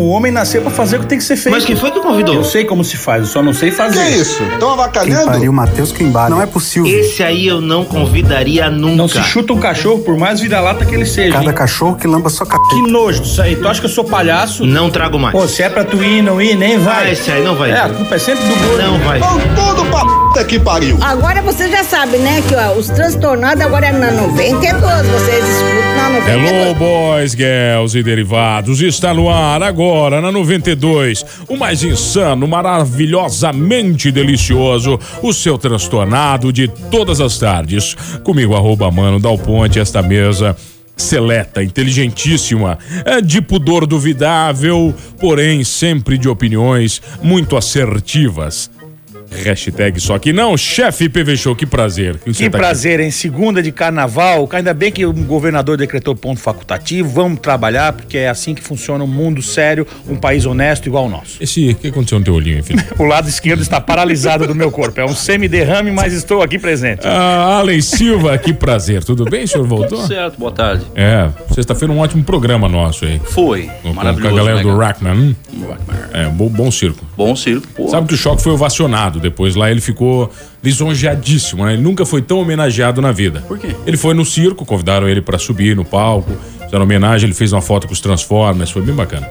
O 0.00 0.08
homem 0.08 0.32
nasceu 0.32 0.62
pra 0.62 0.70
fazer 0.70 0.96
o 0.96 1.00
que 1.00 1.06
tem 1.06 1.18
que 1.18 1.24
ser 1.24 1.36
feito. 1.36 1.54
Mas 1.54 1.64
quem 1.64 1.76
foi 1.76 1.90
que 1.90 2.00
convidou? 2.00 2.34
Eu 2.34 2.44
sei 2.44 2.64
como 2.64 2.82
se 2.82 2.96
faz, 2.96 3.22
eu 3.22 3.28
só 3.28 3.42
não 3.42 3.52
sei 3.52 3.70
fazer. 3.70 4.00
Que 4.00 4.00
é 4.00 4.16
isso? 4.16 4.42
Estão 4.44 4.72
avacalhando? 4.72 5.26
Pariu, 5.26 5.52
Matheus 5.52 5.92
Quimbara. 5.92 6.30
Não 6.30 6.40
é 6.40 6.46
possível. 6.46 6.90
Esse 6.90 7.22
aí 7.22 7.46
eu 7.46 7.60
não 7.60 7.84
convidaria 7.84 8.70
nunca. 8.70 8.96
Não 8.96 9.08
se 9.08 9.22
chuta 9.22 9.52
um 9.52 9.58
cachorro, 9.58 10.00
por 10.00 10.16
mais 10.16 10.40
vira-lata 10.40 10.84
que 10.86 10.94
ele 10.94 11.04
seja. 11.04 11.32
Cada 11.32 11.50
hein? 11.50 11.52
cachorro 11.52 11.96
que 11.96 12.06
lamba 12.06 12.30
sua 12.30 12.46
capeta. 12.46 12.74
Que 12.74 12.90
nojo 12.90 13.20
disso 13.20 13.42
aí. 13.42 13.56
Tu 13.56 13.68
acha 13.68 13.80
que 13.80 13.86
eu 13.86 13.90
sou 13.90 14.04
palhaço? 14.04 14.64
Não 14.64 14.88
trago 14.90 15.18
mais. 15.18 15.32
Pô, 15.32 15.46
se 15.46 15.62
é 15.62 15.68
pra 15.68 15.84
tu 15.84 16.02
ir, 16.02 16.22
não 16.22 16.40
ir, 16.40 16.56
nem 16.56 16.78
vai. 16.78 17.08
Ah, 17.08 17.12
esse 17.12 17.30
aí 17.30 17.44
não 17.44 17.54
vai. 17.54 17.70
É, 17.70 17.80
a 17.80 17.88
culpa 17.88 18.14
é 18.14 18.18
sempre 18.18 18.44
do 18.44 18.54
gordo. 18.54 18.82
Não 18.82 18.98
vai. 19.00 19.18
Vão 19.18 19.38
tudo 19.54 19.84
pra 19.90 20.04
puta 20.04 20.44
que 20.44 20.58
pariu. 20.58 20.98
Agora 21.02 21.42
você 21.42 21.68
já 21.68 21.84
sabe, 21.84 22.16
né, 22.18 22.42
que 22.46 22.54
ó, 22.54 22.72
os 22.72 22.88
transtornados 22.88 23.62
agora 23.62 23.86
é 23.86 23.92
na 23.92 24.10
92. 24.10 25.06
Vocês 25.08 25.44
escutam 25.48 25.96
na 25.96 26.08
92. 26.10 26.50
Hello, 26.50 26.74
boys, 26.74 27.32
girls 27.32 27.98
e 27.98 28.02
derivados. 28.02 28.80
Está 28.80 29.12
no 29.12 29.28
ar 29.28 29.62
agora 29.62 29.89
na 30.20 30.30
92. 30.30 31.24
O 31.48 31.56
mais 31.56 31.82
insano, 31.82 32.46
maravilhosamente 32.46 34.10
delicioso, 34.12 34.98
o 35.22 35.32
seu 35.32 35.58
transtornado 35.58 36.52
de 36.52 36.68
todas 36.90 37.20
as 37.20 37.38
tardes. 37.38 37.96
Comigo, 38.22 38.54
arroba 38.54 38.90
mano, 38.90 39.18
Dal 39.18 39.36
Ponte, 39.36 39.78
esta 39.80 40.00
mesa 40.00 40.56
seleta, 40.96 41.62
inteligentíssima, 41.62 42.78
é 43.04 43.20
de 43.20 43.40
pudor 43.40 43.86
duvidável, 43.86 44.94
porém 45.18 45.64
sempre 45.64 46.18
de 46.18 46.28
opiniões 46.28 47.00
muito 47.22 47.56
assertivas. 47.56 48.70
Hashtag 49.30 50.00
só 50.00 50.18
que 50.18 50.32
não, 50.32 50.56
chefe 50.56 51.08
PV 51.08 51.36
Show, 51.36 51.54
que 51.54 51.64
prazer. 51.64 52.18
Que 52.18 52.32
você 52.32 52.50
tá 52.50 52.58
aqui. 52.58 52.58
prazer, 52.58 53.00
em 53.00 53.10
segunda 53.10 53.62
de 53.62 53.70
carnaval. 53.70 54.48
Ainda 54.52 54.74
bem 54.74 54.90
que 54.90 55.06
o 55.06 55.12
governador 55.12 55.76
decretou 55.76 56.16
ponto 56.16 56.40
facultativo. 56.40 57.08
Vamos 57.08 57.38
trabalhar, 57.40 57.92
porque 57.92 58.18
é 58.18 58.28
assim 58.28 58.54
que 58.54 58.62
funciona 58.62 59.04
um 59.04 59.06
mundo 59.06 59.40
sério, 59.40 59.86
um 60.08 60.16
país 60.16 60.44
honesto 60.46 60.86
igual 60.86 61.06
o 61.06 61.08
nosso. 61.08 61.36
Esse, 61.40 61.70
o 61.70 61.74
que 61.76 61.88
aconteceu 61.88 62.18
no 62.18 62.24
teu 62.24 62.34
olhinho, 62.34 62.62
filho? 62.62 62.80
O 62.98 63.04
lado 63.04 63.28
esquerdo 63.28 63.62
está 63.62 63.80
paralisado 63.80 64.46
do 64.46 64.54
meu 64.54 64.70
corpo. 64.70 65.00
É 65.00 65.04
um 65.04 65.14
semi-derrame, 65.14 65.90
mas 65.90 66.12
estou 66.12 66.42
aqui 66.42 66.58
presente. 66.58 67.00
Ah, 67.06 67.58
Alen 67.58 67.80
Silva, 67.80 68.36
que 68.36 68.52
prazer. 68.52 69.02
Tudo 69.04 69.24
bem, 69.24 69.46
senhor 69.46 69.66
voltou? 69.66 70.06
Certo, 70.06 70.38
boa 70.38 70.52
tarde. 70.52 70.84
É, 70.94 71.28
sexta-feira 71.54 71.92
um 71.92 71.98
ótimo 71.98 72.22
programa 72.22 72.68
nosso 72.68 73.04
aí. 73.04 73.20
Foi. 73.24 73.62
Com, 73.82 73.88
com 73.88 73.94
Maravilhoso. 73.94 74.34
a 74.34 74.36
galera 74.36 74.56
né, 74.56 74.62
do 74.62 74.68
cara? 74.76 74.86
Rackman. 74.86 75.36
É, 76.12 76.26
bom, 76.26 76.48
bom 76.48 76.70
circo. 76.70 77.06
Bom 77.16 77.34
circo. 77.34 77.66
Pô. 77.74 77.88
Sabe 77.88 78.06
que 78.06 78.14
o 78.14 78.16
Choque 78.16 78.42
foi 78.42 78.52
ovacionado 78.52 79.19
depois 79.20 79.54
lá, 79.54 79.70
ele 79.70 79.80
ficou 79.80 80.32
lisonjeadíssimo, 80.62 81.64
né? 81.64 81.74
Ele 81.74 81.82
nunca 81.82 82.04
foi 82.04 82.22
tão 82.22 82.38
homenageado 82.38 83.00
na 83.00 83.12
vida. 83.12 83.44
Por 83.46 83.58
quê? 83.58 83.74
Ele 83.86 83.96
foi 83.96 84.14
no 84.14 84.24
circo, 84.24 84.64
convidaram 84.64 85.08
ele 85.08 85.20
pra 85.20 85.38
subir 85.38 85.76
no 85.76 85.84
palco, 85.84 86.32
fizeram 86.64 86.84
homenagem, 86.84 87.26
ele 87.26 87.34
fez 87.34 87.52
uma 87.52 87.62
foto 87.62 87.86
com 87.86 87.92
os 87.92 88.00
Transformers, 88.00 88.70
foi 88.70 88.82
bem 88.82 88.94
bacana. 88.94 89.30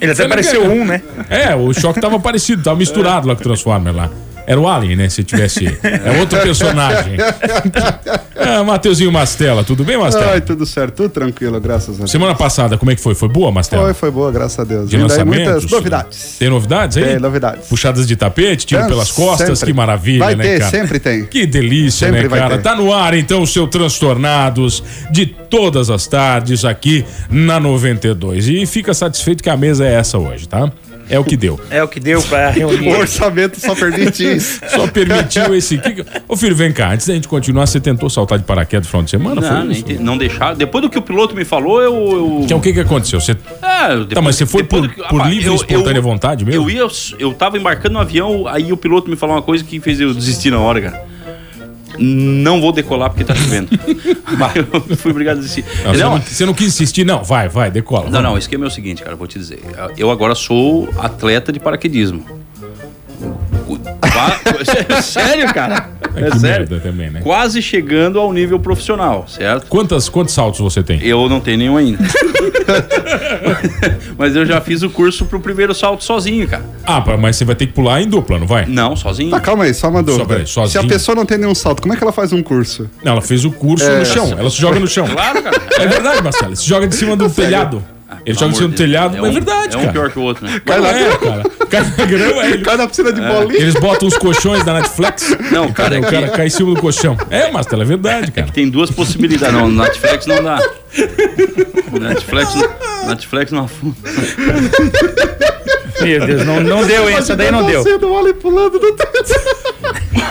Ele 0.00 0.12
até 0.12 0.22
Foi 0.22 0.28
pareceu 0.28 0.70
um, 0.70 0.84
né? 0.84 1.02
É, 1.30 1.54
o 1.54 1.72
Choque 1.72 2.00
tava 2.00 2.20
parecido, 2.20 2.62
tava 2.62 2.76
misturado 2.76 3.26
lá 3.26 3.34
com 3.34 3.40
o 3.40 3.44
Transformer 3.44 3.94
lá. 3.94 4.10
Era 4.46 4.60
o 4.60 4.68
Alien, 4.68 4.96
né? 4.96 5.08
Se 5.08 5.24
tivesse. 5.24 5.66
É 5.82 6.20
outro 6.20 6.40
personagem. 6.40 7.16
É, 8.34 8.62
Mateuzinho 8.64 9.10
Mastela, 9.10 9.64
tudo 9.64 9.84
bem, 9.84 9.98
Mastela? 9.98 10.32
Ai, 10.32 10.40
tudo 10.40 10.64
certo, 10.64 10.94
tudo 10.94 11.08
tranquilo, 11.08 11.60
graças 11.60 11.96
a 11.96 11.98
Deus. 11.98 12.10
Semana 12.10 12.34
passada, 12.34 12.78
como 12.78 12.90
é 12.90 12.94
que 12.94 13.00
foi? 13.00 13.14
Foi 13.14 13.28
boa, 13.28 13.50
Mastela? 13.50 13.82
Foi, 13.82 13.94
foi 13.94 14.10
boa, 14.10 14.30
graças 14.30 14.58
a 14.58 14.64
Deus. 14.64 14.88
De 14.88 14.96
E 14.96 15.04
daí 15.06 15.24
muitas 15.24 15.68
novidades. 15.68 16.36
Tem 16.38 16.48
novidades 16.48 16.96
aí? 16.96 17.04
Tem 17.04 17.18
novidades. 17.18 17.66
Puxadas 17.66 18.06
de 18.06 18.14
tapete, 18.14 18.66
tiro 18.66 18.82
Tem, 18.82 18.90
pelas 18.90 19.10
costas, 19.10 19.58
sempre. 19.58 19.72
que 19.72 19.76
maravilha, 19.76 20.24
Vai 20.24 20.36
né, 20.36 20.44
ter, 20.44 20.58
cara? 20.60 20.70
sempre 20.70 21.00
tem. 21.00 21.24
Que 21.26 21.44
delícia, 21.46 22.06
Sempre 22.06 22.28
né, 22.28 22.36
cara? 22.36 22.58
Tá 22.58 22.76
no 22.76 22.92
ar, 22.92 23.14
então, 23.14 23.42
o 23.42 23.46
seu 23.46 23.66
Transtornados 23.66 24.82
de 25.10 25.26
todas 25.26 25.90
as 25.90 26.06
tardes 26.06 26.64
aqui 26.64 27.04
na 27.28 27.58
92. 27.58 28.48
E 28.48 28.66
fica 28.66 28.94
satisfeito 28.94 29.42
que 29.42 29.50
a 29.50 29.56
mesa 29.56 29.84
é 29.84 29.94
essa 29.94 30.18
hoje, 30.18 30.48
tá? 30.48 30.70
É 31.08 31.18
o 31.18 31.24
que 31.24 31.36
deu. 31.36 31.58
É 31.70 31.82
o 31.82 31.88
que 31.88 32.00
deu 32.00 32.20
pra 32.22 32.48
O 32.50 32.52
reunir. 32.52 32.94
orçamento 32.94 33.60
só 33.60 33.74
permite 33.74 34.36
isso. 34.36 34.60
Só 34.68 34.86
permitiu 34.88 35.54
esse. 35.54 35.78
que- 35.78 36.04
Ô 36.28 36.36
filho, 36.36 36.54
vem 36.54 36.72
cá, 36.72 36.92
antes 36.92 37.06
da 37.06 37.14
gente 37.14 37.28
continuar, 37.28 37.66
você 37.66 37.80
tentou 37.80 38.10
saltar 38.10 38.38
de 38.38 38.44
paraquedas 38.44 38.86
no 38.86 38.90
final 38.90 39.02
de 39.04 39.10
semana? 39.10 39.40
Não, 39.64 39.72
te- 39.82 39.94
não 39.94 40.18
deixaram. 40.18 40.56
Depois 40.56 40.82
do 40.82 40.90
que 40.90 40.98
o 40.98 41.02
piloto 41.02 41.34
me 41.34 41.44
falou, 41.44 41.80
eu. 41.80 41.94
eu... 41.94 42.40
Então 42.44 42.58
o 42.58 42.60
que 42.60 42.72
que 42.72 42.80
aconteceu? 42.80 43.20
Você. 43.20 43.32
É, 43.32 43.88
depois- 43.90 44.08
Tá, 44.14 44.20
mas 44.22 44.36
você 44.36 44.46
foi 44.46 44.64
por- 44.64 44.82
do 44.82 44.88
por 44.88 45.22
Ah, 45.22 45.28
livre 45.28 45.50
e 45.50 45.54
espontânea 45.54 46.00
vontade 46.00 46.44
mesmo? 46.44 46.62
Eu 46.62 46.70
ia, 46.70 46.86
eu 47.18 47.32
tava 47.34 47.56
embarcando 47.58 47.94
no 47.94 48.00
avião, 48.00 48.46
aí 48.48 48.72
o 48.72 48.76
piloto 48.76 49.08
me 49.08 49.16
falou 49.16 49.36
uma 49.36 49.42
coisa 49.42 49.62
que 49.64 49.78
fez 49.80 50.00
eu 50.00 50.12
desistir 50.12 50.50
na 50.50 50.58
hora, 50.58 50.80
cara. 50.80 51.04
Não 51.98 52.60
vou 52.60 52.72
decolar 52.72 53.10
porque 53.10 53.24
tá 53.24 53.34
chovendo. 53.34 53.68
eu 54.90 54.96
fui 54.96 55.10
obrigado 55.10 55.38
a 55.38 55.40
desistir. 55.40 55.64
Não, 55.84 55.92
você, 55.92 56.02
Não, 56.02 56.20
você 56.20 56.46
não 56.46 56.54
quis 56.54 56.68
insistir, 56.68 57.04
não. 57.04 57.22
Vai, 57.22 57.48
vai, 57.48 57.70
decola. 57.70 58.04
Não, 58.04 58.10
vamos. 58.12 58.24
não, 58.24 58.34
o 58.34 58.38
esquema 58.38 58.64
é 58.64 58.68
o 58.68 58.70
seguinte, 58.70 59.02
cara, 59.02 59.16
vou 59.16 59.26
te 59.26 59.38
dizer. 59.38 59.60
Eu 59.96 60.10
agora 60.10 60.34
sou 60.34 60.88
atleta 60.98 61.52
de 61.52 61.60
paraquedismo. 61.60 62.24
Sério, 65.02 65.52
cara? 65.52 65.88
É 66.14 66.28
É 66.28 66.38
sério. 66.38 66.80
também, 66.80 67.10
né? 67.10 67.20
Quase 67.20 67.60
chegando 67.60 68.18
ao 68.18 68.32
nível 68.32 68.58
profissional, 68.58 69.26
certo? 69.28 69.66
Quantas, 69.66 70.08
quantos 70.08 70.34
saltos 70.34 70.60
você 70.60 70.82
tem? 70.82 71.00
Eu 71.02 71.28
não 71.28 71.40
tenho 71.40 71.58
nenhum 71.58 71.76
ainda. 71.76 71.98
Mas 74.16 74.34
eu 74.34 74.44
já 74.46 74.60
fiz 74.60 74.82
o 74.82 74.90
curso 74.90 75.24
pro 75.26 75.38
primeiro 75.40 75.74
salto 75.74 76.02
sozinho, 76.04 76.48
cara. 76.48 76.64
Ah, 76.84 77.02
mas 77.18 77.36
você 77.36 77.44
vai 77.44 77.54
ter 77.54 77.66
que 77.66 77.72
pular 77.72 78.00
em 78.00 78.08
dupla, 78.08 78.38
não 78.38 78.46
vai? 78.46 78.66
Não, 78.66 78.96
sozinho. 78.96 79.30
Tá, 79.30 79.40
calma 79.40 79.64
aí, 79.64 79.74
só 79.74 79.88
uma 79.88 80.02
dúvida. 80.02 80.26
peraí, 80.26 80.46
Se 80.46 80.78
a 80.78 80.84
pessoa 80.84 81.14
não 81.14 81.26
tem 81.26 81.38
nenhum 81.38 81.54
salto, 81.54 81.82
como 81.82 81.94
é 81.94 81.96
que 81.96 82.02
ela 82.02 82.12
faz 82.12 82.32
um 82.32 82.42
curso? 82.42 82.88
Não, 83.04 83.12
ela 83.12 83.22
fez 83.22 83.44
o 83.44 83.50
curso 83.50 83.84
É, 83.84 83.98
no 83.98 84.06
chão. 84.06 84.34
Ela 84.38 84.50
se 84.50 84.60
joga 84.60 84.80
no 84.80 84.86
chão. 84.86 85.06
Claro, 85.06 85.42
cara. 85.42 85.56
É 85.78 85.86
verdade, 85.86 86.22
Marcelo. 86.22 86.56
Se 86.56 86.66
joga 86.66 86.86
de 86.86 86.94
cima 86.94 87.16
do 87.16 87.28
telhado. 87.28 87.82
Ele 88.24 88.38
joga 88.38 88.52
de 88.52 88.56
cima 88.58 88.68
do 88.68 88.74
telhado, 88.76 89.16
é 89.16 89.20
mas 89.20 89.28
é 89.28 89.30
um, 89.30 89.34
verdade, 89.34 89.74
É 89.74 89.78
um 89.78 89.80
cara. 89.80 89.92
pior 89.92 90.10
que 90.12 90.18
o 90.18 90.22
outro, 90.22 90.46
né? 90.46 90.60
Cai 90.64 90.80
na, 90.80 90.88
É, 90.90 91.16
cara. 91.16 92.06
Grama, 92.06 92.46
ele... 92.46 92.58
cai 92.64 92.76
na 92.76 92.86
piscina 92.86 93.12
de 93.12 93.20
bolinha. 93.20 93.60
Eles 93.60 93.74
botam 93.74 94.06
os 94.06 94.16
colchões 94.16 94.64
da 94.64 94.74
Netflix. 94.74 95.36
Não, 95.50 95.72
cara, 95.72 95.96
é 95.96 95.98
o 95.98 96.02
que- 96.04 96.10
cara 96.10 96.28
cai 96.28 96.46
em 96.46 96.50
cima 96.50 96.72
do 96.74 96.80
colchão. 96.80 97.16
É, 97.30 97.50
Marcelo, 97.50 97.82
é 97.82 97.84
verdade, 97.84 98.30
cara. 98.30 98.46
Tem 98.52 98.68
duas 98.68 98.90
possibilidades. 98.92 99.52
Não, 99.54 99.68
no 99.68 99.82
Netflix 99.82 100.24
não 100.26 100.42
dá. 100.42 100.58
No 101.90 101.98
Netflix, 102.00 102.54
Netflix 103.06 103.52
não 103.52 103.64
afunda. 103.64 103.96
Meu 106.00 106.26
Deus, 106.26 106.44
não, 106.46 106.60
não 106.60 106.84
deu, 106.86 107.08
hein? 107.10 107.16
Essa 107.16 107.34
daí 107.34 107.50
não 107.50 107.64
deu. 107.66 107.82
Você 107.82 107.98
do 107.98 108.12
óleo 108.12 108.34
pulando 108.34 108.78
do. 108.78 108.96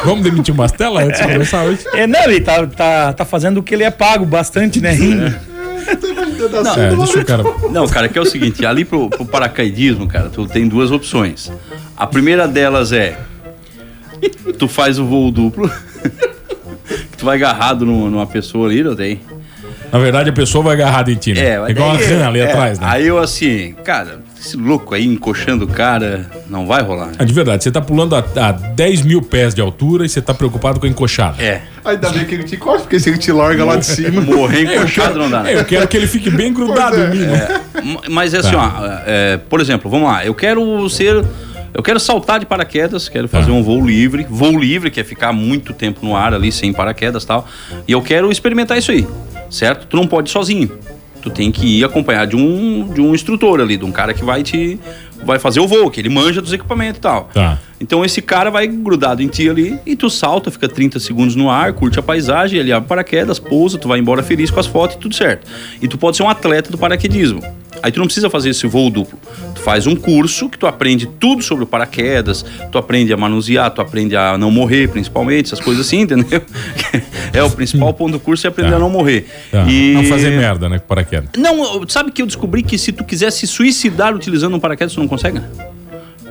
Vamos 0.05 0.23
demitir 0.23 0.53
o 0.53 0.57
Mastela 0.57 1.03
antes 1.03 1.19
de 1.19 1.27
começar 1.27 1.63
hoje? 1.63 1.79
É, 1.93 2.05
não, 2.05 2.23
ele 2.23 2.39
tá, 2.39 2.65
tá, 2.67 3.13
tá 3.13 3.25
fazendo 3.25 3.57
o 3.59 3.63
que 3.63 3.73
ele 3.73 3.83
é 3.83 3.89
pago 3.91 4.25
bastante, 4.25 4.79
né? 4.79 4.95
Rindo. 6.35 6.57
É, 6.79 6.96
deixa 6.96 7.19
o 7.19 7.25
cara... 7.25 7.44
Não, 7.72 7.88
cara, 7.88 8.07
que 8.09 8.18
é 8.18 8.22
o 8.22 8.25
seguinte, 8.25 8.66
ali 8.66 8.84
pro, 8.85 9.09
pro 9.09 9.25
paracaidismo, 9.25 10.07
cara, 10.07 10.29
tu 10.29 10.47
tem 10.47 10.68
duas 10.68 10.91
opções. 10.91 11.51
A 11.97 12.06
primeira 12.06 12.47
delas 12.47 12.91
é 12.91 13.18
tu 14.57 14.68
faz 14.68 15.00
o 15.00 15.06
voo 15.06 15.31
duplo. 15.31 15.69
tu 17.18 17.25
vai 17.25 17.38
agarrado 17.38 17.85
numa, 17.85 18.09
numa 18.09 18.28
pessoa 18.28 18.67
ali, 18.67 18.84
não 18.84 18.96
tem? 18.96 19.22
Na 19.91 19.99
verdade, 19.99 20.29
a 20.29 20.34
pessoa 20.34 20.64
vai 20.64 20.73
agarrada 20.73 21.11
em 21.11 21.16
ti, 21.16 21.34
né? 21.34 21.41
É, 21.41 21.70
Igual 21.70 21.90
uma 21.90 21.97
daí- 21.97 22.08
rã 22.14 22.28
ali 22.28 22.40
é, 22.40 22.49
atrás, 22.52 22.79
né? 22.79 22.85
Aí 22.90 23.08
eu 23.08 23.17
assim, 23.17 23.73
cara, 23.84 24.20
esse 24.45 24.55
louco 24.57 24.93
aí 24.93 25.05
encoxando 25.05 25.65
o 25.65 25.67
cara, 25.67 26.29
não 26.49 26.65
vai 26.67 26.81
rolar. 26.83 27.11
Ah, 27.17 27.23
de 27.25 27.33
verdade, 27.33 27.63
você 27.63 27.71
tá 27.71 27.81
pulando 27.81 28.15
a, 28.15 28.19
a 28.35 28.51
10 28.51 29.01
mil 29.01 29.21
pés 29.21 29.53
de 29.55 29.61
altura 29.61 30.05
e 30.05 30.09
você 30.09 30.21
tá 30.21 30.33
preocupado 30.33 30.79
com 30.79 30.85
a 30.85 30.89
encoxada. 30.89 31.41
É, 31.41 31.61
Ainda 31.83 32.09
bem 32.11 32.25
que 32.25 32.33
ele 32.35 32.43
te 32.43 32.57
corta, 32.57 32.81
porque 32.83 32.99
se 32.99 33.09
ele 33.09 33.17
te 33.17 33.31
larga 33.31 33.63
lá 33.65 33.75
de 33.77 33.85
cima. 33.85 34.21
morrer 34.21 34.63
encoxado 34.75 35.17
não 35.19 35.29
dá. 35.29 35.43
né? 35.43 35.53
É, 35.53 35.59
eu 35.59 35.65
quero 35.65 35.87
que 35.87 35.97
ele 35.97 36.07
fique 36.07 36.29
bem 36.29 36.53
grudado 36.53 36.95
é. 37.01 37.05
em 37.05 37.09
mim, 37.11 37.25
né? 37.25 37.61
M- 37.83 37.99
Mas 38.09 38.33
é 38.33 38.39
assim, 38.39 38.51
Tá. 38.51 38.79
ó, 38.79 39.03
é, 39.05 39.37
por 39.37 39.59
exemplo, 39.59 39.89
vamos 39.89 40.07
lá, 40.07 40.25
eu 40.25 40.33
quero 40.35 40.87
ser. 40.89 41.23
Eu 41.73 41.83
quero 41.83 41.99
saltar 41.99 42.39
de 42.39 42.45
paraquedas, 42.45 43.09
quero 43.09 43.27
fazer 43.27 43.47
Tá. 43.47 43.51
um 43.53 43.61
voo 43.61 43.85
livre. 43.85 44.25
Voo 44.29 44.57
livre, 44.57 44.89
que 44.89 44.99
é 44.99 45.03
ficar 45.03 45.33
muito 45.33 45.73
tempo 45.73 45.99
no 46.05 46.15
ar 46.15 46.33
ali, 46.33 46.49
sem 46.51 46.71
paraquedas 46.71 47.23
e 47.23 47.27
tal. 47.27 47.45
E 47.87 47.91
eu 47.91 48.01
quero 48.01 48.31
experimentar 48.31 48.77
isso 48.77 48.91
aí, 48.91 49.05
certo? 49.49 49.85
Tu 49.85 49.97
não 49.97 50.07
pode 50.07 50.29
ir 50.29 50.31
sozinho. 50.31 50.71
Tu 51.25 51.31
tem 51.31 51.51
que 51.51 51.79
ir 51.79 51.83
acompanhado 51.83 52.37
de 52.37 52.37
um, 52.37 52.87
de 52.93 53.01
um 53.01 53.16
instrutor 53.16 53.59
ali, 53.59 53.77
de 53.77 53.83
um 53.83 53.91
cara 53.91 54.13
que 54.13 54.23
vai 54.23 54.43
te 54.43 54.79
vai 55.23 55.39
fazer 55.39 55.59
o 55.59 55.67
voo, 55.67 55.89
que 55.89 55.99
ele 55.99 56.07
manja 56.07 56.39
dos 56.39 56.53
equipamentos 56.53 56.99
e 56.99 57.01
tal. 57.01 57.29
Tá. 57.33 57.57
Então 57.81 58.05
esse 58.05 58.22
cara 58.22 58.51
vai 58.51 58.67
grudado 58.67 59.23
em 59.23 59.27
ti 59.27 59.49
ali 59.49 59.79
e 59.87 59.95
tu 59.95 60.07
salta, 60.07 60.51
fica 60.51 60.69
30 60.69 60.99
segundos 60.99 61.35
no 61.35 61.49
ar, 61.49 61.73
curte 61.73 61.97
a 61.97 62.03
paisagem, 62.03 62.59
ele 62.59 62.72
abre 62.72 62.87
paraquedas, 62.87 63.39
pousa, 63.39 63.79
tu 63.79 63.87
vai 63.87 63.97
embora 63.97 64.22
feliz 64.22 64.51
com 64.51 64.59
as 64.59 64.67
fotos 64.67 64.97
e 64.97 64.99
tudo 64.99 65.16
certo. 65.16 65.49
E 65.81 65.87
tu 65.87 65.97
pode 65.97 66.16
ser 66.16 66.22
um 66.22 66.29
atleta 66.29 66.69
do 66.69 66.77
paraquedismo. 66.77 67.41
Aí 67.83 67.91
tu 67.91 67.99
não 67.99 68.05
precisa 68.05 68.29
fazer 68.29 68.49
esse 68.49 68.66
voo 68.67 68.89
duplo. 68.89 69.17
Tu 69.53 69.61
faz 69.61 69.85
um 69.87 69.95
curso 69.95 70.49
que 70.49 70.57
tu 70.57 70.66
aprende 70.67 71.05
tudo 71.05 71.43
sobre 71.43 71.63
o 71.63 71.67
paraquedas, 71.67 72.45
tu 72.72 72.77
aprende 72.77 73.11
a 73.13 73.17
manusear, 73.17 73.69
tu 73.72 73.81
aprende 73.81 74.16
a 74.16 74.37
não 74.37 74.49
morrer, 74.51 74.87
principalmente, 74.89 75.47
essas 75.47 75.59
coisas 75.59 75.85
assim, 75.85 76.01
entendeu? 76.01 76.41
É 77.33 77.43
o 77.43 77.49
principal 77.51 77.93
ponto 77.93 78.13
do 78.13 78.19
curso 78.19 78.45
é 78.45 78.49
aprender 78.49 78.72
Tá. 78.72 78.75
a 78.77 78.79
não 78.79 78.89
morrer. 78.89 79.27
Tá. 79.51 79.66
E... 79.67 79.93
Não 79.93 80.03
fazer 80.05 80.31
merda, 80.31 80.67
né? 80.69 80.79
Com 80.79 80.87
paraquedas. 80.87 81.29
Não, 81.37 81.87
sabe 81.87 82.11
que 82.11 82.22
eu 82.22 82.25
descobri 82.25 82.63
que 82.63 82.77
se 82.77 82.91
tu 82.91 83.03
quiser 83.03 83.31
se 83.31 83.45
suicidar 83.47 84.16
utilizando 84.16 84.55
um 84.55 84.59
paraquedas, 84.59 84.93
tu 84.93 84.99
não 84.99 85.07
consegue? 85.07 85.39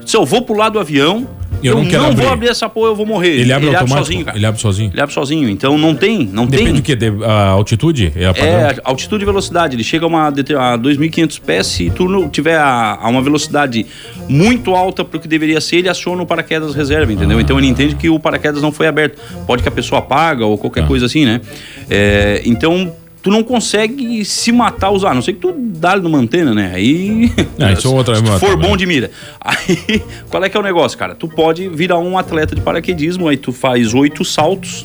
Se 0.05 0.17
eu 0.17 0.25
vou 0.27 0.43
pular 0.43 0.69
do 0.69 0.79
avião, 0.79 1.27
Eu 1.63 1.73
eu, 1.73 1.75
não 1.77 1.83
não, 1.85 1.91
quero 1.91 2.03
vou 2.03 2.11
abrir. 2.13 2.27
abrir 2.29 2.49
essa 2.49 2.69
porra, 2.69 2.89
eu 2.89 2.97
vou 2.97 3.07
morrer. 3.07 3.41
Ele 3.41 3.53
abre 3.53 3.69
automático? 3.69 3.99
sozinho, 3.99 4.25
cara. 4.25 4.37
Ele 4.37 4.47
abre 4.47 4.61
sozinho? 4.61 4.91
Ele 4.93 5.01
abre 5.01 5.15
sozinho. 5.15 5.49
Então 5.49 5.79
não 5.79 5.95
tem, 5.95 6.29
não 6.31 6.47
Depende 6.47 6.71
tem. 6.73 6.81
do 6.81 6.83
quê? 6.83 6.95
De, 6.97 7.25
a 7.25 7.49
altitude? 7.49 8.13
É 8.15 8.27
a? 8.27 8.31
É, 8.31 8.77
altitude 8.85 9.23
e 9.23 9.27
velocidade. 9.27 9.75
Ele 9.77 9.85
chega 9.85 10.05
a, 10.05 10.09
uma, 10.09 10.29
a 10.29 10.33
2.500 10.33 11.41
pés. 11.41 11.67
Se 11.67 11.91
tu 11.91 12.29
tiver 12.29 12.57
a, 12.59 12.99
a 13.01 13.09
uma 13.09 13.23
velocidade 13.23 13.87
muito 14.29 14.75
alta 14.75 15.05
para 15.05 15.17
o 15.17 15.21
que 15.21 15.29
deveria 15.29 15.61
ser, 15.61 15.77
ele 15.77 15.89
aciona 15.89 16.23
o 16.23 16.27
paraquedas 16.27 16.75
reserva, 16.75 17.13
entendeu? 17.13 17.41
Então 17.41 17.59
ele 17.59 17.67
entende 17.67 17.95
que 17.95 18.09
o 18.11 18.19
paraquedas 18.19 18.61
não 18.63 18.73
foi 18.73 18.87
aberto. 18.87 19.19
Pode 19.47 19.63
que 19.63 19.69
a 19.69 19.73
pessoa 19.73 19.99
apaga 20.01 20.45
ou 20.47 20.59
qualquer 20.59 20.83
Tá. 20.83 20.87
coisa 20.89 21.07
assim, 21.07 21.25
né? 21.25 21.41
É, 21.89 22.43
então 22.45 22.93
tu 23.25 23.31
não 23.31 23.43
consegue 23.43 24.23
se 24.23 24.53
matar 24.53 24.91
usar, 24.91 25.11
a 25.11 25.15
não 25.15 25.23
sei 25.23 25.33
que 25.33 25.41
tu 25.41 25.53
dá 25.59 25.97
numa 25.97 26.19
antena, 26.19 26.53
né? 26.55 26.73
Aí. 26.75 27.33
Ah, 27.59 27.73
isso 27.73 27.89
é 27.89 27.91
outra- 27.91 28.15
se 28.21 28.23
tu 28.23 28.39
for 28.39 28.55
bom 28.57 28.77
de 28.77 28.85
mira. 28.85 29.11
Aí, 29.41 30.03
qual 30.31 30.45
é 30.45 30.49
que 30.51 30.57
é 30.57 30.61
o 30.61 30.63
negócio, 30.63 30.99
cara? 30.99 31.15
Tu 31.15 31.27
pode 31.27 31.67
virar 31.71 31.99
um 31.99 32.19
atleta 32.19 32.55
de 32.55 32.61
paraquedismo, 32.61 33.27
aí 33.27 33.39
tu 33.39 33.51
faz 33.51 33.95
oito 33.95 34.25
saltos. 34.27 34.85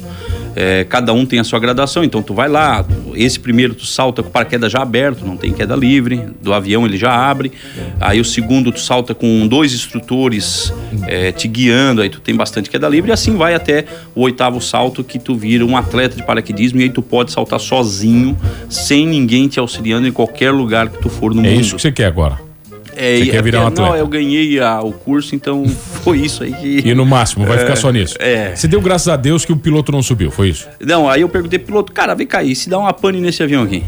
É, 0.56 0.84
cada 0.84 1.13
um 1.13 1.25
tem 1.25 1.40
a 1.40 1.44
sua 1.44 1.60
gradação, 1.60 2.04
então 2.04 2.22
tu 2.22 2.34
vai 2.34 2.50
lá. 2.50 2.86
Esse 3.16 3.40
primeiro 3.40 3.74
tu 3.74 3.86
salta 3.86 4.22
com 4.24 4.30
o 4.30 4.31
paraquedas 4.31 4.72
já 4.72 4.81
aberto, 4.81 5.25
não 5.25 5.38
tem 5.38 5.54
queda 5.54 5.75
livre. 5.75 6.22
Do 6.42 6.54
avião 6.54 6.86
ele 6.86 6.98
já 6.98 7.12
abre. 7.13 7.51
Aí 8.00 8.19
o 8.19 8.25
segundo 8.25 8.72
tu 8.72 8.80
salta 8.80 9.13
com 9.13 9.48
dois 9.48 9.74
instrutores 9.74 10.74
é, 11.07 11.31
te 11.31 11.48
guiando, 11.48 12.01
aí 12.01 12.10
tu 12.10 12.19
tem 12.19 12.36
bastante 12.36 12.69
queda 12.69 12.88
livre. 12.90 13.10
E 13.12 13.13
assim 13.13 13.36
vai 13.36 13.54
até 13.54 13.86
o 14.16 14.22
oitavo 14.22 14.60
salto 14.62 15.04
que 15.04 15.19
tu 15.19 15.36
vira 15.36 15.66
um 15.66 15.78
atleta 15.78 16.16
de 16.16 16.24
paraquedismo 16.24 16.80
e 16.80 16.84
aí 16.84 16.90
tu 16.90 17.01
pode 17.01 17.31
saltar 17.31 17.60
sozinho, 17.60 18.38
sem 18.69 19.06
ninguém 19.07 19.48
te 19.48 19.60
auxiliando 19.60 20.07
em 20.07 20.12
qualquer 20.12 20.51
lugar 20.51 20.90
que 20.90 21.00
tu 21.01 21.10
for 21.10 21.34
no 21.34 21.46
É 21.46 21.50
mundo. 21.50 21.62
isso 21.62 21.75
que 21.75 21.81
você 21.81 21.92
quer 21.92 22.06
agora. 22.06 22.49
É, 23.01 23.18
Você 23.19 23.25
quer 23.28 23.36
é 23.38 23.42
virar 23.42 23.62
um 23.62 23.63
porque- 23.66 23.80
Não, 23.80 23.86
atleta. 23.88 24.04
eu 24.04 24.07
ganhei 24.07 24.60
a- 24.60 24.81
o 24.81 24.92
curso, 24.92 25.34
então 25.36 25.63
foi 26.04 26.19
isso 26.19 26.44
aí 26.44 26.51
que. 26.54 26.81
E 26.90 26.94
no 26.94 27.06
máximo, 27.06 27.46
vai 27.46 27.57
ficar 27.57 27.75
só 27.78 27.92
nisso. 27.92 28.16
é. 28.19 28.54
Você 28.56 28.68
deu 28.68 28.81
graças 28.81 29.07
a 29.07 29.16
Deus 29.16 29.46
que 29.46 29.54
o 29.54 29.57
piloto 29.57 29.92
não 29.92 30.01
subiu, 30.04 30.30
foi 30.31 30.50
isso? 30.50 30.68
Não, 30.81 31.10
aí 31.10 31.22
eu 31.22 31.30
perguntei 31.30 31.57
pro 31.57 31.68
piloto, 31.68 31.94
cara, 31.94 32.13
vem 32.13 32.28
cá 32.28 32.40
aí, 32.40 32.54
se 32.56 32.69
dá 32.69 32.78
uma 32.78 32.92
pane 32.94 33.22
nesse 33.22 33.42
avião 33.42 33.63
aqui. 33.63 33.84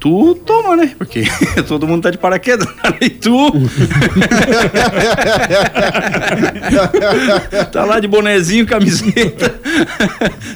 Tu 0.00 0.34
toma, 0.46 0.76
né? 0.76 0.92
Porque 0.96 1.24
todo 1.66 1.86
mundo 1.86 2.02
tá 2.02 2.10
de 2.10 2.18
paraquedas. 2.18 2.66
E 3.00 3.10
tu. 3.10 3.52
tá 7.70 7.84
lá 7.84 8.00
de 8.00 8.08
bonezinho, 8.08 8.66
camiseta. 8.66 9.54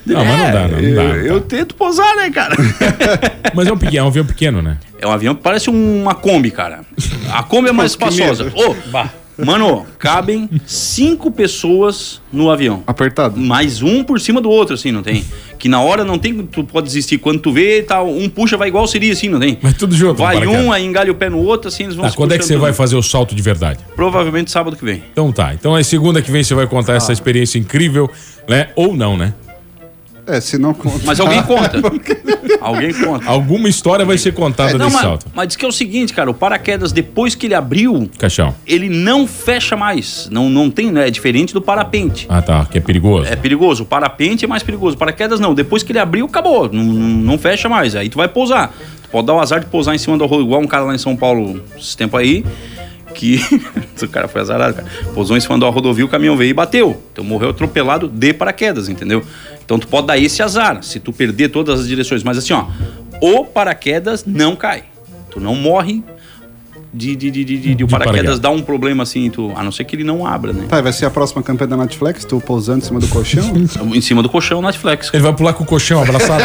Não, 0.05 0.25
mas 0.25 0.39
não 0.39 0.53
dá, 0.53 0.69
não, 0.69 0.83
não 0.83 0.95
dá, 0.95 1.03
Eu, 1.03 1.25
eu 1.25 1.41
tento 1.41 1.77
posar, 1.77 2.17
né, 2.17 2.31
cara? 2.31 2.57
Mas 3.55 3.69
é 3.69 3.73
um, 3.73 3.79
pequeno, 3.79 3.99
é 3.99 4.03
um 4.03 4.09
avião 4.09 4.27
pequeno, 4.27 4.61
né? 4.61 4.77
É 4.99 5.07
um 5.07 5.13
avião 5.13 5.35
que 5.35 5.43
parece 5.43 5.71
uma 5.71 6.15
Kombi, 6.15 6.51
cara. 6.51 6.81
A 7.33 7.43
Kombi 7.45 7.69
é 7.69 7.73
mais 7.73 7.93
espaçosa. 7.93 8.53
Ô, 8.55 8.75
mano, 9.45 9.87
cabem 9.99 10.49
cinco 10.67 11.31
pessoas 11.31 12.21
no 12.33 12.51
avião. 12.51 12.83
Apertado. 12.87 13.39
Mais 13.39 13.83
um 13.83 14.03
por 14.03 14.19
cima 14.21 14.41
do 14.41 14.51
outro, 14.51 14.75
assim, 14.75 14.91
não 14.91 15.03
tem? 15.03 15.25
Que 15.63 15.69
na 15.69 15.81
hora 15.81 16.05
não 16.05 16.19
tem, 16.19 16.35
tu 16.45 16.65
pode 16.65 16.89
desistir. 16.89 17.19
Quando 17.19 17.39
tu 17.39 17.53
vê, 17.53 17.85
tá, 17.85 18.03
um 18.03 18.29
puxa, 18.29 18.57
vai 18.57 18.67
igual 18.67 18.85
seria 18.89 19.13
assim, 19.13 19.29
não 19.29 19.39
tem? 19.39 19.57
Mas 19.63 19.75
tudo 19.75 19.95
junto. 19.95 20.19
Vai 20.19 20.45
um, 20.45 20.73
aí 20.73 20.85
engalha 20.85 21.13
o 21.13 21.15
pé 21.15 21.31
no 21.31 21.39
outro, 21.39 21.69
assim, 21.69 21.85
eles 21.85 21.95
vão 21.95 22.05
Tá, 22.05 22.11
se 22.11 22.17
quando 22.17 22.33
é 22.33 22.39
que 22.39 22.45
você 22.45 22.57
vai 22.57 22.73
fazer 22.73 22.97
o 22.97 23.03
salto 23.03 23.33
de 23.33 23.41
verdade? 23.43 23.79
Provavelmente 23.95 24.51
sábado 24.51 24.75
que 24.77 24.85
vem. 24.85 25.05
Então 25.13 25.31
tá. 25.31 25.55
Então 25.55 25.79
é 25.79 25.85
segunda 25.85 26.21
que 26.21 26.33
vem 26.33 26.43
você 26.43 26.53
vai 26.53 26.67
contar 26.67 26.95
Ah. 26.95 26.97
essa 26.97 27.13
experiência 27.13 27.61
incrível, 27.61 28.11
né? 28.49 28.71
Ou 28.75 28.97
não, 28.97 29.17
né? 29.17 29.35
É, 30.27 30.41
se 30.41 30.57
não 30.57 30.73
conta. 30.73 31.01
Mas 31.05 31.19
alguém 31.19 31.43
conta. 31.43 31.81
alguém 32.61 32.93
conta. 32.95 33.27
Alguma 33.29 33.69
história 33.69 34.05
vai 34.05 34.17
ser 34.17 34.33
contada 34.33 34.71
É, 34.71 34.75
Não, 34.75 34.87
desse 34.87 34.93
mas, 34.93 35.03
salto. 35.03 35.27
mas 35.35 35.49
diz 35.49 35.57
que 35.57 35.65
é 35.65 35.69
o 35.69 35.73
seguinte, 35.73 36.13
cara, 36.15 36.31
o 36.31 36.35
paraquedas, 36.35 36.93
depois 36.93 37.35
que 37.35 37.47
ele 37.47 37.55
abriu, 37.55 38.09
Caixão. 38.19 38.55
ele 38.67 38.89
não 38.89 39.27
fecha 39.27 39.77
mais. 39.77 40.29
Não, 40.31 40.49
não 40.49 40.71
tem, 40.71 40.93
né? 40.93 41.09
É 41.09 41.11
diferente 41.11 41.53
do 41.53 41.61
parapente. 41.61 42.27
Ah, 42.29 42.41
tá. 42.41 42.65
Que 42.67 42.79
é 42.79 42.81
perigoso. 42.81 43.27
É 43.29 43.35
perigoso. 43.35 43.83
O 43.83 43.87
parapente 43.87 44.45
é 44.45 44.49
mais 44.49 44.63
perigoso. 44.63 44.95
O 44.95 44.99
paraquedas 44.99 45.41
não. 45.41 45.55
Depois 45.55 45.83
que 45.83 45.91
ele 45.93 45.99
abriu, 45.99 46.27
acabou. 46.27 46.71
Não, 46.73 46.85
não, 46.85 47.09
não 47.09 47.39
fecha 47.39 47.69
mais. 47.69 47.97
Aí 47.97 48.09
tu 48.09 48.17
vai 48.19 48.29
pousar. 48.29 48.73
Tu 49.03 49.09
pode 49.09 49.27
dar 49.27 49.35
o 49.35 49.41
azar 49.41 49.59
de 49.59 49.67
pousar 49.67 49.95
em 49.95 49.99
cima 49.99 50.17
do 50.17 50.23
arroz, 50.25 50.45
igual 50.45 50.61
um 50.61 50.67
cara 50.69 50.85
lá 50.85 50.95
em 50.95 50.99
São 50.99 51.17
Paulo 51.17 51.61
esse 51.77 51.97
tempo 51.97 52.17
aí. 52.17 52.45
Que. 53.15 53.41
o 54.03 54.09
cara 54.09 54.29
foi 54.29 54.41
azarado, 54.41 54.75
cara. 54.75 54.89
Pousou 55.15 55.37
em 55.37 55.41
cima 55.41 55.59
da 55.59 55.69
rodovia, 55.69 56.05
o 56.05 56.09
caminhão 56.09 56.37
veio 56.37 56.51
e 56.51 56.55
bateu. 56.55 57.01
Então 57.13 57.25
morreu 57.25 57.51
atropelado 57.51 58.09
de 58.09 58.33
paraquedas, 58.33 58.89
entendeu? 58.89 59.23
Então 59.65 59.79
tu 59.79 59.87
pode 59.87 60.07
dar 60.09 60.19
esse 60.19 60.43
azar, 60.43 60.83
se 60.83 60.99
tu 60.99 61.13
perder 61.13 61.49
todas 61.49 61.81
as 61.81 61.87
direções. 61.89 62.23
Mas 62.23 62.39
assim, 62.39 62.53
ó, 62.53 62.67
o 63.21 63.45
paraquedas 63.45 64.25
não 64.27 64.57
cai. 64.57 64.85
Tu 65.31 65.41
não 65.41 65.55
morre 65.55 66.03
de, 66.93 67.17
de, 67.17 67.31
de, 67.31 67.45
de, 67.45 67.59
de- 67.59 67.75
de 67.75 67.85
o 67.85 67.89
paraquedas 67.89 68.17
paraquedas. 68.17 68.41
dar 68.41 68.51
um 68.51 68.61
problema 68.61 69.03
assim, 69.03 69.31
tu, 69.31 69.51
a 69.57 69.63
não 69.63 69.73
ser 69.73 69.85
que 69.85 69.97
ele 69.97 70.05
não 70.05 70.27
abra, 70.27 70.53
né? 70.53 70.67
Tá, 70.69 70.79
e 70.79 70.83
vai 70.83 70.93
ser 70.93 71.07
a 71.07 71.11
próxima 71.11 71.43
campanha 71.43 71.69
da 71.69 71.77
Netflix, 71.79 72.25
tu 72.25 72.39
pousando 72.39 72.81
em 72.81 72.83
cima 72.83 73.01
do 73.01 73.09
colchão? 73.09 73.51
Em 73.95 74.01
cima 74.03 74.23
do 74.23 74.29
colchão, 74.29 74.61
Netflix. 74.61 75.09
Ele 75.15 75.23
vai 75.23 75.33
pular 75.33 75.55
com 75.55 75.65
o 75.65 75.67
colchão 75.67 76.03
abraçado. 76.03 76.43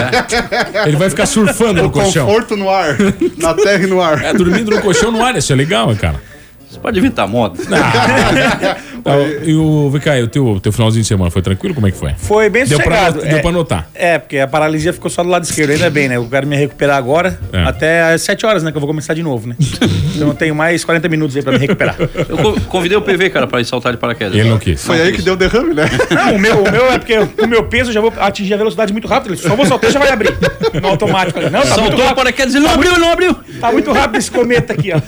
Ele 0.87 0.95
vai 0.95 1.09
ficar 1.09 1.25
surfando 1.25 1.83
no 1.83 1.89
colchão. 1.91 2.25
Conforto 2.25 2.55
no 2.55 2.69
ar. 2.69 2.95
Na 3.37 3.53
terra 3.53 3.83
e 3.83 3.87
no 3.87 4.01
ar. 4.01 4.23
É, 4.23 4.33
dormindo 4.33 4.71
no 4.71 4.81
colchão 4.81 5.11
no 5.11 5.21
ar, 5.21 5.35
isso 5.35 5.51
é 5.51 5.55
legal, 5.55 5.93
cara. 5.97 6.21
Você 6.69 6.79
pode 6.79 6.99
evitar 6.99 7.27
moda. 7.27 7.57
Tá, 9.07 9.17
e 9.45 9.55
o, 9.55 9.91
e 9.93 10.21
o 10.23 10.27
teu, 10.27 10.59
teu 10.61 10.71
finalzinho 10.71 11.01
de 11.01 11.07
semana 11.07 11.31
foi 11.31 11.41
tranquilo? 11.41 11.73
Como 11.73 11.87
é 11.87 11.91
que 11.91 11.97
foi? 11.97 12.13
Foi 12.17 12.49
bem 12.49 12.65
Deu 12.65 12.77
pra, 12.79 12.97
sossegado. 13.05 13.21
deu 13.21 13.37
é, 13.37 13.41
pra 13.41 13.51
notar. 13.51 13.89
é, 13.95 14.17
porque 14.19 14.37
a 14.39 14.47
paralisia 14.47 14.91
ficou 14.91 15.09
só 15.09 15.23
do 15.23 15.29
lado 15.29 15.43
esquerdo, 15.43 15.71
ainda 15.71 15.89
bem, 15.89 16.07
né? 16.09 16.17
Eu 16.17 16.25
quero 16.29 16.45
me 16.45 16.55
recuperar 16.55 16.97
agora, 16.97 17.39
É. 17.53 17.63
até 17.63 18.01
às 18.13 18.21
7 18.21 18.45
horas, 18.45 18.63
né? 18.63 18.71
Que 18.71 18.77
eu 18.77 18.81
vou 18.81 18.87
começar 18.87 19.13
de 19.13 19.23
novo, 19.23 19.47
né? 19.47 19.55
então 20.15 20.27
eu 20.27 20.33
tenho 20.33 20.53
mais 20.55 20.83
40 20.83 21.07
minutos 21.09 21.35
aí 21.35 21.41
pra 21.41 21.53
me 21.53 21.59
recuperar. 21.59 21.95
Eu 22.27 22.37
co- 22.37 22.59
convidei 22.67 22.97
o 22.97 23.01
PV, 23.01 23.29
cara, 23.29 23.47
pra 23.47 23.61
ir 23.61 23.65
saltar 23.65 23.91
de 23.93 23.97
paraquedas. 23.97 24.33
Ele 24.37 24.49
não 24.49 24.59
quis. 24.59 24.83
Foi 24.83 25.01
aí 25.01 25.11
que 25.13 25.21
deu 25.21 25.33
o 25.33 25.37
derrame, 25.37 25.73
né? 25.73 25.85
Não, 26.11 26.35
o 26.35 26.39
meu, 26.39 26.63
o 26.63 26.71
meu 26.71 26.91
é 26.91 26.97
porque 26.99 27.15
com 27.25 27.45
o 27.45 27.47
meu 27.47 27.63
peso 27.63 27.89
eu 27.89 27.93
já 27.93 28.01
vou 28.01 28.11
atingir 28.17 28.53
a 28.53 28.57
velocidade 28.57 28.91
muito 28.91 29.07
rápido. 29.07 29.33
Ele 29.33 29.41
só 29.41 29.55
vou 29.55 29.65
soltar 29.65 29.89
e 29.89 29.93
já 29.93 29.99
vai 29.99 30.09
abrir. 30.09 30.35
No 30.81 30.87
automático. 30.89 31.39
Não, 31.39 31.49
tá 31.61 31.77
muito 31.81 31.97
Saltou 31.97 32.07
o 32.11 32.15
paraquedas, 32.15 32.53
ele 32.55 32.65
não 32.65 32.73
abriu, 32.73 32.91
ele 32.91 32.99
não 32.99 33.11
abriu. 33.11 33.35
Tá 33.61 33.71
muito 33.71 33.91
rápido 33.91 34.17
esse 34.17 34.29
cometa 34.29 34.73
aqui, 34.73 34.91
ó. 34.93 34.99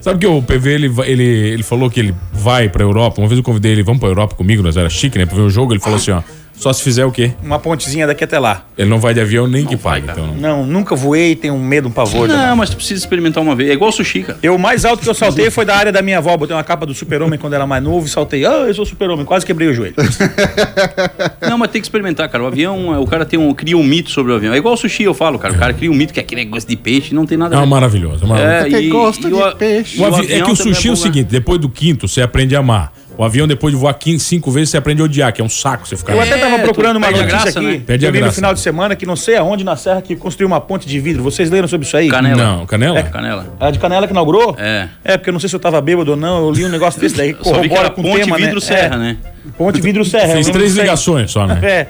Sabe 0.00 0.18
que 0.18 0.26
o 0.26 0.42
PV, 0.42 0.70
ele, 0.72 0.92
ele, 1.04 1.22
ele 1.24 1.62
falou 1.62 1.88
que 1.90 2.00
ele 2.00 2.14
vai 2.32 2.68
pra 2.68 2.82
Europa. 2.82 3.19
Uma 3.20 3.28
vez 3.28 3.38
eu 3.38 3.44
convidei 3.44 3.72
ele, 3.72 3.82
vamos 3.82 4.00
pra 4.00 4.08
Europa 4.08 4.34
comigo, 4.34 4.62
nós 4.62 4.76
era 4.76 4.88
chique, 4.90 5.18
né? 5.18 5.26
Pra 5.26 5.36
ver 5.36 5.42
o 5.42 5.50
jogo. 5.50 5.72
Ele 5.72 5.80
falou 5.80 5.96
assim, 5.98 6.10
ó, 6.10 6.22
só 6.56 6.72
se 6.72 6.82
fizer 6.82 7.04
o 7.06 7.12
quê? 7.12 7.32
Uma 7.42 7.58
pontezinha 7.58 8.06
daqui 8.06 8.22
até 8.24 8.38
lá. 8.38 8.66
Ele 8.76 8.88
não 8.90 8.98
vai 8.98 9.14
de 9.14 9.20
avião 9.20 9.46
nem 9.46 9.64
que 9.64 9.76
vai, 9.76 10.00
pague. 10.02 10.12
Então, 10.12 10.26
não. 10.26 10.34
Não, 10.36 10.66
nunca 10.66 10.94
voei, 10.94 11.34
tenho 11.34 11.54
um 11.54 11.62
medo, 11.64 11.88
um 11.88 11.90
pavor. 11.90 12.28
Não, 12.28 12.36
Não. 12.36 12.56
mas 12.56 12.68
tu 12.70 12.76
precisa 12.76 12.98
experimentar 13.00 13.42
uma 13.42 13.54
vez. 13.54 13.70
É 13.70 13.72
igual 13.72 13.90
sushi, 13.92 14.22
cara. 14.24 14.38
Eu, 14.42 14.56
o 14.56 14.58
mais 14.58 14.84
alto 14.84 15.02
que 15.02 15.08
eu 15.08 15.14
saltei 15.14 15.50
foi 15.50 15.64
da 15.64 15.74
área 15.76 15.90
da 15.92 16.02
minha 16.02 16.18
avó. 16.18 16.36
Botei 16.36 16.54
uma 16.54 16.62
capa 16.64 16.84
do 16.84 16.92
super-homem 16.94 17.38
quando 17.38 17.54
era 17.54 17.66
mais 17.66 17.82
novo 17.82 18.04
e 18.06 18.08
saltei. 18.10 18.44
Ah, 18.44 18.64
eu 18.68 18.74
sou 18.74 18.84
super-homem. 18.84 19.24
Quase 19.24 19.46
quebrei 19.46 19.68
o 19.68 19.72
joelho. 19.74 19.94
Não, 21.48 21.58
mas 21.58 21.70
tem 21.70 21.80
que 21.80 21.86
experimentar, 21.86 22.28
cara. 22.28 22.44
O 22.44 22.46
avião, 22.46 23.00
o 23.00 23.06
cara 23.06 23.24
tem 23.24 23.38
um, 23.38 23.52
cria 23.54 23.76
um 23.76 23.82
mito 23.84 24.10
sobre 24.10 24.32
o 24.32 24.34
avião. 24.36 24.52
É 24.52 24.56
igual 24.58 24.76
sushi, 24.76 25.04
eu 25.04 25.14
falo, 25.14 25.38
cara. 25.38 25.54
O 25.54 25.58
cara 25.58 25.72
cria 25.72 25.90
um 25.90 25.94
mito 25.94 26.12
que 26.12 26.20
é 26.20 26.22
aquele 26.22 26.44
negócio 26.44 26.68
de 26.68 26.76
peixe, 26.76 27.14
não 27.14 27.24
tem 27.26 27.36
nada 27.38 27.54
É 27.54 27.58
a 27.58 27.60
uma 27.60 27.64
ver. 27.66 27.68
uma 27.68 27.76
maravilhosa. 27.80 28.24
É, 28.38 28.60
Porque 28.62 28.76
e- 28.76 28.88
gosta 28.90 29.26
e 29.28 29.30
de 29.30 29.34
o- 29.36 29.56
peixe. 29.56 29.98
O 29.98 30.02
o 30.02 30.06
avi- 30.06 30.32
é 30.32 30.40
que 30.42 30.50
o 30.50 30.56
também 30.56 30.74
sushi 30.74 30.88
é 30.88 30.90
o 30.90 30.94
bom, 30.94 31.00
né? 31.00 31.06
seguinte, 31.06 31.28
depois 31.30 31.58
do 31.60 31.68
quinto, 31.68 32.06
você 32.06 32.20
aprende 32.22 32.54
a 32.54 32.58
amar. 32.60 32.92
O 33.20 33.22
avião, 33.22 33.46
depois 33.46 33.74
de 33.74 33.78
voar 33.78 33.92
15, 33.92 34.24
cinco 34.24 34.50
vezes, 34.50 34.70
você 34.70 34.78
aprende 34.78 35.02
a 35.02 35.04
odiar, 35.04 35.30
que 35.30 35.42
é 35.42 35.44
um 35.44 35.48
saco 35.50 35.86
você 35.86 35.94
ficar. 35.94 36.14
Eu 36.14 36.22
até 36.22 36.38
tava 36.38 36.58
tu 36.58 36.62
procurando 36.62 36.96
uma 36.96 37.06
notícia 37.10 37.26
graça, 37.28 37.48
aqui. 37.58 37.60
né? 37.60 37.82
Perde 37.86 38.06
a 38.06 38.08
eu 38.08 38.12
vi 38.14 38.20
no 38.22 38.32
final 38.32 38.54
de 38.54 38.60
semana 38.60 38.96
que 38.96 39.04
não 39.04 39.14
sei 39.14 39.36
aonde 39.36 39.62
na 39.62 39.76
serra 39.76 40.00
que 40.00 40.16
construiu 40.16 40.46
uma 40.46 40.58
ponte 40.58 40.88
de 40.88 40.98
vidro. 40.98 41.22
Vocês 41.22 41.50
leram 41.50 41.68
sobre 41.68 41.86
isso 41.86 41.94
aí? 41.98 42.08
Canela. 42.08 42.42
Não, 42.42 42.64
canela? 42.64 43.02
Canela. 43.02 43.46
A 43.60 43.70
de 43.70 43.78
Canela 43.78 44.06
que 44.06 44.14
inaugurou? 44.14 44.56
É. 44.58 44.88
É, 45.04 45.18
porque 45.18 45.28
eu 45.28 45.32
não 45.34 45.38
sei 45.40 45.50
se 45.50 45.54
eu 45.54 45.60
tava 45.60 45.78
bêbado 45.82 46.12
ou 46.12 46.16
não. 46.16 46.46
Eu 46.46 46.50
li 46.50 46.64
um 46.64 46.70
negócio 46.70 46.98
desse 46.98 47.14
daí 47.14 47.34
que 47.36 47.44
Só 47.44 47.60
vi 47.60 47.68
que 47.68 47.68
corrobora 47.68 47.88
era 47.88 47.90
com 47.90 48.00
o 48.00 48.04
ponte 48.04 48.24
tema, 48.24 48.36
vidro 48.38 48.54
né? 48.54 48.60
serra, 48.62 48.94
É, 48.94 48.98
né? 48.98 49.16
Ponte 49.58 49.80
vidro 49.82 50.02
serra. 50.02 50.34
Não 50.36 50.42
três 50.42 50.74
ligações 50.74 51.30
só, 51.30 51.46
né? 51.46 51.58
É. 51.62 51.86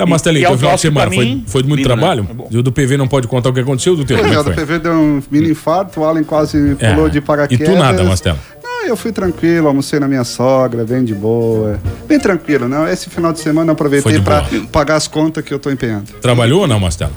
É, 0.00 0.06
mas 0.06 0.22
tá 0.22 0.30
ali, 0.30 0.40
E 0.40 0.44
é 0.44 0.48
foi 0.48 0.56
final 0.58 0.74
de 0.76 0.80
semana. 0.80 1.10
Foi, 1.10 1.42
foi 1.46 1.62
de 1.62 1.68
muito 1.68 1.80
lindo, 1.80 1.88
né? 1.88 1.96
trabalho. 1.96 2.28
É. 2.30 2.54
E 2.54 2.58
o 2.58 2.62
do 2.62 2.70
PV 2.70 2.96
não 2.96 3.08
pode 3.08 3.26
contar 3.26 3.48
o 3.48 3.52
que 3.52 3.58
aconteceu, 3.58 3.96
do 3.96 4.04
teu. 4.04 4.16
É, 4.16 4.32
é 4.32 4.38
o 4.38 4.44
do? 4.44 4.52
PV 4.52 4.78
deu 4.78 4.92
um 4.92 5.20
mini 5.28 5.50
infarto, 5.50 6.00
o 6.00 6.04
Alan 6.04 6.22
quase 6.22 6.76
É. 6.78 6.92
pulou 6.94 7.08
de 7.08 7.18
E 7.18 7.20
paraquedas. 7.20 7.68
tu 7.68 7.74
nada, 7.76 8.04
Mastela? 8.04 8.38
Eu 8.88 8.96
fui 8.96 9.12
tranquilo, 9.12 9.68
almocei 9.68 10.00
na 10.00 10.08
minha 10.08 10.24
sogra, 10.24 10.82
bem 10.82 11.04
de 11.04 11.14
boa. 11.14 11.78
Bem 12.08 12.18
tranquilo, 12.18 12.66
não. 12.66 12.88
Esse 12.88 13.10
final 13.10 13.34
de 13.34 13.38
semana 13.40 13.68
eu 13.68 13.72
aproveitei 13.74 14.18
boa. 14.18 14.42
pagar 14.72 14.96
as 14.96 15.06
contas 15.06 15.44
que 15.44 15.52
eu 15.52 15.58
tô 15.58 15.70
empenhando. 15.70 16.10
Trabalhou 16.22 16.62
ou 16.62 16.66
não, 16.66 16.80
Mastela? 16.80 17.12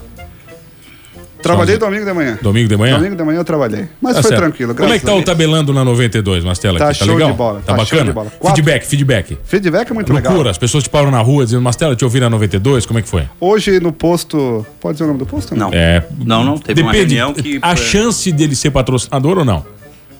Trabalhei 1.42 1.78
domingo 1.78 2.06
de 2.06 2.14
manhã. 2.14 2.38
Domingo 2.42 2.68
de 2.68 2.78
manhã? 2.78 2.98
Domingo 2.98 3.16
de 3.16 3.24
manhã 3.24 3.40
eu 3.40 3.44
trabalhei. 3.46 3.88
Mas 4.02 4.16
Tá 4.16 4.22
foi 4.22 4.30
certo. 4.30 4.42
tranquilo. 4.42 4.76
Como 4.76 4.94
é 4.94 5.00
que 5.00 5.06
tá 5.06 5.16
o 5.16 5.24
tabelando 5.24 5.74
na 5.74 5.84
92, 5.84 6.44
Mastela? 6.44 6.78
Tá 6.78 6.90
aqui? 6.90 7.00
tá 7.00 7.06
show 7.06 7.16
legal? 7.16 7.32
de 7.32 7.38
bola, 7.38 7.62
Tá, 7.66 7.74
tá 7.74 7.86
show 7.86 7.98
bacana? 7.98 8.04
de 8.06 8.12
bola. 8.14 8.32
Feedback, 8.54 8.86
feedback. 8.86 9.38
Feedback 9.46 9.90
é 9.90 9.94
muito 9.94 10.12
Loucura, 10.12 10.34
legal. 10.38 10.52
as 10.52 10.58
pessoas 10.60 10.84
te 10.84 10.90
param 10.90 11.10
na 11.10 11.20
rua 11.22 11.46
dizendo, 11.46 11.62
Mastela, 11.64 11.96
te 11.96 12.04
ouvi 12.04 12.20
na 12.20 12.30
92, 12.30 12.86
como 12.86 13.00
é 13.00 13.02
que 13.02 13.08
foi? 13.10 13.24
Hoje 13.40 13.80
no 13.80 13.92
posto. 13.94 14.64
Pode 14.80 14.96
dizer 14.96 15.06
o 15.06 15.08
nome 15.08 15.20
do 15.20 15.26
posto? 15.26 15.56
Não. 15.56 15.72
É, 15.74 16.04
Não, 16.24 16.44
não, 16.44 16.58
teve 16.60 16.82
uma 16.84 16.92
depende, 16.92 17.16
reunião 17.16 17.34
que- 17.34 17.60
A 17.62 17.76
chance 17.78 18.30
dele 18.32 18.56
ser 18.56 18.70
patrocinador 18.72 19.40
ou 19.40 19.46
não? 19.46 19.66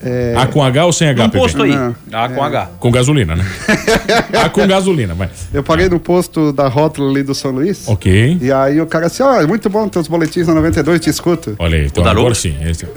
É, 0.04 0.34
A 0.36 0.48
com 0.48 0.64
H 0.64 0.86
ou 0.86 0.92
sem 0.94 1.10
H? 1.10 1.24
Pepe? 1.26 1.38
posto 1.38 1.62
aí. 1.64 1.76
não. 1.76 1.96
Ah, 2.12 2.28
com 2.30 2.44
H. 2.44 2.70
Com 2.80 2.92
gasolina, 2.92 3.36
né? 3.36 3.46
A 4.44 4.50
com 4.50 4.66
gasolina, 4.66 5.14
vai. 5.14 5.30
Eu 5.54 5.62
paguei 5.64 5.88
no 5.90 6.00
posto 6.00 6.52
da 6.52 6.68
rótula 6.68 7.10
ali 7.12 7.24
do 7.24 7.36
São 7.36 7.52
Luís. 7.52 7.88
Ok. 7.88 8.38
E 8.42 8.52
aí 8.52 8.82
o 8.82 8.86
cara 8.88 9.06
assim, 9.08 9.22
ó, 9.24 9.40
é 9.40 9.46
muito 9.46 9.70
bom 9.70 9.88
teus 9.88 10.08
boletins 10.08 10.48
na 10.48 10.56
92, 10.56 11.00
te 11.00 11.10
escuto. 11.10 11.56
Olha 11.60 11.78
aí, 11.78 11.86
então 11.86 12.02
O 12.02 12.06
Daronco? 12.06 12.22
agora 12.22 12.36
sim. 12.36 12.56
Esse- 12.68 12.88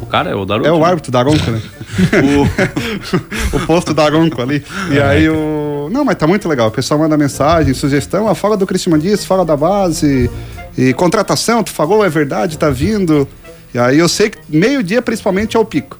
O 0.00 0.06
cara 0.06 0.30
é 0.30 0.34
o 0.34 0.44
Daronco. 0.44 0.66
É 0.68 0.72
o 0.72 0.84
árbitro 0.84 1.12
da 1.12 1.22
Ronco, 1.22 1.50
né? 1.50 1.60
o... 3.52 3.54
o 3.56 3.60
posto 3.66 3.94
da 3.94 4.08
Ronco 4.08 4.40
ali. 4.42 4.64
E 4.90 4.98
aí 5.00 5.28
o. 5.28 5.88
Não, 5.92 6.04
mas 6.04 6.16
tá 6.16 6.26
muito 6.26 6.48
legal. 6.48 6.68
O 6.68 6.70
pessoal 6.72 6.98
manda 7.00 7.16
mensagem, 7.16 7.72
sugestão, 7.74 8.28
ah, 8.28 8.34
fala 8.34 8.56
do 8.56 8.66
Cristiano 8.66 8.98
Dias, 8.98 9.24
fala 9.24 9.44
da 9.44 9.56
base. 9.56 10.30
E 10.76 10.92
contratação, 10.94 11.62
tu 11.62 11.70
falou, 11.70 12.04
é 12.04 12.08
verdade, 12.08 12.56
tá 12.58 12.70
vindo. 12.70 13.26
E 13.74 13.78
aí 13.78 13.98
eu 13.98 14.08
sei 14.08 14.30
que 14.30 14.38
meio-dia 14.48 15.02
principalmente 15.02 15.56
é 15.56 15.60
o 15.60 15.64
pico. 15.64 15.98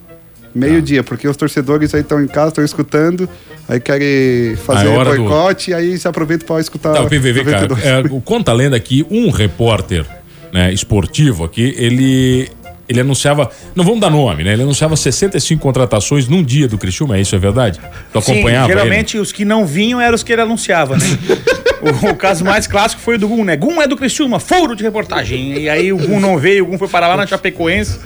Meio-dia, 0.58 1.02
porque 1.04 1.26
os 1.28 1.36
torcedores 1.36 1.94
aí 1.94 2.00
estão 2.00 2.22
em 2.22 2.26
casa, 2.26 2.48
estão 2.48 2.64
escutando, 2.64 3.28
aí 3.68 3.78
querem 3.80 4.56
fazer 4.56 4.88
Ah, 4.88 4.92
é 4.92 5.04
do- 5.04 5.04
boicote, 5.04 5.70
e 5.70 5.74
aí 5.74 5.98
se 5.98 6.06
aproveita 6.08 6.44
para 6.44 6.60
escutar. 6.60 6.92
Tá, 6.94 7.02
o 7.02 7.06
PVV, 7.08 7.44
cara, 7.44 7.68
92. 7.68 7.84
é, 7.84 8.00
o 8.14 8.20
conta 8.20 8.50
a 8.50 8.54
lenda 8.54 8.76
aqui, 8.76 9.06
um 9.10 9.30
repórter 9.30 10.04
né, 10.52 10.72
esportivo 10.72 11.44
aqui, 11.44 11.74
ele, 11.76 12.48
ele 12.88 13.00
anunciava, 13.00 13.50
não 13.74 13.84
vamos 13.84 14.00
dar 14.00 14.10
nome, 14.10 14.42
né? 14.42 14.54
Ele 14.54 14.62
anunciava 14.62 14.96
65 14.96 15.60
contratações 15.62 16.26
num 16.26 16.42
dia 16.42 16.66
do 16.66 16.78
Criciúma, 16.78 17.18
é 17.18 17.20
isso 17.20 17.36
é 17.36 17.38
verdade? 17.38 17.78
Tu 18.12 18.20
Sim, 18.22 18.32
acompanhava 18.32 18.66
ele? 18.66 18.78
geralmente 18.78 19.18
os 19.18 19.30
que 19.30 19.44
não 19.44 19.66
vinham 19.66 20.00
eram 20.00 20.14
os 20.14 20.22
que 20.22 20.32
ele 20.32 20.42
anunciava, 20.42 20.96
né? 20.96 21.04
o, 21.82 22.10
o 22.10 22.16
caso 22.16 22.44
mais 22.44 22.66
clássico 22.66 23.02
foi 23.02 23.16
o 23.16 23.18
do 23.18 23.28
Gum, 23.28 23.44
né? 23.44 23.56
Gum 23.56 23.80
é 23.82 23.86
do 23.86 23.96
Criciúma, 23.96 24.40
furo 24.40 24.74
de 24.74 24.82
reportagem. 24.82 25.58
E 25.58 25.68
aí 25.68 25.92
o 25.92 25.98
Gum 25.98 26.18
não 26.18 26.38
veio, 26.38 26.64
o 26.64 26.66
Gum 26.68 26.78
foi 26.78 26.88
parar 26.88 27.08
lá 27.08 27.16
na 27.16 27.26
Chapecoense. 27.26 27.98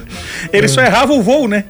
Ele 0.52 0.66
só 0.66 0.82
errava 0.82 1.12
o 1.12 1.22
voo, 1.22 1.46
né? 1.46 1.64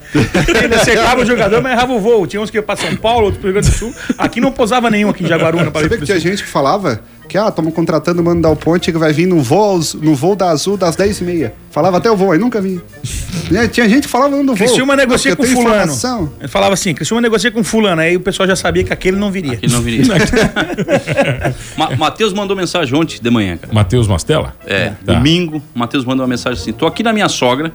Ele 0.63 0.75
acertava 0.75 1.21
o 1.21 1.27
jogador, 1.27 1.63
mas 1.63 1.73
errava 1.73 1.93
o 1.93 2.01
voo. 2.01 2.27
Tinha 2.27 2.41
uns 2.41 2.51
que 2.51 2.57
iam 2.57 2.65
pra 2.65 2.77
São 2.77 2.97
Paulo, 2.97 3.27
outros 3.27 3.39
pro 3.39 3.51
Rio 3.51 3.61
Grande 3.61 3.71
do 3.71 3.77
Sul. 3.77 3.95
Aqui 4.17 4.41
não 4.41 4.53
posava 4.53 4.91
nenhum 4.91 5.11
aqui 5.11 5.25
em 5.25 5.27
Jaguaruna. 5.27 5.71
para 5.71 5.83
Sabia 5.83 5.99
pro 5.99 6.07
que 6.07 6.13
tinha 6.13 6.19
gente 6.19 6.43
que 6.43 6.49
falava 6.49 7.03
que, 7.33 7.39
ah, 7.39 7.49
estamos 7.49 7.73
contratando 7.75 8.21
o 8.21 8.25
Mano 8.25 8.41
Dal 8.43 8.55
Ponte 8.55 8.93
que 8.93 8.99
vai 8.99 9.13
vir 9.13 9.27
no 9.27 9.41
voo, 9.43 9.81
no 10.01 10.15
voo 10.15 10.37
da 10.37 10.51
Azul 10.51 10.77
das 10.77 10.95
10h30. 10.97 11.51
Falava 11.71 11.97
até 11.97 12.11
o 12.11 12.17
voo, 12.17 12.31
aí 12.33 12.39
nunca 12.39 12.61
vinha. 12.61 12.81
Né, 13.51 13.69
tinha 13.69 13.87
gente 13.87 14.05
que 14.05 14.09
falava 14.09 14.35
no 14.35 14.45
voo. 14.55 14.57
Criciúma 14.57 14.97
negocia 14.97 15.37
com 15.37 15.43
fulano. 15.45 15.69
informação. 15.71 16.33
Ele 16.39 16.49
falava 16.49 16.73
assim, 16.73 16.95
Criciúma 16.95 17.21
negocia 17.21 17.51
com 17.51 17.63
fulano. 17.63 18.01
Aí 18.01 18.17
o 18.17 18.21
pessoal 18.21 18.47
já 18.49 18.57
sabia 18.57 18.83
que 18.83 18.93
aquele 18.95 19.19
não 19.19 19.31
viria. 19.31 19.57
Que 19.57 19.67
não 19.67 19.83
viria. 19.83 20.05
Ma 21.77 21.95
Matheus 21.97 22.33
mandou 22.33 22.57
mensagem 22.57 22.95
ontem 22.95 23.19
de 23.21 23.31
manhã, 23.31 23.57
cara. 23.59 23.73
Matheus 23.75 24.07
Mastella? 24.09 24.55
É, 24.67 24.93
Tá. 25.05 25.15
domingo, 25.15 25.63
o 25.75 25.79
Matheus 25.79 26.05
mandou 26.05 26.23
uma 26.25 26.29
mensagem 26.31 26.61
assim: 26.63 26.73
tô 26.73 26.87
aqui 26.87 27.03
na 27.03 27.13
minha 27.13 27.29
sogra, 27.29 27.73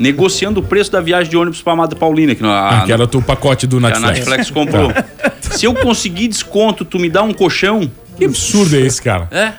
negociando 0.00 0.58
o 0.60 0.62
preço 0.62 0.90
da 0.90 1.00
viagem 1.00 1.30
de 1.30 1.36
ônibus 1.36 1.62
pra 1.62 1.74
Amada 1.74 1.94
Paulina, 1.94 2.34
que, 2.34 2.44
Ah, 2.44 2.80
a, 2.82 2.84
que 2.84 2.90
era 2.92 3.04
o 3.04 3.06
teu 3.06 3.22
pacote 3.22 3.66
do 3.66 3.78
que 3.78 3.86
a 3.86 3.90
Netflix. 3.90 4.18
Netflix 4.26 4.50
comprou. 4.50 4.92
Se 5.42 5.64
eu 5.64 5.74
conseguir 5.74 6.26
desconto, 6.28 6.84
tu 6.84 6.98
me 6.98 7.08
dá 7.08 7.22
um 7.22 7.32
colchão? 7.32 7.88
Que 8.18 8.24
absurdo 8.24 8.76
é 8.76 8.80
esse, 8.80 9.00
cara? 9.00 9.28
É? 9.30 9.52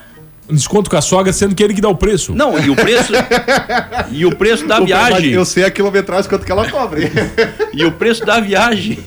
Um 0.51 0.55
desconto 0.55 0.89
com 0.89 0.97
a 0.97 1.01
sogra, 1.01 1.31
sendo 1.31 1.53
que 1.53 1.63
ele 1.63 1.75
que 1.75 1.81
dá 1.81 1.89
o 1.89 1.95
preço. 1.95 2.33
Não, 2.33 2.57
e 2.59 2.69
o 2.71 2.75
preço. 2.75 3.13
e 4.11 4.25
o 4.25 4.35
preço 4.35 4.67
da 4.67 4.81
O- 4.81 4.85
viagem. 4.85 5.31
Eu 5.31 5.45
sei 5.45 5.63
a 5.63 5.69
quilometragem 5.71 6.27
quanto 6.27 6.43
que 6.45 6.51
ela 6.51 6.67
cobre. 6.69 7.09
E 7.71 7.85
o 7.85 7.91
preço 7.91 8.25
da 8.25 8.39
viagem 8.39 8.97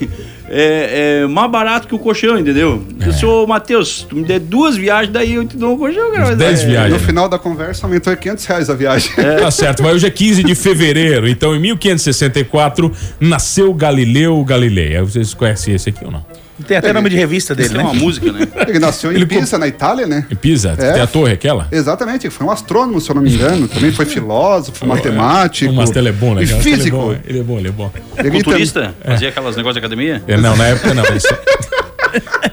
é, 0.49 1.23
é 1.25 1.27
mais 1.27 1.51
barato 1.51 1.89
que 1.89 1.95
o 1.95 1.99
colchão, 1.99 2.39
entendeu? 2.39 2.83
É. 3.01 3.09
Eu 3.09 3.13
sou 3.13 3.45
Matheus, 3.47 4.07
tu 4.09 4.15
me 4.17 4.23
der 4.25 4.39
duas 4.39 4.77
viagens, 4.77 5.13
daí 5.13 5.35
eu 5.35 5.45
te 5.47 5.57
dou 5.57 5.75
um 5.75 5.77
colchão, 5.79 6.13
cara. 6.13 6.37
10 6.37 6.61
É, 6.63 6.67
viagens. 6.67 6.93
no 7.01 7.07
final 7.07 7.29
da 7.29 7.39
conversa 7.41 7.85
aumentou 7.87 8.17
500 8.17 8.45
reais 8.47 8.71
a 8.71 8.75
viagem. 8.75 9.11
Tá 9.41 9.51
certo, 9.51 9.83
mas 9.83 9.97
hoje 9.97 10.07
é 10.07 10.11
15 10.11 10.45
de 10.45 10.55
fevereiro, 10.55 11.29
então 11.29 11.55
em 11.57 11.61
1564 11.61 12.91
nasceu 13.21 13.75
Galileu 13.75 14.43
Galilei. 14.45 14.97
Aí 14.97 15.03
Vocês 15.03 15.35
conhecem 15.35 15.75
esse 15.75 15.89
aqui 15.91 16.05
ou 16.05 16.11
não? 16.13 16.25
Tem 16.67 16.77
até 16.77 16.93
nome 16.93 17.09
de 17.09 17.17
revista 17.17 17.55
dele, 17.55 17.71
Tem 17.71 17.79
né? 17.79 17.85
uma 17.85 17.95
música, 17.95 18.31
né? 18.31 18.47
Ele 18.69 18.79
nasceu 18.79 19.11
em 19.11 19.17
Ele 19.17 19.27
Pisa, 19.27 19.59
na 19.59 19.67
Itália, 19.67 20.07
né? 20.07 20.27
Em 20.31 20.35
Pisa? 20.35 20.75
É. 20.79 20.93
Tem 20.93 21.03
a 21.03 21.07
torre 21.07 21.33
aquela? 21.33 21.67
Exatamente, 21.73 22.29
foi 22.31 22.47
um 22.47 22.51
astrônomo, 22.51 23.01
se 23.01 23.11
eu 23.11 23.15
não 23.15 23.23
me 23.23 23.33
engano. 23.35 23.67
Também 23.67 23.91
foi 23.93 24.05
filósofo, 24.05 24.87
matemático. 24.87 25.73
O 25.73 25.75
Mastella 25.75 26.11
é 26.11 26.13
bom, 26.13 26.35
né? 26.35 26.43
E 26.43 26.47
cara? 26.47 26.61
Ele 26.61 26.61
é 26.61 26.77
físico. 26.77 26.97
bom, 26.97 27.17
Ele 27.27 27.41
é 27.41 27.43
bom, 27.43 27.59
ele 27.59 27.69
é 27.69 27.73
bom. 27.73 27.91
Ele 28.19 28.31
Culturista? 28.31 28.95
Fazia 29.05 29.29
aquelas 29.31 29.57
negócios 29.57 29.75
de 29.75 29.79
academia? 29.81 30.23
É, 30.27 30.37
não, 30.37 30.57
na 30.57 30.67
época 30.69 30.95
não. 30.95 31.05
Isso... 31.17 31.29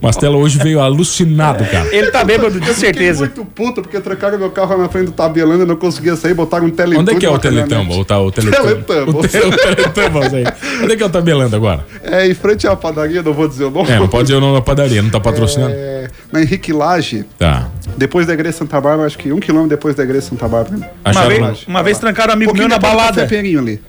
Mastella 0.00 0.36
hoje 0.36 0.58
veio 0.58 0.80
alucinado, 0.80 1.64
cara. 1.64 1.88
Ele 1.94 2.10
tá 2.10 2.22
bêbado, 2.24 2.60
de 2.60 2.68
Eu 2.68 2.74
certeza. 2.74 3.20
muito 3.24 3.44
puto 3.44 3.82
porque 3.82 3.98
trancaram 4.00 4.38
meu 4.38 4.50
carro 4.50 4.76
na 4.78 4.88
frente 4.88 5.06
do 5.06 5.12
tabelando, 5.12 5.62
eu 5.62 5.66
não 5.66 5.76
conseguia 5.76 6.14
sair, 6.16 6.34
botaram 6.34 6.66
um 6.66 6.70
teletubbo. 6.70 7.00
Onde 7.00 7.16
é 7.16 7.18
que 7.18 7.26
é 7.26 7.30
o 7.30 7.32
na 7.32 7.38
caminhonete. 7.40 7.68
Teletamba? 7.70 8.00
O, 8.00 8.04
tá, 8.04 8.20
o 8.20 8.30
Teletamba. 8.30 8.64
Teletamba. 8.82 9.18
O, 9.18 9.26
te, 9.28 9.38
o 9.38 9.50
Teletamba, 9.50 10.20
aí. 10.36 10.44
Onde 10.82 10.92
é 10.92 10.96
que 10.96 11.02
é 11.02 11.06
o 11.06 11.10
tabelando 11.10 11.56
agora? 11.56 11.84
É, 12.02 12.26
em 12.28 12.34
frente 12.34 12.66
à 12.66 12.76
padaria, 12.76 13.22
não 13.22 13.32
vou 13.32 13.48
dizer 13.48 13.64
o 13.64 13.70
nome. 13.70 13.90
É, 13.90 13.98
não 13.98 14.08
pode 14.08 14.24
dizer 14.24 14.36
o 14.36 14.40
nome 14.40 14.54
da 14.54 14.60
padaria, 14.62 15.02
não 15.02 15.10
tá 15.10 15.18
patrocinando. 15.20 15.74
É, 15.74 16.08
na 16.30 16.42
Henrique 16.42 16.72
Lage, 16.72 17.24
Tá. 17.38 17.68
depois 17.96 18.26
da 18.26 18.34
igreja 18.34 18.58
Santa 18.58 18.80
Bárbara, 18.80 19.06
acho 19.06 19.18
que 19.18 19.32
um 19.32 19.40
quilômetro 19.40 19.70
depois 19.76 19.94
da 19.94 20.02
igreja 20.04 20.26
Santa 20.26 20.46
Bárbara. 20.46 20.76
Um 20.76 21.10
Uma 21.10 21.26
vez, 21.26 21.64
uma 21.66 21.82
vez 21.82 21.98
trancaram 21.98 22.32
um 22.32 22.36
amigo 22.36 22.54
meu 22.56 22.68
na 22.68 22.78
balada. 22.78 23.26
Pinheirinho 23.26 23.60
ali. 23.60 23.80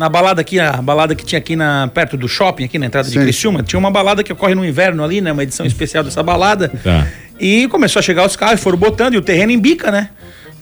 Na 0.00 0.08
balada 0.08 0.40
aqui, 0.40 0.58
a 0.58 0.80
balada 0.80 1.14
que 1.14 1.22
tinha 1.26 1.38
aqui 1.38 1.54
na, 1.54 1.86
perto 1.88 2.16
do 2.16 2.26
shopping, 2.26 2.64
aqui 2.64 2.78
na 2.78 2.86
entrada 2.86 3.06
de 3.06 3.12
Sim. 3.12 3.20
Criciúma, 3.20 3.62
tinha 3.62 3.78
uma 3.78 3.90
balada 3.90 4.24
que 4.24 4.32
ocorre 4.32 4.54
no 4.54 4.64
inverno 4.64 5.04
ali, 5.04 5.20
né? 5.20 5.30
Uma 5.30 5.42
edição 5.42 5.66
especial 5.66 6.02
dessa 6.02 6.22
balada. 6.22 6.70
Tá. 6.82 7.06
E 7.38 7.68
começou 7.68 8.00
a 8.00 8.02
chegar 8.02 8.24
os 8.24 8.34
carros, 8.34 8.62
foram 8.62 8.78
botando, 8.78 9.12
e 9.12 9.18
o 9.18 9.20
terreno 9.20 9.52
embica, 9.52 9.90
né? 9.90 10.08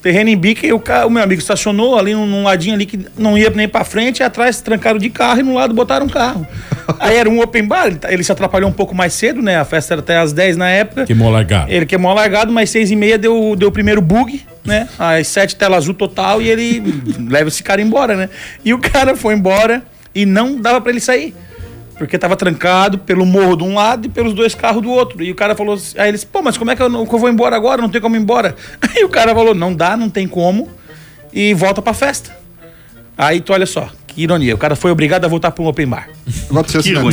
Terreno 0.03 0.31
embica 0.31 0.67
e 0.67 0.73
o, 0.73 0.79
ca- 0.79 1.07
o 1.07 1.11
meu 1.11 1.23
amigo 1.23 1.41
estacionou 1.41 1.99
ali 1.99 2.15
num, 2.15 2.25
num 2.27 2.43
ladinho 2.45 2.75
ali 2.75 2.87
que 2.87 3.05
não 3.19 3.37
ia 3.37 3.51
nem 3.51 3.69
pra 3.69 3.85
frente, 3.85 4.21
e 4.21 4.23
atrás 4.23 4.61
trancaram 4.61 4.99
de 4.99 5.11
carro 5.11 5.41
e 5.41 5.43
no 5.43 5.55
lado 5.55 5.75
botaram 5.75 6.07
um 6.07 6.09
carro. 6.09 6.47
Aí 7.01 7.17
era 7.17 7.29
um 7.29 7.41
open 7.43 7.65
bar, 7.67 7.87
ele, 7.89 7.97
tá- 7.97 8.13
ele 8.13 8.23
se 8.25 8.31
atrapalhou 8.33 8.71
um 8.71 8.73
pouco 8.73 8.95
mais 8.95 9.13
cedo, 9.13 9.43
né? 9.43 9.57
A 9.59 9.65
festa 9.65 9.95
era 9.95 10.01
até 10.01 10.17
às 10.19 10.33
10 10.33 10.57
na 10.57 10.69
época. 10.71 11.05
Queimou 11.05 11.31
largado. 11.31 11.71
Ele 11.71 11.85
queimou 11.85 12.15
largado, 12.15 12.53
mas 12.53 12.71
seis 12.71 12.91
e 12.91 12.97
meia 12.97 13.19
deu, 13.19 13.55
deu 13.57 13.69
o 13.69 13.73
primeiro 13.73 14.01
bug, 14.01 14.41
né? 14.65 14.89
Às 14.99 15.27
sete 15.29 15.55
tela 15.57 15.77
azul 15.77 15.93
total 15.95 16.41
e 16.41 16.49
ele 16.49 16.83
leva 17.29 17.49
esse 17.49 17.63
cara 17.63 17.83
embora, 17.83 18.17
né? 18.17 18.29
E 18.65 18.73
o 18.73 18.79
cara 18.79 19.17
foi 19.17 19.35
embora 19.35 19.83
e 20.15 20.25
não 20.25 20.61
dava 20.61 20.81
pra 20.81 20.91
ele 20.91 21.01
sair. 21.01 21.35
Porque 21.99 22.17
tava 22.17 22.37
trancado 22.37 22.97
pelo 22.99 23.27
morro 23.27 23.57
de 23.57 23.65
um 23.65 23.75
lado 23.75 24.07
e 24.07 24.09
pelos 24.09 24.33
dois 24.33 24.55
carros 24.55 24.81
do 24.81 24.91
outro. 24.91 25.23
E 25.23 25.33
o 25.33 25.35
cara 25.35 25.57
falou 25.57 25.75
assim, 25.75 25.99
aí 25.99 26.09
eles, 26.09 26.25
pô, 26.25 26.41
mas 26.41 26.57
como 26.57 26.71
é 26.71 26.77
que 26.77 26.83
eu, 26.83 26.89
não, 26.89 27.05
que 27.05 27.13
eu 27.13 27.19
vou 27.19 27.29
embora 27.29 27.57
agora? 27.57 27.83
Não 27.83 27.89
tem 27.91 28.01
como 28.01 28.15
ir 28.15 28.21
embora. 28.21 28.55
Aí 28.81 29.03
o 29.05 29.09
cara 29.09 29.35
falou, 29.35 29.55
não 29.55 29.75
dá, 29.75 29.97
não 29.97 30.09
tem 30.09 30.29
como. 30.29 30.71
E 31.33 31.53
volta 31.55 31.83
pra 31.83 31.93
festa. 31.93 32.37
Aí 33.17 33.41
tu 33.41 33.53
olha 33.53 33.67
só, 33.67 33.91
que 34.19 34.23
ironia. 34.23 34.55
O 34.55 34.59
cara 34.59 34.75
foi 34.75 34.91
obrigado 34.91 35.25
a 35.25 35.29
voltar 35.29 35.53
pra 35.53 35.63
um 35.63 35.69
open 35.69 35.87
bar. 35.87 36.09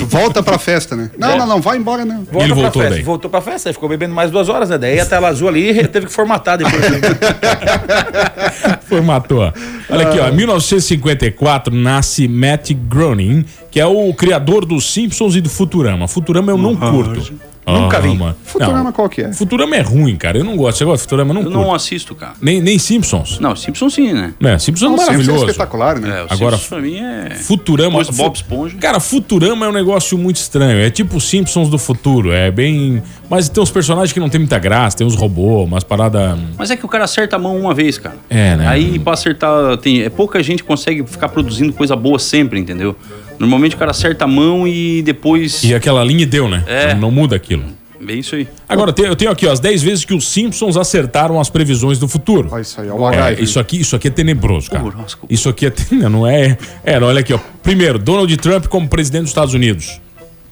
Volta 0.07 0.41
pra 0.41 0.57
festa, 0.57 0.95
né? 0.95 1.11
Não, 1.17 1.37
não, 1.37 1.45
não, 1.45 1.61
vai 1.61 1.77
embora, 1.77 2.03
não. 2.03 2.23
Volta 2.23 2.39
ele 2.39 2.47
pra 2.47 2.55
voltou 2.55 2.81
festa. 2.81 2.95
daí? 2.95 3.03
Voltou 3.03 3.29
pra 3.29 3.41
festa, 3.41 3.69
aí 3.69 3.73
ficou 3.73 3.87
bebendo 3.87 4.15
mais 4.15 4.31
duas 4.31 4.49
horas, 4.49 4.69
né? 4.69 4.77
Daí 4.77 4.99
a 4.99 5.05
tela 5.05 5.27
azul 5.27 5.47
ali 5.47 5.87
teve 5.87 6.07
que 6.07 6.11
formatar 6.11 6.57
depois. 6.57 6.81
Formatou. 8.89 9.53
Olha 9.89 10.07
aqui, 10.07 10.19
ó. 10.19 10.29
Em 10.29 10.35
1954 10.35 11.75
nasce 11.75 12.27
Matt 12.27 12.71
Groening, 12.73 13.45
que 13.69 13.79
é 13.79 13.85
o 13.85 14.11
criador 14.13 14.65
dos 14.65 14.91
Simpsons 14.91 15.35
e 15.35 15.41
do 15.41 15.49
Futurama. 15.49 16.07
Futurama 16.07 16.51
eu 16.51 16.57
não 16.57 16.75
curto. 16.75 17.33
Nunca 17.67 17.99
vi. 17.99 18.15
mano. 18.15 18.35
Futurama 18.43 18.83
Não, 18.83 18.91
qual 18.91 19.09
que 19.09 19.21
é? 19.21 19.33
Futurama 19.33 19.75
é 19.75 19.81
ruim, 19.81 20.15
cara. 20.15 20.37
Eu 20.37 20.43
não 20.43 20.55
gosto. 20.55 20.77
Você 20.77 20.85
gosta 20.85 20.97
de 20.97 21.03
Futurama? 21.03 21.29
Eu 21.31 21.33
não 21.35 21.41
Eu 21.41 21.51
curto. 21.51 21.65
não 21.67 21.73
assisto, 21.73 22.13
cara. 22.15 22.33
Nem, 22.41 22.61
nem 22.61 22.77
Simpsons. 22.77 23.39
Não, 23.39 23.55
Simpson 23.55 23.89
sim, 23.89 24.13
né? 24.13 24.33
É, 24.43 24.57
Simpsons 24.59 24.91
é 24.91 24.95
Não, 24.95 25.01
é 25.03 25.05
maravilhoso. 25.05 25.45
espetacular, 25.45 25.99
né? 25.99 26.09
É, 26.09 26.23
o 26.23 26.27
Agora- 26.29 26.57
Simpsons 26.57 26.67
pra 26.67 26.79
mim 26.79 26.97
é. 26.97 27.29
Futurama. 27.35 27.89
Depois 27.99 28.09
Bob 28.17 28.35
Esponja. 28.35 28.77
Cara, 28.77 28.99
Futurama 28.99 29.65
é 29.65 29.69
um 29.69 29.73
negócio 29.73 30.17
muito 30.17 30.37
estranho. 30.37 30.79
É 30.79 30.89
tipo 30.89 31.19
Simpsons 31.19 31.69
do 31.69 31.77
futuro. 31.77 32.31
É 32.31 32.51
bem. 32.51 33.01
Mas 33.29 33.49
tem 33.49 33.61
uns 33.63 33.71
personagens 33.71 34.13
que 34.13 34.19
não 34.19 34.29
tem 34.29 34.39
muita 34.39 34.59
graça, 34.59 34.97
tem 34.97 35.07
uns 35.07 35.15
robôs, 35.15 35.67
umas 35.67 35.83
paradas. 35.83 36.37
Mas 36.57 36.69
é 36.69 36.77
que 36.77 36.85
o 36.85 36.87
cara 36.87 37.05
acerta 37.05 37.35
a 37.35 37.39
mão 37.39 37.57
uma 37.59 37.73
vez, 37.73 37.97
cara. 37.97 38.15
É, 38.29 38.55
né? 38.55 38.67
Aí 38.67 38.99
pra 38.99 39.13
acertar, 39.13 39.77
tem, 39.77 40.03
é 40.03 40.09
pouca 40.09 40.41
gente 40.43 40.63
consegue 40.63 41.03
ficar 41.07 41.29
produzindo 41.29 41.73
coisa 41.73 41.95
boa 41.95 42.19
sempre, 42.19 42.59
entendeu? 42.59 42.95
Normalmente 43.39 43.75
o 43.75 43.79
cara 43.79 43.91
acerta 43.91 44.25
a 44.25 44.27
mão 44.27 44.67
e 44.67 45.01
depois. 45.01 45.63
E 45.63 45.73
aquela 45.73 46.03
linha 46.03 46.23
e 46.23 46.25
deu, 46.25 46.47
né? 46.47 46.63
É. 46.67 46.93
Não, 46.95 47.11
muda 47.11 47.35
aquilo. 47.35 47.63
É 48.07 48.13
isso 48.13 48.35
aí. 48.35 48.47
Agora, 48.69 48.93
eu 48.95 49.15
tenho 49.15 49.31
aqui 49.31 49.47
ó, 49.47 49.51
as 49.51 49.59
10 49.59 49.81
vezes 49.81 50.05
que 50.05 50.13
os 50.13 50.27
Simpsons 50.27 50.77
acertaram 50.77 51.39
as 51.39 51.49
previsões 51.49 51.97
do 51.97 52.07
futuro. 52.07 52.49
Olha 52.51 52.61
isso 52.61 52.79
aí, 52.79 52.87
é 52.87 52.93
o 52.93 53.09
É, 53.11 53.33
isso 53.41 53.59
aqui, 53.59 53.79
isso 53.79 53.95
aqui 53.95 54.09
é 54.09 54.11
tenebroso, 54.11 54.69
cara. 54.69 54.83
Horóscopo. 54.83 55.25
Isso 55.33 55.49
aqui 55.49 55.65
é, 55.65 55.69
ten- 55.71 55.99
não 56.09 56.27
é, 56.27 56.55
é, 56.83 56.99
olha 56.99 57.21
aqui, 57.21 57.33
ó. 57.33 57.39
Primeiro, 57.63 57.97
Donald 57.97 58.35
Trump 58.37 58.67
como 58.67 58.87
presidente 58.87 59.21
dos 59.23 59.31
Estados 59.31 59.53
Unidos. 59.55 59.99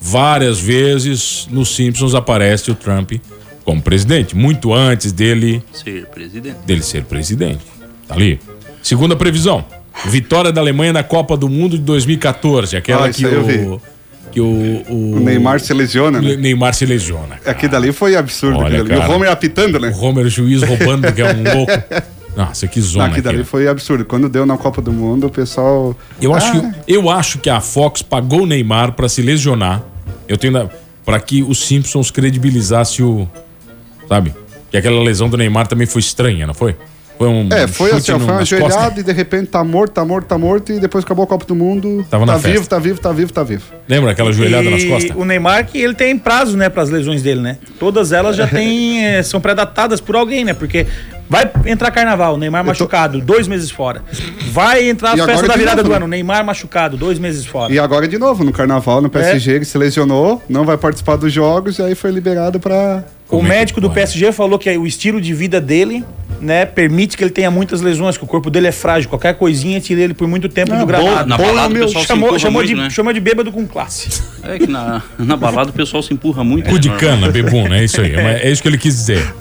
Várias 0.01 0.59
vezes 0.59 1.47
nos 1.51 1.75
Simpsons 1.75 2.15
aparece 2.15 2.71
o 2.71 2.75
Trump 2.75 3.13
como 3.63 3.81
presidente, 3.81 4.35
muito 4.35 4.73
antes 4.73 5.11
dele 5.11 5.63
Ser 5.71 6.07
presidente. 6.07 6.57
dele 6.65 6.81
ser 6.81 7.03
presidente. 7.05 7.61
Tá 8.07 8.15
ali. 8.15 8.39
Segunda 8.81 9.15
previsão. 9.15 9.63
Vitória 10.05 10.51
da 10.51 10.59
Alemanha 10.61 10.91
na 10.93 11.03
Copa 11.03 11.37
do 11.37 11.47
Mundo 11.47 11.77
de 11.77 11.83
2014. 11.83 12.75
Aquela 12.75 13.07
Ah, 13.07 13.09
que 13.09 13.25
o, 13.25 13.81
que 14.31 14.41
o, 14.41 14.45
o, 14.89 15.15
O 15.15 15.19
Neymar 15.19 15.59
se 15.59 15.73
lesiona, 15.73 16.21
né? 16.21 16.35
Neymar 16.35 16.73
se 16.73 16.85
lesiona. 16.85 17.39
Aqui 17.45 17.67
dali 17.67 17.91
foi 17.91 18.15
absurdo. 18.15 18.57
Olha. 18.59 18.77
E 18.77 18.85
cara. 18.85 19.09
o 19.09 19.13
Homer 19.13 19.29
apitando, 19.31 19.79
né? 19.79 19.89
O 19.95 20.03
Homer 20.03 20.27
juiz 20.27 20.61
roubando, 20.63 21.11
que 21.13 21.21
é 21.21 21.33
um 21.33 21.43
louco. 21.55 21.71
Nossa, 22.35 22.67
que 22.67 22.81
zona 22.81 23.05
aqui 23.05 23.21
dali 23.21 23.35
aquilo. 23.37 23.45
foi 23.45 23.67
absurdo. 23.67 24.03
Quando 24.05 24.27
deu 24.27 24.43
na 24.45 24.57
Copa 24.57 24.81
do 24.81 24.91
Mundo, 24.91 25.27
o 25.27 25.29
pessoal. 25.29 25.95
Eu 26.19 26.33
acho, 26.33 26.47
Ah, 26.57 26.71
que, 26.85 26.93
eu 26.93 27.09
acho 27.09 27.37
que 27.37 27.49
a 27.49 27.61
Fox 27.61 28.01
pagou 28.01 28.41
o 28.41 28.45
Neymar 28.47 28.93
pra 28.93 29.07
se 29.07 29.21
lesionar. 29.21 29.83
Eu 30.27 30.35
tenho 30.37 30.69
pra 31.05 31.19
que 31.19 31.43
os 31.43 31.59
Simpsons 31.67 32.09
credibilizasse 32.09 33.03
o, 33.03 33.29
sabe? 34.09 34.33
Que 34.71 34.77
aquela 34.77 35.03
lesão 35.03 35.29
do 35.29 35.37
Neymar 35.37 35.67
também 35.67 35.85
foi 35.85 35.99
estranha, 35.99 36.47
não 36.47 36.55
foi? 36.55 36.75
Foi 37.23 37.29
um 37.29 37.49
É, 37.51 37.67
foi 37.67 37.89
chute 37.91 38.11
assim, 38.11 38.11
ó, 38.11 38.19
foi 38.19 38.33
uma 38.33 38.41
ajoelhada 38.41 38.99
e 38.99 39.03
de 39.03 39.11
repente 39.13 39.47
tá 39.47 39.63
morto, 39.63 39.93
tá 39.93 40.03
morto, 40.03 40.25
tá 40.27 40.37
morto 40.37 40.73
e 40.73 40.79
depois 40.79 41.05
acabou 41.05 41.23
a 41.23 41.27
Copa 41.27 41.45
do 41.45 41.55
Mundo. 41.55 42.05
Tava 42.09 42.25
na 42.25 42.33
tá 42.33 42.39
festa. 42.39 42.57
vivo, 42.57 42.67
tá 42.69 42.79
vivo, 42.79 42.99
tá 42.99 43.13
vivo, 43.13 43.33
tá 43.33 43.43
vivo. 43.43 43.63
Lembra 43.87 44.11
aquela 44.11 44.33
joelhada 44.33 44.65
E 44.65 44.69
nas 44.71 44.83
costas? 44.83 45.15
O 45.15 45.23
Neymar 45.23 45.65
que 45.65 45.77
ele 45.77 45.93
tem 45.93 46.17
prazo, 46.17 46.57
né, 46.57 46.67
para 46.69 46.83
as 46.83 46.89
lesões 46.89 47.21
dele, 47.21 47.39
né? 47.39 47.57
Todas 47.79 48.11
elas 48.11 48.35
já 48.35 48.45
têm, 48.47 49.05
eh, 49.05 49.23
são 49.23 49.39
predatadas 49.39 50.01
por 50.01 50.15
alguém, 50.15 50.43
né? 50.43 50.53
Porque 50.53 50.85
vai 51.29 51.49
entrar 51.65 51.89
carnaval, 51.91 52.37
Neymar 52.37 52.63
machucado, 52.63 53.19
dois 53.21 53.47
meses 53.47 53.71
fora. 53.71 54.01
Vai 54.51 54.87
entrar 54.89 55.13
a 55.19 55.25
festa 55.25 55.47
da 55.47 55.53
de 55.53 55.59
virada 55.59 55.77
novo, 55.77 55.89
do 55.89 55.89
né? 55.91 55.95
ano, 55.97 56.07
Neymar 56.07 56.45
machucado, 56.45 56.95
dois 56.97 57.17
meses 57.19 57.45
fora. 57.45 57.73
E 57.73 57.79
agora 57.79 58.07
de 58.07 58.17
novo, 58.17 58.43
no 58.43 58.51
carnaval, 58.51 58.99
É. 58.99 59.01
no 59.01 59.09
PSG, 59.09 59.51
ele 59.51 59.65
se 59.65 59.77
lesionou, 59.77 60.41
não 60.47 60.63
vai 60.65 60.77
participar 60.77 61.15
dos 61.15 61.31
jogos 61.33 61.79
e 61.79 61.81
aí 61.81 61.95
foi 61.95 62.11
liberado 62.11 62.59
pra. 62.59 63.03
O 63.27 63.37
Como 63.37 63.47
é 63.47 63.57
médico 63.57 63.81
do? 63.81 63.89
PSG 63.89 64.31
falou 64.31 64.59
que 64.59 64.69
o 64.77 64.85
estilo 64.85 65.19
de 65.19 65.33
vida 65.33 65.59
dele, 65.59 66.05
né, 66.39 66.65
permite 66.67 67.17
que 67.17 67.23
ele 67.23 67.31
tenha 67.31 67.49
muitas 67.49 67.81
lesões, 67.81 68.15
que 68.15 68.23
o 68.23 68.27
corpo 68.27 68.51
dele 68.51 68.67
é 68.67 68.71
frágil. 68.71 69.09
Qualquer 69.09 69.33
coisinha 69.33 69.79
tira 69.79 70.01
ele 70.01 70.13
por 70.13 70.27
muito 70.27 70.47
tempo 70.47 70.71
Ah, 70.73 70.77
do 70.77 70.85
gramado. 70.85 71.27
Na 71.29 71.35
balada 71.37 71.69
meu, 71.69 71.83
o 71.83 71.85
pessoal 71.87 72.01
se 72.03 72.07
chamou, 72.09 72.25
empurra 72.27 72.39
chamou, 72.39 72.61
muito, 72.61 72.67
de, 72.75 72.75
né? 72.75 72.89
chama 72.91 73.11
de 73.13 73.19
bêbado 73.19 73.51
com 73.51 73.65
classe. 73.65 74.21
É 74.43 74.59
que 74.59 74.67
na, 74.67 75.01
na 75.17 75.35
balada 75.35 75.71
o 75.71 75.73
pessoal 75.73 76.03
se 76.03 76.13
empurra 76.13 76.43
muito. 76.43 76.69
Cu 76.69 76.77
de 76.77 76.89
né? 76.89 76.97
cana, 76.97 77.29
bebum, 77.31 77.73
é 77.73 77.83
isso 77.83 78.01
aí. 78.01 78.13
É, 78.13 78.41
é 78.43 78.51
isso 78.51 78.61
que 78.61 78.67
ele 78.67 78.77
quis 78.77 78.93
dizer. 78.93 79.33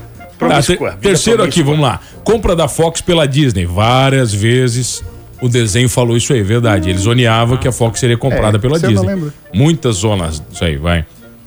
Tá, 0.49 0.63
Promíscua, 0.63 0.91
ter- 0.93 1.09
terceiro 1.09 1.43
aqui, 1.43 1.63
vamos 1.63 1.81
lá. 1.81 2.01
Compra 2.25 2.55
da 2.57 2.69
Fox 2.69 3.01
pela 3.01 3.27
Disney. 3.27 3.67
Várias 3.67 4.33
vezes 4.33 5.05
o 5.41 5.49
desenho 5.49 5.89
falou 5.89 6.17
isso 6.17 6.33
aí, 6.33 6.43
verdade. 6.43 6.89
Ele 6.91 6.99
zoneava 6.99 7.57
que 7.59 7.67
a 7.69 7.73
Fox 7.73 7.99
seria 7.99 8.17
comprada 8.17 8.57
É, 8.59 8.61
pela 8.61 8.79
não 8.79 8.89
Disney. 8.89 9.33
Muitas 9.55 9.97
zonas, 9.97 10.43
isso 10.53 10.65
aí, 10.65 10.77
vai. 10.77 11.05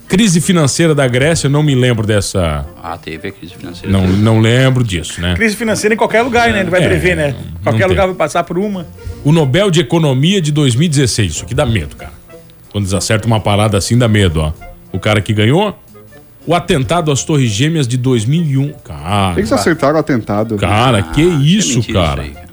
Crise 0.08 0.40
financeira 0.40 0.94
da 0.94 1.08
Grécia, 1.08 1.48
não 1.48 1.64
me 1.64 1.74
lembro 1.74 2.06
dessa. 2.06 2.64
Ah, 2.80 2.96
teve 2.96 3.26
a 3.26 3.32
crise 3.32 3.54
financeira. 3.56 3.90
Não, 3.90 4.06
não 4.06 4.38
lembro 4.38 4.84
disso, 4.84 5.20
né? 5.20 5.34
Crise 5.34 5.56
financeira 5.56 5.94
em 5.94 5.98
qualquer 5.98 6.22
lugar, 6.22 6.52
né? 6.52 6.60
Ele 6.60 6.70
vai 6.70 6.80
É, 6.84 6.86
prever, 6.86 7.16
né? 7.16 7.34
não 7.54 7.60
Qualquer 7.62 7.80
tem. 7.80 7.88
lugar 7.88 8.06
vai 8.06 8.14
passar 8.14 8.44
por 8.44 8.56
uma. 8.56 8.86
O 9.24 9.32
Nobel 9.32 9.68
de 9.68 9.80
Economia 9.80 10.40
de 10.40 10.52
2016. 10.52 11.32
Isso 11.32 11.44
aqui 11.44 11.54
dá 11.56 11.66
medo, 11.66 11.96
cara. 11.96 12.12
Quando 12.70 12.84
eles 12.84 12.94
acertam 12.94 13.26
uma 13.26 13.40
parada 13.40 13.76
assim, 13.76 13.98
dá 13.98 14.06
medo, 14.06 14.40
ó. 14.40 14.52
O 14.92 15.00
cara 15.00 15.20
que 15.20 15.32
ganhou. 15.32 15.76
O 16.46 16.54
atentado 16.54 17.10
às 17.10 17.24
Torres 17.24 17.50
Gêmeas 17.50 17.88
de 17.88 17.96
2001. 17.96 18.72
Cara, 18.84 19.38
Eles 19.38 19.50
acertaram 19.52 19.96
o 19.96 19.98
atentado. 20.00 20.56
cara, 20.56 21.02
que 21.02 21.22
Ah, 21.22 21.40
isso, 21.42 21.78
mentira 21.78 22.00
cara. 22.00 22.22
aí, 22.22 22.30
cara. 22.30 22.46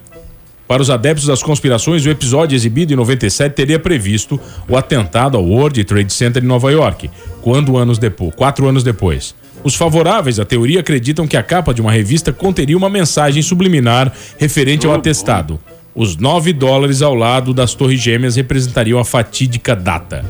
Para 0.67 0.81
os 0.81 0.89
adeptos 0.89 1.27
das 1.27 1.43
conspirações, 1.43 2.03
o 2.05 2.09
episódio 2.09 2.55
exibido 2.55 2.91
em 2.93 2.95
97 2.95 3.53
teria 3.53 3.77
previsto 3.77 4.39
o 4.67 4.75
atentado 4.75 5.37
ao 5.37 5.43
World 5.45 5.83
Trade 5.83 6.11
Center 6.11 6.43
em 6.43 6.47
Nova 6.47 6.71
York, 6.71 7.09
quando 7.41 7.77
anos 7.77 7.99
depois, 7.99 8.33
quatro 8.33 8.67
anos 8.67 8.81
depois. 8.83 9.35
Os 9.63 9.75
favoráveis 9.75 10.39
à 10.39 10.45
teoria 10.45 10.79
acreditam 10.79 11.27
que 11.27 11.37
a 11.37 11.43
capa 11.43 11.73
de 11.73 11.81
uma 11.81 11.91
revista 11.91 12.33
conteria 12.33 12.75
uma 12.77 12.89
mensagem 12.89 13.43
subliminar 13.43 14.11
referente 14.37 14.87
ao 14.87 14.93
atestado. 14.93 15.59
Os 15.93 16.17
9 16.17 16.51
dólares 16.53 17.03
ao 17.03 17.13
lado 17.13 17.53
das 17.53 17.75
Torres 17.75 18.01
Gêmeas 18.01 18.35
representariam 18.35 18.97
a 18.99 19.05
fatídica 19.05 19.75
data. 19.75 20.25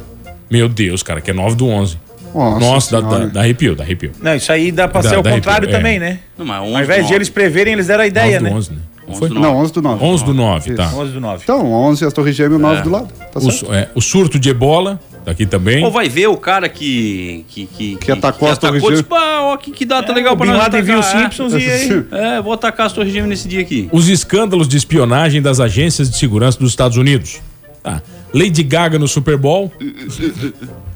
Meu 0.52 0.68
Deus, 0.68 1.02
cara, 1.02 1.22
que 1.22 1.32
é 1.32 1.34
9 1.34 1.56
do 1.56 1.68
11. 1.68 1.98
Nossa 2.34 2.60
Nossa, 2.60 3.02
dá, 3.02 3.10
dá, 3.20 3.26
dá 3.26 3.40
arrepio, 3.42 3.76
dá 3.76 3.84
arrepio. 3.84 4.12
Não, 4.22 4.36
isso 4.36 4.52
aí 4.52 4.72
dá 4.72 4.88
pra 4.88 5.02
Dá- 5.02 5.10
ser 5.10 5.18
o 5.18 5.24
contrário 5.24 5.68
arrepio, 5.70 5.76
é. 5.76 5.78
também, 5.78 6.00
né? 6.00 6.20
Não, 6.38 6.46
mas 6.46 6.62
11 6.64 6.76
Ao 6.76 6.82
invés 6.84 7.08
de 7.08 7.14
eles 7.14 7.30
preverem, 7.30 7.74
eles 7.74 7.88
deram 7.88 8.04
a 8.04 8.08
9 8.08 8.10
ideia, 8.10 8.38
do 8.40 8.44
né? 8.46 8.52
11, 8.52 8.72
né? 8.72 8.78
Não 9.06 9.10
11 9.12 9.20
foi? 9.20 9.30
do 9.30 9.36
Não, 9.36 9.58
11 9.58 9.74
do 9.74 9.82
9. 9.82 10.04
11 10.06 10.26
do 10.26 10.34
9, 10.34 10.74
tá. 10.76 10.92
11 10.96 11.12
do 11.12 11.20
9. 11.20 11.42
Então, 11.44 11.72
11 11.72 12.06
as 12.06 12.14
Torres 12.14 12.36
Gêmeas, 12.36 12.62
9 12.62 12.82
do 12.84 12.90
lado. 12.90 13.08
Tá 13.32 13.40
O, 13.40 13.52
certo? 13.52 13.74
é, 13.74 13.90
o 13.94 14.00
surto 14.02 14.40
de 14.40 14.50
ebola, 14.50 14.98
tá 15.26 15.32
aqui 15.32 15.46
também. 15.46 15.84
Ou 15.84 15.92
vai 15.92 16.08
ver 16.08 16.28
o 16.28 16.38
cara 16.38 16.70
que. 16.70 17.46
Que, 17.50 17.66
que, 17.66 17.96
Que 17.98 18.12
atacou 18.14 18.50
as 18.50 18.58
Torres 18.58 18.82
Gêmeas. 18.82 19.00
Tipo, 19.02 19.14
ah, 19.16 19.40
ó, 19.54 19.58
que, 19.58 19.72
que 19.72 19.84
data 19.86 20.14
legal 20.14 20.32
É, 20.32 20.36
o 20.36 20.38
pra 20.38 20.46
nós 20.48 20.58
Laden 20.58 20.82
viu 20.82 21.00
os 21.00 21.06
atacar, 21.06 21.22
é. 21.22 21.24
Simpsons 21.26 21.54
e 21.54 21.70
aí... 21.70 22.06
É, 22.38 22.42
vou 22.42 22.54
atacar 22.54 22.86
as 22.86 22.94
Torres 22.94 23.12
Gêmeas 23.12 23.30
nesse 23.30 23.48
dia 23.50 23.60
aqui. 23.60 23.90
Os 23.92 24.08
escândalos 24.08 24.70
de 24.70 24.78
espionagem 24.78 25.42
das 25.42 25.60
agências 25.60 26.10
de 26.10 26.16
segurança 26.18 26.58
dos 26.58 26.70
Estados 26.70 26.96
Unidos. 26.98 27.42
Tá. 27.84 28.02
Lady 28.34 28.64
Gaga 28.64 28.98
no 28.98 29.08
Super 29.08 29.36
Bowl. 29.38 29.70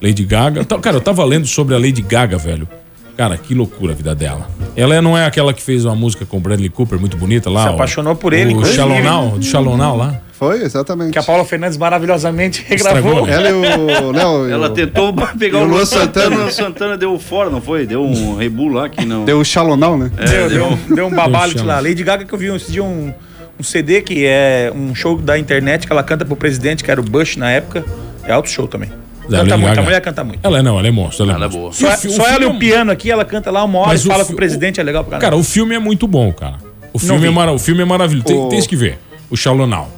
Lady 0.00 0.24
Gaga. 0.24 0.64
Tá, 0.64 0.78
Cara, 0.78 0.96
eu 0.96 1.00
tava 1.00 1.24
lendo 1.24 1.46
sobre 1.46 1.74
a 1.74 1.78
Lady 1.78 2.02
Gaga, 2.02 2.36
velho. 2.38 2.68
Cara, 3.16 3.36
que 3.36 3.52
loucura 3.52 3.92
a 3.92 3.96
vida 3.96 4.14
dela. 4.14 4.48
Ela 4.76 4.94
é- 4.94 5.00
não 5.00 5.18
é 5.18 5.26
aquela 5.26 5.52
que 5.52 5.60
fez 5.60 5.84
uma 5.84 5.96
música 5.96 6.24
com 6.24 6.36
o 6.36 6.40
Bradley 6.40 6.68
Cooper 6.68 7.00
muito 7.00 7.16
bonita 7.16 7.50
lá? 7.50 7.62
Se 7.64 7.68
ó. 7.70 7.72
apaixonou 7.72 8.14
por 8.14 8.32
ele, 8.32 8.54
O 8.54 8.60
Now, 9.02 9.30
do 9.38 9.44
Shallow 9.44 9.76
Now 9.76 9.96
lá. 9.96 10.20
Foi, 10.38 10.62
exatamente. 10.62 11.10
Que 11.14 11.18
a 11.18 11.22
Paula 11.24 11.44
Fernandes 11.44 11.76
maravilhosamente 11.76 12.64
Estragou, 12.72 13.24
regravou. 13.24 13.26
né? 13.26 13.32
Ela 13.34 13.50
e 13.50 14.04
o 14.04 14.12
Léo. 14.12 14.48
Ela 14.48 14.66
o- 14.68 14.70
tentou 14.70 15.12
pegar 15.36 15.58
o 15.58 15.64
Luan 15.64 15.84
Santana. 15.84 16.06
Santana. 16.06 16.36
O 16.36 16.38
Luan 16.42 16.50
Santana 16.52 16.96
deu 16.96 17.18
fora, 17.18 17.50
não 17.50 17.60
foi? 17.60 17.84
Deu 17.86 18.04
um 18.04 18.36
rebu 18.36 18.68
lá 18.68 18.88
que 18.88 19.04
não. 19.04 19.24
Deu 19.24 19.40
o 19.40 19.44
Shalonal, 19.44 19.98
né? 19.98 20.12
Deu, 20.30 20.48
deu, 20.48 20.66
um- 20.66 20.94
deu 20.94 21.06
um 21.08 21.10
babalho 21.10 21.60
lá. 21.64 21.80
Lady 21.80 22.04
Gaga 22.04 22.24
que 22.24 22.32
eu 22.32 22.38
vi 22.38 22.54
esse 22.54 22.70
dia 22.70 22.84
um, 22.84 23.12
um 23.58 23.62
CD 23.64 24.00
que 24.00 24.24
é 24.24 24.72
um 24.72 24.94
show 24.94 25.18
da 25.18 25.36
internet 25.36 25.88
que 25.88 25.92
ela 25.92 26.04
canta 26.04 26.24
pro 26.24 26.36
presidente, 26.36 26.84
que 26.84 26.90
era 26.92 27.00
o 27.00 27.04
Bush 27.04 27.34
na 27.36 27.50
época. 27.50 27.84
É 28.22 28.30
alto 28.30 28.48
show 28.48 28.68
também. 28.68 28.92
Da 29.28 29.38
Canta 29.38 29.50
Lady 29.50 29.52
muito, 29.60 29.66
Gaga. 29.68 29.80
a 29.80 29.84
mulher 29.84 30.00
canta 30.00 30.24
muito. 30.24 30.40
Ela 30.42 30.58
é 30.58 30.62
não, 30.62 30.78
ela 30.78 30.88
é 30.88 30.90
monstro. 30.90 31.24
Ela 31.24 31.32
é, 31.32 31.34
Ela 31.36 31.44
é 31.44 31.48
monstro. 31.48 31.86
boa. 31.86 31.96
Só, 31.96 32.08
só 32.08 32.26
ela 32.26 32.36
e 32.36 32.38
filme- 32.40 32.56
o 32.56 32.58
piano 32.58 32.90
aqui, 32.90 33.10
ela 33.10 33.24
canta 33.24 33.50
lá 33.50 33.62
uma 33.64 33.78
hora 33.80 33.88
Mas 33.88 34.04
e 34.04 34.08
fala 34.08 34.20
fi- 34.24 34.28
com 34.28 34.32
o 34.32 34.36
presidente, 34.36 34.80
é 34.80 34.82
legal 34.82 35.02
pra 35.04 35.12
Cara, 35.18 35.20
caramba. 35.22 35.40
o 35.40 35.44
filme 35.44 35.74
é 35.74 35.78
muito 35.78 36.06
bom, 36.06 36.32
cara. 36.32 36.56
O 36.92 36.98
filme, 36.98 37.26
é, 37.26 37.30
mara- 37.30 37.52
o 37.52 37.58
filme 37.58 37.82
é 37.82 37.84
maravilhoso. 37.84 38.26
Tem, 38.26 38.36
O- 38.36 38.48
tem 38.48 38.62
que 38.62 38.74
ver. 38.76 38.98
O 39.30 39.36
Shallow 39.36 39.66
Now. 39.66 39.88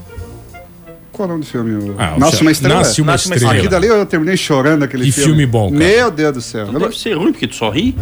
Qual 1.13 1.29
é 1.29 1.33
o 1.33 1.33
nome 1.35 1.45
do 1.45 1.51
filme? 1.51 1.95
Ah, 1.99 2.15
Nasce 2.19 2.41
uma 2.43 2.51
estrela. 2.51 2.77
Nasce 2.77 3.03
uma 3.03 3.15
estrela. 3.15 3.53
Aqui 3.53 3.69
dali 3.69 3.87
eu 3.87 4.05
terminei 4.07 4.37
chorando 4.37 4.83
aquele 4.85 5.05
Que 5.05 5.13
filme. 5.13 5.27
filme 5.29 5.47
bom, 5.47 5.71
cara. 5.71 5.85
Meu 5.85 6.11
Deus 6.11 6.33
do 6.35 6.41
céu. 6.41 6.67
Deve 6.67 6.99
ser 6.99 7.15
ruim, 7.17 7.31
porque 7.33 7.47
tu 7.47 7.55
só 7.55 7.71
ri. 7.71 7.95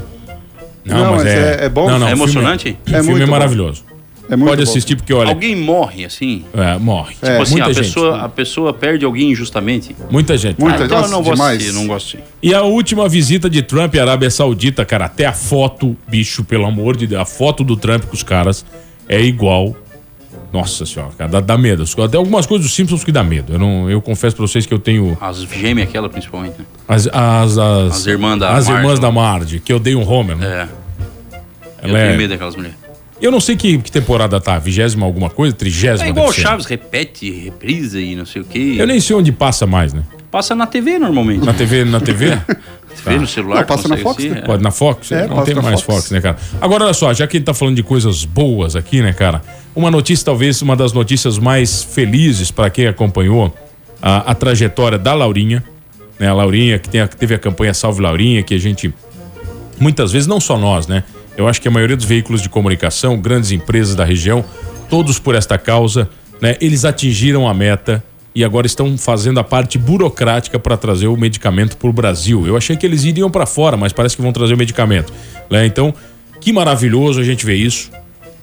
Não, 0.85 1.17
mas 1.17 1.27
é- 1.27 1.65
é 1.65 1.69
bom. 1.69 1.89
Não, 1.91 1.99
não, 1.99 2.09
É 2.09 2.15
o 2.15 2.17
filme 2.17 2.23
emocionante? 2.33 2.71
O 2.71 2.91
É 2.91 2.95
filme 2.95 3.11
muito 3.11 3.23
é 3.23 3.27
bom. 3.27 3.33
maravilhoso. 3.33 3.85
É 4.31 4.37
muito 4.37 4.51
Pode 4.51 4.63
bom. 4.65 4.71
assistir 4.71 4.95
porque, 4.97 5.13
olha, 5.15 5.31
Alguém 5.31 5.57
morre, 5.57 6.05
assim. 6.05 6.45
é, 6.53 6.77
morre. 6.79 7.17
É. 7.23 7.31
Tipo 7.31 7.43
assim, 7.43 7.53
muita 7.53 7.67
a 7.69 7.73
gente. 7.73 7.85
pessoa, 7.85 8.21
a 8.21 8.29
pessoa 8.29 8.75
perde 8.75 9.05
alguém 9.05 9.31
injustamente. 9.31 9.97
Muita 10.11 10.37
gente. 10.37 10.61
Muita- 10.61 10.83
Ah, 10.83 10.85
então 10.87 11.01
eu 11.03 11.09
não 11.09 11.23
vou 11.23 11.33
demais. 11.33 11.57
assistir, 11.57 11.75
não 11.75 11.87
gosto 11.87 12.19
E 12.43 12.53
a 12.53 12.63
última 12.63 13.09
visita 13.09 13.49
de 13.49 13.63
Trump 13.63 13.95
à 13.95 14.03
Arábia 14.03 14.31
Saudita, 14.31 14.85
cara, 14.85 15.07
até 15.07 15.25
a 15.25 15.33
foto, 15.33 15.97
bicho, 16.07 16.45
pelo 16.45 16.67
amor 16.67 16.95
de 16.97 17.07
Deus, 17.07 17.23
a 17.23 17.25
foto 17.25 17.65
do 17.65 17.75
Trump 17.77 18.05
com 18.05 18.15
os 18.15 18.23
caras 18.23 18.67
é 19.09 19.21
igual. 19.23 19.75
Nossa 20.53 20.87
senhora, 20.87 21.13
cara, 21.17 21.31
dá, 21.31 21.41
dá 21.41 21.59
medo. 21.59 21.85
Até 22.03 22.17
algumas 22.17 22.47
coisas 22.47 22.67
dos 22.67 22.75
Simpsons 22.75 23.05
que 23.05 23.13
dá 23.13 23.23
medo. 23.23 23.53
Eu, 23.55 23.59
não, 23.59 23.91
eu 23.91 24.01
confesso 24.01 24.35
pra 24.37 24.47
vocês 24.47 24.65
que 24.65 24.73
eu 24.73 24.79
tenho 24.79 25.17
As 25.21 25.39
gêmeas 25.43 25.89
aquela, 25.89 26.09
principalmente, 26.09 26.55
né? 26.59 26.65
as, 26.87 27.07
as, 27.07 27.59
as, 27.59 27.93
As 27.93 28.07
irmãs 28.07 28.39
da 28.39 28.49
as 28.57 28.67
Marge, 28.67 28.73
irmãs 28.83 28.99
né? 28.99 29.07
da 29.07 29.13
Marge, 29.13 29.59
que 29.61 29.73
odeiam 29.75 30.03
Homer, 30.03 30.37
né? 30.37 30.69
É. 31.33 31.39
Eu 31.83 31.89
Ela 31.91 31.99
é- 31.99 32.07
tenho 32.09 32.19
medo 32.19 32.31
daquelas 32.31 32.57
mulheres. 32.57 32.77
Eu 33.21 33.31
não 33.33 33.41
sei 33.41 33.57
que, 33.57 33.79
que 33.79 33.91
temporada 33.91 34.41
tá, 34.41 34.59
vigésima 34.59 35.05
alguma 35.05 35.29
coisa, 35.29 35.55
trigésima. 35.55 36.07
É 36.07 36.11
igual 36.11 36.29
o. 36.29 36.33
Chaves, 36.33 36.67
repete, 36.67 37.31
reprisa 37.31 38.01
e 38.01 38.15
não 38.15 38.25
sei 38.25 38.43
o 38.43 38.45
quê. 38.45 38.77
Eu 38.79 38.87
nem 38.87 39.01
sei 39.01 39.17
onde 39.17 39.33
passa 39.33 39.67
mais, 39.67 39.93
né? 39.93 40.03
Passa 40.31 40.55
na 40.55 40.67
TV 40.67 40.99
normalmente. 40.99 41.45
Na 41.45 41.53
TV, 41.55 41.85
na 41.85 42.01
TV? 42.01 42.39
TV, 43.05 43.19
no 43.19 43.27
celular. 43.27 43.61
Não, 43.61 43.65
passa 43.67 43.89
na 43.89 43.97
Fox, 43.97 44.25
né? 44.25 44.41
Pode 44.43 44.63
na 44.63 44.71
Fox? 44.71 45.13
É, 45.13 45.27
não 45.27 45.43
tem 45.45 45.55
mais 45.55 45.81
Fox. 45.81 45.97
Fox. 46.05 46.11
né, 46.11 46.21
cara? 46.21 46.37
Agora, 46.61 46.85
olha 46.85 46.95
só, 46.95 47.13
já 47.15 47.27
que 47.27 47.37
a 47.37 47.39
gente 47.39 47.47
tá 47.47 47.55
falando 47.55 47.77
de 47.77 47.83
coisas 47.83 48.25
boas 48.25 48.75
aqui, 48.77 49.01
né, 49.01 49.13
cara? 49.13 49.41
Uma 49.75 49.91
notícia, 49.91 50.25
talvez 50.25 50.61
uma 50.63 50.75
das 50.77 50.93
notícias 50.93 51.39
mais 51.39 51.83
felizes 51.83 52.51
para 52.51 52.69
quem 52.71 52.87
acompanhou 52.89 53.55
a, 54.03 54.31
a 54.33 54.35
trajetória 54.35 54.99
da 54.99 55.15
Laurinha, 55.15 55.63
né? 56.19 56.29
A 56.29 56.35
Laurinha, 56.35 56.79
que, 56.79 56.89
tem 56.89 57.01
a- 57.01 57.09
que 57.09 57.17
teve 57.17 57.35
a 57.35 57.39
campanha 57.39 57.73
Salve 57.73 58.01
Laurinha, 58.03 58.43
que 58.43 58.55
a 58.55 58.59
gente 58.59 58.93
muitas 59.81 60.11
vezes, 60.13 60.27
não 60.27 60.41
só 60.41 60.59
nós, 60.59 60.87
né? 60.89 61.05
Eu 61.39 61.47
acho 61.47 61.63
que 61.63 61.69
a 61.69 61.71
maioria 61.71 61.97
dos 61.97 62.05
veículos 62.05 62.43
de 62.43 62.49
comunicação, 62.49 63.17
grandes 63.17 63.53
empresas 63.53 63.95
da 63.95 64.05
região, 64.05 64.45
todos 64.91 65.21
por 65.21 65.37
esta 65.37 65.57
causa, 65.57 66.11
né? 66.43 66.57
Eles 66.61 66.85
atingiram 66.85 67.49
a 67.49 67.55
meta 67.55 68.03
e 68.35 68.43
agora 68.43 68.67
estão 68.67 68.99
fazendo 68.99 69.39
a 69.39 69.45
parte 69.45 69.79
burocrática 69.79 70.59
para 70.59 70.77
trazer 70.77 71.07
o 71.07 71.17
medicamento 71.17 71.77
para 71.77 71.89
o 71.89 71.93
Brasil. 71.93 72.45
Eu 72.45 72.57
achei 72.57 72.77
que 72.77 72.85
eles 72.85 73.05
iriam 73.05 73.31
para 73.31 73.47
fora, 73.47 73.77
mas 73.77 73.93
parece 73.93 74.17
que 74.17 74.23
vão 74.23 74.33
trazer 74.33 74.55
o 74.55 74.57
medicamento, 74.57 75.13
né? 75.49 75.65
Então, 75.65 75.95
que 76.41 76.53
maravilhoso 76.53 77.21
a 77.21 77.25
gente 77.25 77.47
ver 77.47 77.55
isso, 77.55 77.89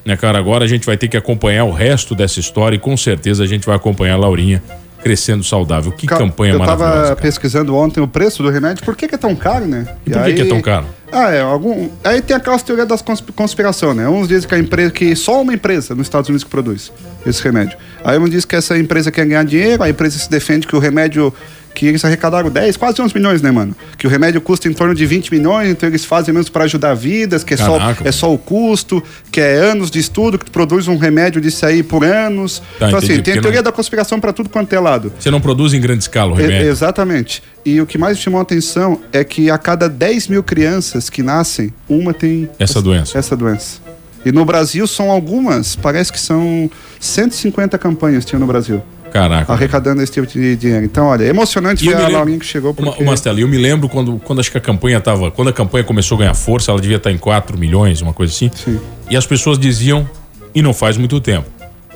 né, 0.02 0.16
cara? 0.16 0.38
Agora 0.38 0.64
a 0.64 0.68
gente 0.68 0.86
vai 0.86 0.96
ter 0.96 1.08
que 1.08 1.18
acompanhar 1.18 1.64
o 1.64 1.72
resto 1.72 2.14
dessa 2.14 2.40
história 2.40 2.76
e 2.76 2.78
com 2.78 2.96
certeza 2.96 3.44
a 3.44 3.46
gente 3.46 3.66
vai 3.66 3.76
acompanhar 3.76 4.14
a 4.14 4.18
Laurinha 4.18 4.62
crescendo 5.06 5.44
saudável. 5.44 5.92
Que 5.92 6.06
Ca- 6.06 6.16
campanha 6.16 6.54
Eu 6.54 6.58
tava 6.58 6.76
maravilhosa. 6.84 7.02
cara. 7.14 7.16
pesquisando 7.20 7.76
ontem 7.76 8.00
o 8.00 8.08
preço 8.08 8.42
do 8.42 8.50
remédio, 8.50 8.84
por 8.84 8.96
que, 8.96 9.06
que 9.06 9.14
é 9.14 9.18
tão 9.18 9.36
caro, 9.36 9.64
né? 9.64 9.86
E 10.04 10.10
por 10.10 10.24
que, 10.24 10.32
que 10.34 10.40
é 10.42 10.44
tão 10.46 10.60
caro? 10.60 10.86
Ah, 11.12 11.30
é, 11.30 11.40
algum. 11.40 11.88
Aí 12.02 12.20
tem 12.20 12.36
aquelas 12.36 12.62
teorias 12.62 12.88
das 12.88 13.00
consp- 13.02 13.30
conspiração, 13.34 13.94
né? 13.94 14.08
Uns 14.08 14.26
dizem 14.26 14.48
que 14.48 14.54
a 14.54 14.58
empresa, 14.58 14.90
que 14.90 15.14
só 15.14 15.40
uma 15.40 15.54
empresa 15.54 15.94
nos 15.94 16.06
Estados 16.06 16.28
Unidos 16.28 16.42
que 16.42 16.50
produz 16.50 16.92
esse 17.24 17.40
remédio. 17.42 17.78
Aí 18.04 18.18
um 18.18 18.28
diz 18.28 18.44
que 18.44 18.54
essa 18.56 18.78
empresa 18.78 19.10
quer 19.10 19.26
ganhar 19.26 19.44
dinheiro, 19.44 19.82
a 19.82 19.88
empresa 19.90 20.18
se 20.18 20.30
defende 20.30 20.66
que 20.66 20.76
o 20.76 20.78
remédio. 20.78 21.32
Que 21.74 21.84
eles 21.88 22.02
arrecadaram 22.06 22.48
10, 22.48 22.78
quase 22.78 23.02
11 23.02 23.14
milhões, 23.14 23.42
né, 23.42 23.50
mano? 23.50 23.76
Que 23.98 24.06
o 24.06 24.08
remédio 24.10 24.40
custa 24.40 24.66
em 24.66 24.72
torno 24.72 24.94
de 24.94 25.04
20 25.04 25.30
milhões, 25.30 25.68
então 25.68 25.86
eles 25.86 26.06
fazem 26.06 26.32
mesmo 26.32 26.50
para 26.50 26.64
ajudar 26.64 26.94
vidas, 26.94 27.44
que 27.44 27.52
é 27.52 27.56
só, 27.58 27.76
é 28.02 28.10
só 28.12 28.32
o 28.32 28.38
custo, 28.38 29.02
que 29.30 29.42
é 29.42 29.56
anos 29.56 29.90
de 29.90 29.98
estudo, 29.98 30.38
que 30.38 30.46
tu 30.46 30.50
produz 30.50 30.88
um 30.88 30.96
remédio 30.96 31.38
disso 31.38 31.66
aí 31.66 31.82
por 31.82 32.02
anos. 32.02 32.62
Tá, 32.78 32.86
então, 32.86 32.98
entendi, 32.98 33.12
assim, 33.12 33.22
tem 33.22 33.34
a 33.38 33.42
teoria 33.42 33.58
não- 33.58 33.64
da 33.64 33.72
conspiração 33.72 34.18
para 34.18 34.32
tudo 34.32 34.48
quanto 34.48 34.72
é 34.72 34.80
lado. 34.80 35.12
Você 35.20 35.30
não 35.30 35.38
produz 35.38 35.74
em 35.74 35.80
grande 35.82 36.02
escala 36.04 36.32
o 36.32 36.34
remédio? 36.34 36.66
exatamente. 36.66 37.42
E 37.62 37.78
o 37.78 37.84
que 37.84 37.98
mais 37.98 38.18
chamou 38.18 38.38
a 38.38 38.42
atenção 38.42 38.98
é 39.12 39.22
que 39.22 39.50
a 39.50 39.58
cada 39.58 39.86
10 39.86 40.28
mil 40.28 40.42
crianças 40.42 41.10
que 41.10 41.22
nascem, 41.22 41.74
uma 41.86 42.14
tem 42.14 42.48
Essa 42.58 42.80
doença. 42.80 43.18
Essa 43.18 43.36
doença. 43.36 43.80
E 44.26 44.32
no 44.32 44.44
Brasil 44.44 44.86
são 44.88 45.08
algumas, 45.08 45.76
parece 45.76 46.12
que 46.12 46.18
são 46.20 46.68
150 46.98 47.78
campanhas 47.78 48.24
tinha 48.24 48.40
no 48.40 48.46
Brasil, 48.46 48.82
Caraca. 49.12 49.52
arrecadando 49.52 50.02
esse 50.02 50.10
tipo 50.10 50.26
de 50.26 50.56
dinheiro. 50.56 50.84
Então, 50.84 51.06
olha, 51.06 51.22
é 51.24 51.28
emocionante 51.28 51.84
E 51.84 51.86
eu 51.86 51.92
ver 51.92 51.98
a 51.98 52.00
lembro- 52.06 52.14
Laurinha 52.16 52.38
que 52.40 52.44
chegou 52.44 52.72
Uma, 52.76 52.90
porque... 52.90 53.04
uma 53.04 53.14
Stella, 53.16 53.38
eu 53.38 53.46
me 53.46 53.56
lembro 53.56 53.88
quando, 53.88 54.18
quando 54.24 54.40
acho 54.40 54.50
que 54.50 54.58
a 54.58 54.60
campanha 54.60 55.00
tava. 55.00 55.30
Quando 55.30 55.48
a 55.48 55.52
campanha 55.52 55.84
começou 55.84 56.16
a 56.16 56.18
ganhar 56.18 56.34
força, 56.34 56.72
ela 56.72 56.80
devia 56.80 56.96
estar 56.96 57.12
em 57.12 57.18
4 57.18 57.56
milhões, 57.56 58.02
uma 58.02 58.12
coisa 58.12 58.32
assim. 58.32 58.50
Sim. 58.52 58.80
E 59.08 59.16
as 59.16 59.24
pessoas 59.24 59.60
diziam, 59.60 60.04
e 60.52 60.60
não 60.60 60.74
faz 60.74 60.96
muito 60.96 61.20
tempo, 61.20 61.46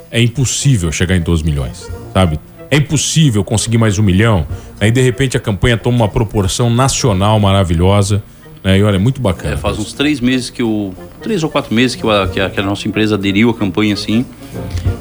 é 0.09 0.23
impossível 0.23 0.93
chegar 0.93 1.17
em 1.17 1.21
12 1.21 1.43
milhões, 1.45 1.91
sabe? 2.15 2.39
É 2.71 2.77
impossível 2.77 3.43
conseguir 3.43 3.79
mais 3.79 3.99
um 3.99 4.05
milhão. 4.05 4.47
Aí, 4.79 4.93
de 4.93 5.01
repente, 5.03 5.37
a 5.37 5.41
campanha 5.41 5.77
toma 5.77 5.97
uma 5.97 6.09
proporção 6.09 6.71
nacional 6.71 7.41
maravilhosa. 7.41 8.23
Né? 8.63 8.79
E 8.79 8.83
olha, 8.83 8.97
é 8.97 8.99
muito 8.99 9.21
bacana. 9.21 9.55
É, 9.55 9.57
faz 9.57 9.79
uns 9.79 9.93
três 9.93 10.21
meses 10.21 10.51
que 10.51 10.63
o. 10.63 10.93
Três 11.23 11.43
ou 11.43 11.51
quatro 11.51 11.75
meses 11.75 11.95
que, 11.97 12.03
que 12.33 12.41
a, 12.41 12.51
que 12.51 12.61
a 12.61 12.63
nossa 12.63 12.87
empresa 12.87 13.15
aderiu 13.15 13.51
à 13.51 13.55
campanha 13.55 13.95
assim. 13.95 14.25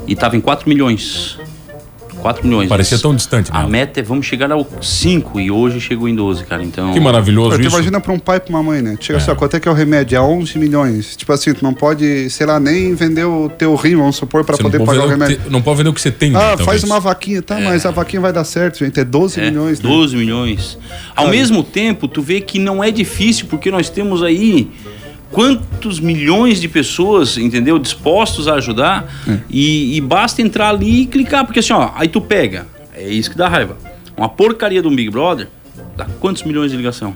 E 0.07 0.15
tava 0.15 0.35
em 0.35 0.41
4 0.41 0.67
milhões. 0.67 1.37
4 2.19 2.45
milhões. 2.45 2.67
Parecia 2.69 2.97
tão 2.99 3.15
distante, 3.15 3.49
A 3.53 3.63
né? 3.63 3.69
meta 3.69 3.99
é 3.99 4.03
vamos 4.03 4.25
chegar 4.25 4.51
ao 4.51 4.67
5 4.81 5.39
e 5.39 5.49
hoje 5.49 5.79
chegou 5.79 6.07
em 6.07 6.15
12, 6.15 6.43
cara. 6.43 6.63
Então. 6.63 6.91
Que 6.93 6.99
maravilhoso 6.99 7.55
Tu 7.57 7.61
isso. 7.61 7.69
imagina 7.75 7.99
pra 7.99 8.11
um 8.13 8.19
pai 8.19 8.37
e 8.37 8.39
pra 8.39 8.49
uma 8.49 8.61
mãe, 8.63 8.81
né? 8.81 8.97
Chega 8.99 9.17
assim, 9.17 9.31
ó, 9.31 9.35
quanto 9.35 9.55
é 9.55 9.59
que 9.59 9.67
é 9.67 9.71
o 9.71 9.73
remédio? 9.73 10.15
É 10.17 10.21
11 10.21 10.57
milhões. 10.59 11.15
Tipo 11.15 11.31
assim, 11.33 11.53
tu 11.53 11.63
não 11.63 11.73
pode, 11.73 12.29
sei 12.29 12.45
lá, 12.45 12.59
nem 12.59 12.93
vender 12.93 13.25
o 13.25 13.49
teu 13.49 13.73
rim, 13.75 13.95
vamos 13.95 14.15
supor, 14.17 14.43
pra 14.43 14.55
Você 14.55 14.63
poder 14.63 14.83
pagar 14.83 15.05
o 15.05 15.07
remédio. 15.07 15.37
te- 15.37 15.49
não 15.49 15.61
pode 15.61 15.77
vender 15.77 15.89
o 15.89 15.93
que 15.93 16.01
você 16.01 16.11
tem. 16.11 16.31
né, 16.31 16.39
Ah, 16.39 16.57
faz 16.57 16.83
uma 16.83 16.99
vaquinha, 16.99 17.41
tá? 17.41 17.59
Mas 17.59 17.85
a 17.85 17.91
vaquinha 17.91 18.21
vai 18.21 18.33
dar 18.33 18.43
certo, 18.43 18.79
gente. 18.79 18.99
É 18.99 19.03
12 19.03 19.39
É, 19.39 19.45
milhões. 19.49 19.79
né? 19.81 19.89
12 19.89 20.15
milhões. 20.15 20.77
Ao 21.15 21.29
mesmo 21.29 21.63
tempo, 21.63 22.07
tu 22.07 22.21
vê 22.21 22.41
que 22.41 22.59
não 22.59 22.83
é 22.83 22.91
difícil, 22.91 23.45
porque 23.49 23.71
nós 23.71 23.89
temos 23.89 24.21
aí 24.23 24.69
quantos 25.31 25.99
milhões 25.99 26.59
de 26.59 26.67
pessoas, 26.67 27.37
entendeu? 27.37 27.77
Dispostos 27.79 28.47
a 28.47 28.55
ajudar. 28.55 29.07
É. 29.27 29.37
E, 29.49 29.95
e 29.97 30.01
basta 30.01 30.41
entrar 30.41 30.69
ali 30.69 31.01
e 31.01 31.05
clicar, 31.05 31.45
porque 31.45 31.59
assim, 31.59 31.73
ó, 31.73 31.91
aí 31.95 32.07
tu 32.07 32.19
pega. 32.21 32.67
É 32.93 33.07
isso 33.07 33.29
que 33.29 33.37
dá 33.37 33.47
raiva. 33.47 33.77
Uma 34.17 34.27
porcaria 34.29 34.81
de 34.81 34.87
um 34.87 34.95
Big 34.95 35.09
Brother 35.09 35.47
dá 35.95 36.05
quantos 36.19 36.43
milhões 36.43 36.71
de 36.71 36.77
ligação? 36.77 37.15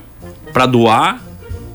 Pra 0.52 0.66
doar 0.66 1.22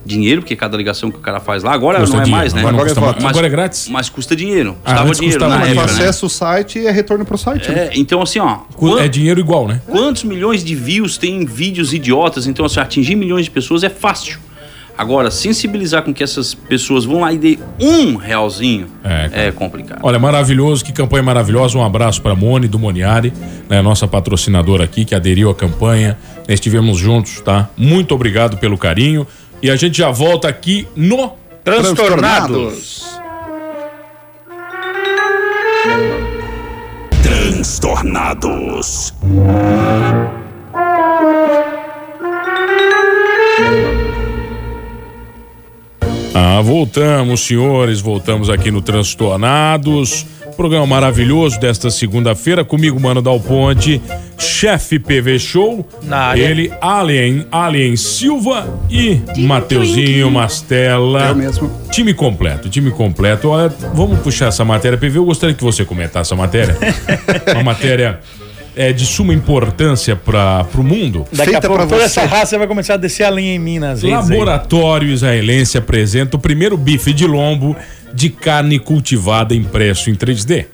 dinheiro, 0.05 0.41
porque 0.41 0.55
cada 0.55 0.75
ligação 0.75 1.11
que 1.11 1.17
o 1.17 1.19
cara 1.19 1.39
faz 1.39 1.61
lá, 1.61 1.71
agora 1.71 1.99
Custa 1.99 2.15
não 2.15 2.21
é 2.21 2.25
dinheiro, 2.25 2.41
mais, 2.41 2.53
né? 2.53 2.61
Agora, 2.61 2.71
não 2.73 2.79
Agora 2.79 2.89
custa 2.95 2.99
é 2.99 3.03
mais. 3.05 3.15
voto. 3.21 3.27
Agora 3.29 3.45
é 3.45 3.49
grátis? 3.49 3.87
Mas 3.89 4.09
custa 4.09 4.35
dinheiro. 4.35 4.75
Ah, 4.83 4.89
Custava 4.89 5.07
antes 5.07 5.19
dinheiro 5.19 5.39
custava 5.39 5.53
na 5.53 5.59
Mas 5.59 5.77
época, 5.77 5.85
né? 5.93 5.93
acessa 6.03 6.25
o 6.25 6.29
site 6.29 6.79
e 6.79 6.87
é 6.87 6.91
retorno 6.91 7.25
pro 7.25 7.37
site. 7.37 7.69
né? 7.69 7.77
É, 7.79 7.91
então 7.95 8.19
assim, 8.21 8.39
ó. 8.39 8.55
Cu- 8.73 8.89
quan- 8.93 9.01
É 9.01 9.07
dinheiro 9.07 9.39
igual, 9.39 9.67
né? 9.67 9.81
Quantos 9.85 10.23
milhões 10.23 10.63
de 10.63 10.73
views 10.73 11.17
tem 11.19 11.43
em 11.43 11.45
vídeos 11.45 11.93
idiotas? 11.93 12.47
Então, 12.47 12.65
assim, 12.65 12.79
atingir 12.79 13.15
milhões 13.15 13.45
de 13.45 13.51
pessoas 13.51 13.83
é 13.83 13.89
fácil. 13.89 14.39
Agora, 14.99 15.31
sensibilizar 15.31 16.03
com 16.03 16.13
que 16.13 16.21
essas 16.21 16.53
pessoas 16.53 17.05
vão 17.05 17.21
lá 17.21 17.31
e 17.31 17.37
dê 17.37 17.57
um 17.79 18.17
realzinho 18.17 18.89
É, 19.01 19.47
é, 19.47 19.51
complicado. 19.53 20.01
Olha, 20.03 20.19
maravilhoso, 20.19 20.83
que 20.83 20.91
campanha 20.91 21.23
maravilhosa. 21.23 21.77
Um 21.77 21.85
abraço 21.85 22.21
para 22.21 22.35
Mone 22.35 22.67
do 22.67 22.77
Moniari, 22.77 23.31
né, 23.69 23.81
nossa 23.81 24.05
patrocinadora 24.09 24.83
aqui, 24.83 25.05
que 25.05 25.15
aderiu 25.15 25.49
à 25.49 25.55
campanha. 25.55 26.17
Estivemos 26.49 26.97
juntos, 26.97 27.39
tá? 27.39 27.69
Muito 27.77 28.13
obrigado 28.13 28.57
pelo 28.57 28.77
carinho. 28.77 29.25
E 29.63 29.71
a 29.71 29.77
gente 29.77 29.99
já 29.99 30.11
volta 30.11 30.49
aqui 30.49 30.85
no 30.97 31.31
Transtornados. 31.63 33.05
Transtornados. 37.23 39.13
Ah, 46.41 46.61
voltamos, 46.61 47.41
senhores, 47.41 47.99
voltamos 47.99 48.49
aqui 48.49 48.71
no 48.71 48.81
Transtornados. 48.81 50.25
Programa 50.55 50.87
maravilhoso 50.87 51.59
desta 51.59 51.89
segunda-feira, 51.91 52.63
comigo, 52.63 52.97
Mano 52.97 53.21
Dal 53.21 53.41
Ponte, 53.41 54.01
chefe 54.37 54.97
PV 54.99 55.37
Show, 55.37 55.85
ele, 56.37 56.71
Alien, 56.79 57.45
Alien 57.51 57.97
Silva 57.97 58.65
e 58.89 59.19
Mateuzinho 59.37 60.31
Mastella. 60.31 61.27
Eu 61.27 61.35
mesmo. 61.35 61.69
Time 61.91 62.13
completo, 62.13 62.69
time 62.69 62.89
completo. 62.89 63.49
Olha, 63.49 63.67
vamos 63.93 64.19
puxar 64.19 64.47
essa 64.47 64.63
matéria, 64.63 64.97
PV. 64.97 65.17
Eu 65.17 65.25
gostaria 65.25 65.53
que 65.53 65.63
você 65.63 65.83
comentasse 65.83 66.29
essa 66.29 66.37
matéria. 66.37 66.77
Uma 67.53 67.63
matéria 67.63 68.21
é, 68.79 68.93
de 68.93 69.05
suma 69.05 69.33
importância 69.33 70.15
para 70.15 70.65
o 70.73 70.81
mundo. 70.81 71.25
Daqui 71.33 71.51
Feita 71.51 71.67
a 71.67 71.69
pouco 71.69 71.85
toda 71.85 71.97
você. 71.97 72.05
essa 72.05 72.25
raça 72.25 72.57
vai 72.57 72.65
começar 72.65 72.93
a 72.93 72.97
descer 72.97 73.25
a 73.25 73.29
linha 73.29 73.53
em 73.53 73.59
mim 73.59 73.77
nas 73.77 74.03
redes. 74.03 74.31
aí. 74.31 74.37
Laboratório 74.37 75.09
israelense 75.09 75.77
apresenta 75.77 76.37
o 76.37 76.39
primeiro 76.39 76.77
bife 76.77 77.11
de 77.11 77.27
lombo 77.27 77.75
de 78.13 78.29
carne 78.29 78.79
cultivada 78.79 79.53
impresso 79.53 80.09
em 80.09 80.15
3D. 80.15 80.67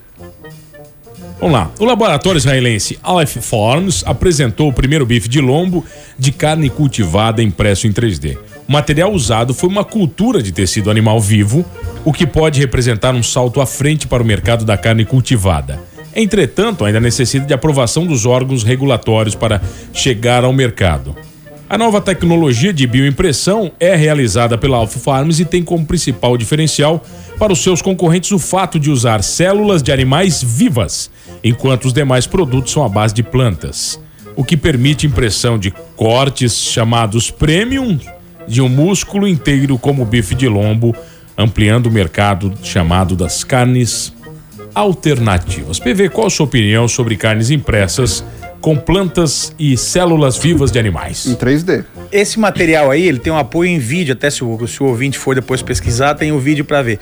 Vamos 1.41 1.55
lá. 1.55 1.71
O 1.79 1.85
laboratório 1.85 2.37
israelense 2.37 2.99
Aleph 3.01 3.37
Farms 3.37 4.03
apresentou 4.05 4.69
o 4.69 4.73
primeiro 4.73 5.03
bife 5.03 5.27
de 5.27 5.41
lombo 5.41 5.83
de 6.17 6.31
carne 6.31 6.69
cultivada 6.69 7.41
impresso 7.41 7.87
em 7.87 7.91
3D. 7.91 8.37
O 8.67 8.71
material 8.71 9.11
usado 9.11 9.51
foi 9.51 9.67
uma 9.67 9.83
cultura 9.83 10.43
de 10.43 10.51
tecido 10.51 10.91
animal 10.91 11.19
vivo, 11.19 11.65
o 12.03 12.13
que 12.13 12.27
pode 12.27 12.59
representar 12.59 13.15
um 13.15 13.23
salto 13.23 13.59
à 13.59 13.65
frente 13.65 14.05
para 14.05 14.21
o 14.21 14.25
mercado 14.25 14.63
da 14.63 14.77
carne 14.77 15.05
cultivada. 15.05 15.94
Entretanto, 16.15 16.85
ainda 16.85 16.99
necessita 16.99 17.45
de 17.45 17.53
aprovação 17.53 18.05
dos 18.05 18.25
órgãos 18.25 18.63
regulatórios 18.63 19.35
para 19.35 19.61
chegar 19.93 20.45
ao 20.45 20.53
mercado. 20.53 21.15
A 21.67 21.77
nova 21.77 21.99
tecnologia 21.99 22.71
de 22.71 22.85
bioimpressão 22.87 23.71
é 23.79 23.95
realizada 23.95 24.57
pela 24.57 24.77
Alpha 24.77 24.99
Farms 24.99 25.39
e 25.39 25.45
tem 25.45 25.63
como 25.63 25.85
principal 25.85 26.37
diferencial 26.37 27.03
para 27.39 27.51
os 27.51 27.61
seus 27.61 27.81
concorrentes 27.81 28.31
o 28.31 28.39
fato 28.39 28.79
de 28.79 28.91
usar 28.91 29.23
células 29.23 29.81
de 29.81 29.91
animais 29.91 30.43
vivas, 30.43 31.09
enquanto 31.43 31.85
os 31.85 31.93
demais 31.93 32.27
produtos 32.27 32.71
são 32.71 32.83
à 32.83 32.87
base 32.87 33.15
de 33.15 33.23
plantas, 33.23 33.99
o 34.35 34.43
que 34.43 34.55
permite 34.55 35.07
impressão 35.07 35.57
de 35.57 35.71
cortes 35.97 36.55
chamados 36.55 37.31
premium 37.31 37.99
de 38.47 38.61
um 38.61 38.69
músculo 38.69 39.27
inteiro 39.27 39.77
como 39.77 40.03
o 40.03 40.05
bife 40.05 40.35
de 40.35 40.47
lombo, 40.47 40.95
ampliando 41.35 41.87
o 41.87 41.91
mercado 41.91 42.53
chamado 42.63 43.15
das 43.15 43.43
carnes 43.43 44.13
alternativas. 44.75 45.79
PV, 45.79 46.09
qual 46.09 46.27
a 46.27 46.29
sua 46.29 46.45
opinião 46.45 46.87
sobre 46.87 47.15
carnes 47.15 47.49
impressas 47.49 48.23
com 48.61 48.75
plantas 48.75 49.53
e 49.57 49.77
células 49.77 50.37
vivas 50.37 50.71
de 50.71 50.77
animais? 50.77 51.25
Em 51.25 51.35
3D. 51.35 51.85
Esse 52.11 52.37
material 52.39 52.91
aí, 52.91 53.07
ele 53.07 53.19
tem 53.19 53.31
um 53.31 53.37
apoio 53.37 53.69
em 53.69 53.79
vídeo, 53.79 54.13
até 54.13 54.29
se 54.29 54.43
o, 54.43 54.67
se 54.67 54.81
o 54.83 54.87
ouvinte 54.87 55.17
for 55.17 55.33
depois 55.35 55.61
pesquisar, 55.61 56.13
tem 56.15 56.31
o 56.31 56.39
vídeo 56.39 56.65
pra 56.65 56.81
ver. 56.81 56.99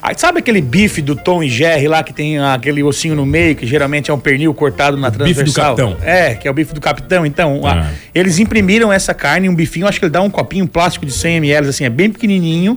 Aí, 0.00 0.16
sabe 0.18 0.40
aquele 0.40 0.60
bife 0.60 1.00
do 1.00 1.14
Tom 1.14 1.44
e 1.44 1.48
Jerry 1.48 1.86
lá 1.86 2.02
que 2.02 2.12
tem 2.12 2.36
aquele 2.38 2.82
ossinho 2.82 3.14
no 3.14 3.24
meio, 3.24 3.54
que 3.54 3.64
geralmente 3.66 4.10
é 4.10 4.14
um 4.14 4.18
pernil 4.18 4.52
cortado 4.52 4.96
na 4.96 5.10
bife 5.10 5.20
do 5.20 5.34
transversal? 5.52 5.76
capitão. 5.76 5.96
É, 6.02 6.34
que 6.34 6.48
é 6.48 6.50
o 6.50 6.54
bife 6.54 6.74
do 6.74 6.80
capitão. 6.80 7.24
Então, 7.24 7.64
a- 7.64 7.82
Ah. 7.82 7.90
eles 8.14 8.38
imprimiram 8.40 8.92
essa 8.92 9.14
carne, 9.14 9.48
um 9.48 9.54
bifinho, 9.54 9.86
acho 9.86 10.00
que 10.00 10.04
ele 10.06 10.10
dá 10.12 10.20
um 10.20 10.30
copinho 10.30 10.66
plástico 10.66 11.06
de 11.06 11.12
100 11.12 11.36
ml, 11.36 11.68
assim, 11.68 11.84
é 11.84 11.90
bem 11.90 12.10
pequenininho. 12.10 12.76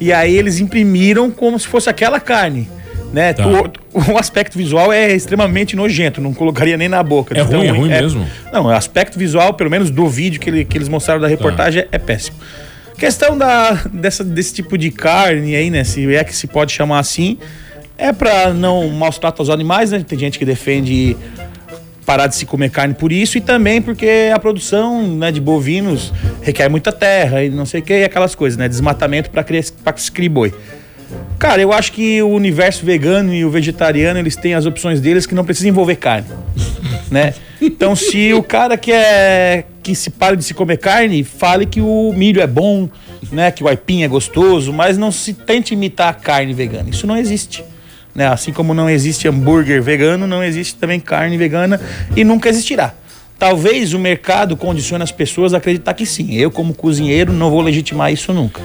E 0.00 0.12
aí 0.12 0.36
eles 0.36 0.58
imprimiram 0.60 1.30
como 1.30 1.58
se 1.58 1.66
fosse 1.66 1.88
aquela 1.90 2.20
carne. 2.20 2.68
Né? 3.12 3.32
Tá. 3.32 3.44
Tu- 3.44 3.72
o 4.12 4.18
aspecto 4.18 4.56
visual 4.56 4.92
é 4.92 5.12
extremamente 5.12 5.76
nojento, 5.76 6.20
não 6.20 6.32
colocaria 6.32 6.76
nem 6.76 6.88
na 6.88 7.02
boca. 7.02 7.36
É 7.36 7.42
ruim, 7.42 7.66
é 7.66 7.70
ruim 7.70 7.88
mesmo? 8.02 8.26
Não, 8.52 8.64
o 8.66 8.70
aspecto 8.70 9.18
visual, 9.18 9.54
pelo 9.54 9.70
menos 9.70 9.90
do 9.90 10.08
vídeo 10.08 10.40
que, 10.40 10.48
ele- 10.48 10.64
que 10.64 10.78
eles 10.78 10.88
mostraram 10.88 11.20
da 11.20 11.28
reportagem, 11.28 11.82
é, 11.82 11.88
é 11.92 11.98
péssimo. 11.98 12.36
Questão 12.96 13.36
da, 13.36 13.72
dessa, 13.92 14.22
desse 14.22 14.54
tipo 14.54 14.78
de 14.78 14.90
carne 14.90 15.56
aí, 15.56 15.70
né? 15.70 15.82
Se 15.84 16.14
é 16.14 16.22
que 16.24 16.34
se 16.34 16.46
pode 16.46 16.72
chamar 16.72 17.00
assim, 17.00 17.36
é 17.98 18.12
pra 18.12 18.52
não 18.54 18.88
maus 18.88 19.18
tratos 19.18 19.40
aos 19.48 19.50
animais, 19.50 19.90
né? 19.90 20.04
Tem 20.06 20.18
gente 20.18 20.38
que 20.38 20.44
defende 20.44 21.16
parar 22.06 22.26
de 22.26 22.34
se 22.34 22.44
comer 22.46 22.70
carne 22.70 22.94
por 22.94 23.12
isso 23.12 23.38
e 23.38 23.40
também 23.40 23.80
porque 23.80 24.30
a 24.34 24.38
produção 24.38 25.06
né, 25.16 25.30
de 25.30 25.40
bovinos 25.40 26.12
requer 26.42 26.68
muita 26.68 26.90
terra 26.92 27.44
e 27.44 27.48
não 27.50 27.64
sei 27.64 27.80
o 27.80 27.82
que, 27.82 27.92
e 28.00 28.04
aquelas 28.04 28.34
coisas, 28.34 28.56
né? 28.56 28.68
Desmatamento 28.68 29.30
para 29.30 29.42
criar 29.44 29.62
boi. 30.30 30.52
Cara, 31.38 31.60
eu 31.60 31.72
acho 31.72 31.92
que 31.92 32.22
o 32.22 32.28
universo 32.28 32.84
vegano 32.86 33.34
e 33.34 33.44
o 33.44 33.50
vegetariano, 33.50 34.18
eles 34.18 34.36
têm 34.36 34.54
as 34.54 34.66
opções 34.66 35.00
deles 35.00 35.26
que 35.26 35.34
não 35.34 35.44
precisam 35.44 35.70
envolver 35.70 35.96
carne. 35.96 36.28
né? 37.10 37.34
Então, 37.60 37.94
se 37.94 38.32
o 38.32 38.42
cara 38.42 38.76
quer 38.76 39.66
que 39.82 39.94
se 39.94 40.10
pare 40.10 40.36
de 40.36 40.44
se 40.44 40.54
comer 40.54 40.78
carne, 40.78 41.24
fale 41.24 41.66
que 41.66 41.80
o 41.80 42.12
milho 42.12 42.40
é 42.40 42.46
bom, 42.46 42.88
né? 43.30 43.50
Que 43.50 43.62
o 43.62 43.68
aipim 43.68 44.02
é 44.02 44.08
gostoso, 44.08 44.72
mas 44.72 44.96
não 44.96 45.10
se 45.10 45.34
tente 45.34 45.74
imitar 45.74 46.08
a 46.08 46.14
carne 46.14 46.54
vegana. 46.54 46.88
Isso 46.90 47.06
não 47.06 47.16
existe. 47.16 47.64
Né? 48.14 48.26
Assim 48.26 48.52
como 48.52 48.74
não 48.74 48.88
existe 48.88 49.26
hambúrguer 49.26 49.82
vegano, 49.82 50.26
não 50.26 50.42
existe 50.44 50.74
também 50.76 51.00
carne 51.00 51.36
vegana 51.36 51.80
e 52.16 52.24
nunca 52.24 52.48
existirá. 52.48 52.94
Talvez 53.38 53.92
o 53.92 53.98
mercado 53.98 54.56
condicione 54.56 55.02
as 55.02 55.10
pessoas 55.10 55.52
a 55.52 55.56
acreditar 55.56 55.94
que 55.94 56.06
sim. 56.06 56.34
Eu, 56.34 56.50
como 56.50 56.74
cozinheiro, 56.74 57.32
não 57.32 57.50
vou 57.50 57.60
legitimar 57.60 58.12
isso 58.12 58.32
nunca. 58.32 58.60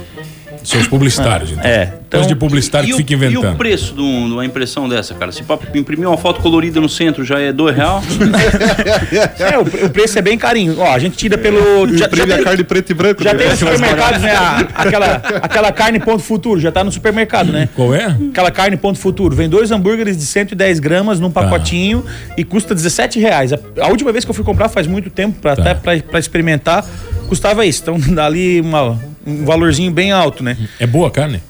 São 0.64 0.80
os 0.82 0.88
publicitários, 0.88 1.52
então. 1.52 1.64
É, 1.64 1.84
então- 2.08 2.20
Coisa 2.20 2.28
de 2.28 2.36
publicitário 2.36 2.86
E 2.86 2.90
que 2.90 2.94
o, 2.94 2.98
fica 2.98 3.14
e 3.14 3.16
o 3.16 3.18
inventando. 3.20 3.58
preço 3.58 3.94
de, 3.94 4.02
um- 4.02 4.28
de 4.28 4.34
uma 4.34 4.46
impressão 4.46 4.88
dessa, 4.88 5.14
cara? 5.14 5.32
Se 5.32 5.44
imprimir 5.76 6.08
uma 6.08 6.18
foto 6.18 6.42
colorida 6.42 6.80
no 6.80 6.88
centro 6.90 7.24
já 7.26 7.40
é 7.40 7.52
dois 7.52 7.76
real, 7.76 8.02
É, 9.40 9.58
o, 9.58 9.86
o 9.86 9.90
preço 9.90 10.18
é 10.18 10.22
bem 10.22 10.38
carinho. 10.38 10.76
Ó, 10.80 10.94
a 10.94 11.00
gente 11.00 11.18
tira 11.18 11.38
pelo. 11.38 11.88
Já, 11.90 11.98
já 12.00 12.06
Imprime 12.08 12.32
a 12.32 12.36
tem, 12.36 12.44
carne 12.44 12.64
preto 12.64 12.90
e 12.92 12.94
branco. 12.94 13.24
já 13.24 13.34
né? 13.34 13.40
tem 13.40 13.50
nos 13.50 13.60
supermercados, 13.60 14.22
né? 14.22 14.32
a- 14.32 14.68
aquela, 14.76 15.16
aquela 15.42 15.72
carne 15.72 16.00
ponto 16.00 16.24
futuro, 16.24 16.60
já 16.60 16.72
tá 16.72 16.84
no 16.84 16.92
supermercado, 16.92 17.52
né? 17.52 17.70
Qual 17.76 17.94
é? 17.94 18.16
Aquela 18.30 18.52
carne 18.52 18.78
ponto 18.78 19.00
futuro. 19.00 19.36
Vem 19.36 19.50
dois 19.50 19.72
hambúrgueres 19.72 20.18
de 20.18 20.26
110 20.26 20.80
gramas 20.80 21.20
num 21.20 21.32
pacotinho 21.32 22.04
e 22.38 22.44
custa 22.44 22.74
17 22.76 23.20
reais. 23.20 23.54
A, 23.54 23.60
a 23.82 23.88
última 23.88 24.12
vez 24.12 24.24
que 24.26 24.32
eu 24.32 24.36
fui 24.36 24.44
comprar 24.46 24.70
faz 24.70 24.88
muito 24.88 25.10
tempo, 25.10 25.40
pra, 25.42 25.56
Tá. 25.56 25.62
até 25.62 25.74
pra, 25.74 25.98
pra 26.00 26.20
experimentar, 26.20 26.86
custava 27.28 27.66
isso. 27.66 27.82
Então 27.82 28.00
dá 28.14 28.26
ali 28.26 28.62
uma- 28.62 29.00
um 29.28 29.44
valorzinho 29.46 29.92
bem 29.92 30.12
alto, 30.12 30.44
né? 30.44 30.58
É 30.80 30.88
boa 30.88 31.10
a 31.10 31.12
carne? 31.12 31.42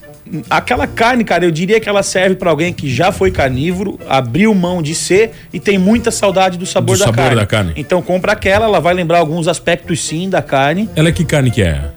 Aquela 0.50 0.86
carne, 0.86 1.24
cara, 1.24 1.46
eu 1.46 1.52
diria 1.52 1.80
que 1.80 1.88
ela 1.88 2.04
serve 2.04 2.36
pra 2.36 2.50
alguém 2.50 2.74
que 2.74 2.90
já 2.94 3.14
foi 3.14 3.32
carnívoro, 3.32 3.98
abriu 4.10 4.54
mão 4.54 4.82
de 4.82 4.94
ser 4.94 5.32
e 5.54 5.60
tem 5.60 5.78
muita 5.78 6.12
saudade 6.12 6.58
do 6.58 6.66
sabor, 6.66 6.96
Do 6.98 7.00
da, 7.00 7.06
sabor 7.06 7.16
carne. 7.24 7.36
da 7.38 7.46
carne. 7.46 7.74
Então 7.78 8.02
compra 8.02 8.34
aquela, 8.34 8.66
ela 8.66 8.82
vai 8.82 8.94
lembrar 8.94 9.20
alguns 9.20 9.48
aspectos 9.48 10.04
sim 10.04 10.30
da 10.30 10.42
carne. 10.42 10.90
Ela 10.98 11.08
é 11.08 11.12
que 11.14 11.24
carne 11.24 11.50
que 11.50 11.62
é? 11.62 11.92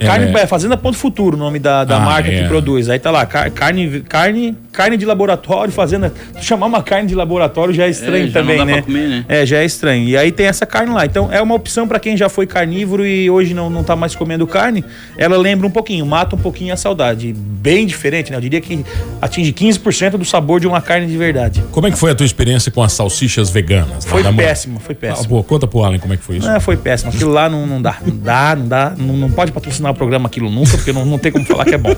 Carne 0.00 0.36
É. 0.36 0.40
é 0.42 0.46
Fazenda 0.46 0.76
Ponto 0.76 0.98
Futuro, 0.98 1.36
o 1.36 1.38
nome 1.38 1.58
da, 1.60 1.84
da 1.84 1.96
Ah, 1.96 2.00
marca 2.00 2.28
é. 2.30 2.42
que 2.42 2.48
produz. 2.48 2.88
Aí 2.90 2.98
tá 2.98 3.10
lá, 3.10 3.24
car- 3.24 3.50
carne, 3.52 4.00
carne, 4.00 4.56
carne 4.78 4.96
de 4.96 5.04
laboratório, 5.04 5.72
fazenda. 5.72 6.12
Chamar 6.40 6.66
uma 6.66 6.80
carne 6.84 7.08
de 7.08 7.14
laboratório 7.16 7.74
já 7.74 7.86
é 7.86 7.90
estranho 7.90 8.26
É, 8.26 8.28
já 8.28 8.40
não 8.40 8.46
também, 8.46 8.58
dá 8.58 8.64
né? 8.64 8.72
pra 8.74 8.82
comer, 8.82 9.08
né? 9.08 9.24
É, 9.28 9.44
já 9.44 9.58
é 9.58 9.64
estranho. 9.64 10.08
E 10.08 10.16
aí 10.16 10.30
tem 10.30 10.46
essa 10.46 10.64
carne 10.64 10.94
lá. 10.94 11.04
Então 11.04 11.28
é 11.32 11.42
uma 11.42 11.56
opção 11.56 11.88
pra 11.88 11.98
quem 11.98 12.16
já 12.16 12.28
foi 12.28 12.46
carnívoro 12.46 13.04
e 13.04 13.28
hoje 13.28 13.54
não, 13.54 13.68
não 13.68 13.82
tá 13.82 13.96
mais 13.96 14.14
comendo 14.14 14.46
carne. 14.46 14.84
Ela 15.16 15.36
lembra 15.36 15.66
um 15.66 15.70
pouquinho, 15.70 16.06
mata 16.06 16.36
um 16.36 16.38
pouquinho 16.38 16.72
a 16.72 16.76
saudade. 16.76 17.34
Bem 17.36 17.86
diferente, 17.86 18.30
né? 18.30 18.36
Eu 18.36 18.40
diria 18.40 18.60
que 18.60 18.84
atinge 19.20 19.52
15% 19.52 20.10
do 20.12 20.24
sabor 20.24 20.60
de 20.60 20.68
uma 20.68 20.80
carne 20.80 21.08
de 21.08 21.16
verdade. 21.16 21.64
Como 21.72 21.88
é 21.88 21.90
que 21.90 21.98
foi 21.98 22.12
a 22.12 22.14
tua 22.14 22.24
experiência 22.26 22.70
com 22.70 22.80
as 22.80 22.92
salsichas 22.92 23.50
veganas? 23.50 24.04
lá 24.04 24.10
Foi 24.12 24.22
da 24.22 24.32
péssimo, 24.32 24.78
foi 24.78 24.94
Ah, 24.94 24.98
péssimo. 25.00 25.28
pô, 25.28 25.42
conta 25.42 25.66
pro 25.66 25.82
Allen 25.82 25.98
como 25.98 26.14
é 26.14 26.16
que 26.16 26.22
foi 26.22 26.36
isso. 26.36 26.48
Ah, 26.48 26.60
foi 26.60 26.76
péssimo. 26.76 27.10
Aquilo 27.10 27.32
lá 27.32 27.48
não, 27.48 27.66
não 27.66 27.82
dá. 27.82 27.96
Não 28.06 28.16
dá, 28.16 28.54
não 28.56 28.68
dá. 28.68 28.92
Não, 28.96 29.16
não 29.16 29.28
pode 29.30 29.50
patrocinar 29.50 29.90
o 29.90 29.94
programa 29.96 30.28
aquilo 30.28 30.48
nunca, 30.48 30.76
porque 30.76 30.92
não, 30.92 31.04
não 31.04 31.18
tem 31.18 31.32
como 31.32 31.44
falar 31.44 31.64
que 31.64 31.74
é 31.74 31.78
bom. 31.78 31.96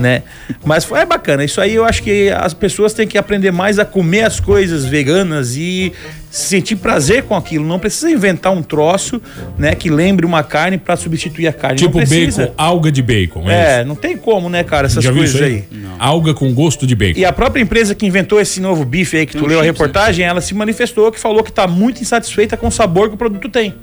né? 0.00 0.22
Mas 0.64 0.84
foi 0.84 1.00
é 1.00 1.04
bacana. 1.04 1.42
Isso 1.44 1.60
aí 1.60 1.74
eu 1.74 1.84
acho 1.84 2.00
que 2.00 2.11
as 2.36 2.54
pessoas 2.54 2.92
têm 2.92 3.06
que 3.06 3.18
aprender 3.18 3.50
mais 3.50 3.78
a 3.78 3.84
comer 3.84 4.22
as 4.22 4.40
coisas 4.40 4.84
veganas 4.84 5.56
e 5.56 5.92
sentir 6.30 6.76
prazer 6.76 7.24
com 7.24 7.36
aquilo. 7.36 7.64
Não 7.64 7.78
precisa 7.78 8.10
inventar 8.10 8.52
um 8.52 8.62
troço 8.62 9.20
né, 9.58 9.74
que 9.74 9.90
lembre 9.90 10.24
uma 10.24 10.42
carne 10.42 10.78
para 10.78 10.96
substituir 10.96 11.46
a 11.46 11.52
carne. 11.52 11.76
tipo 11.76 11.98
bacon, 11.98 12.52
alga 12.56 12.90
de 12.90 13.02
bacon. 13.02 13.50
É, 13.50 13.54
É, 13.54 13.78
isso? 13.78 13.88
não 13.88 13.94
tem 13.94 14.16
como, 14.16 14.48
né, 14.48 14.64
cara, 14.64 14.86
essas 14.86 15.04
Já 15.04 15.12
coisas 15.12 15.34
isso 15.34 15.44
aí. 15.44 15.64
Alga 15.98 16.32
com 16.32 16.52
gosto 16.54 16.86
de 16.86 16.94
bacon. 16.94 17.20
E 17.20 17.24
a 17.24 17.32
própria 17.32 17.62
empresa 17.62 17.94
que 17.94 18.06
inventou 18.06 18.40
esse 18.40 18.60
novo 18.60 18.84
bife 18.84 19.16
aí 19.16 19.26
que 19.26 19.36
tu 19.36 19.44
Um 19.44 19.48
leu 19.48 19.60
a 19.60 19.64
chips, 19.64 19.78
reportagem, 19.78 20.24
ela 20.24 20.40
se 20.40 20.54
manifestou 20.54 21.12
que 21.12 21.20
falou 21.20 21.42
que 21.42 21.52
tá 21.52 21.66
muito 21.66 22.00
insatisfeita 22.00 22.56
com 22.56 22.68
o 22.68 22.72
sabor 22.72 23.08
que 23.08 23.14
o 23.14 23.18
produto 23.18 23.48
tem. 23.48 23.74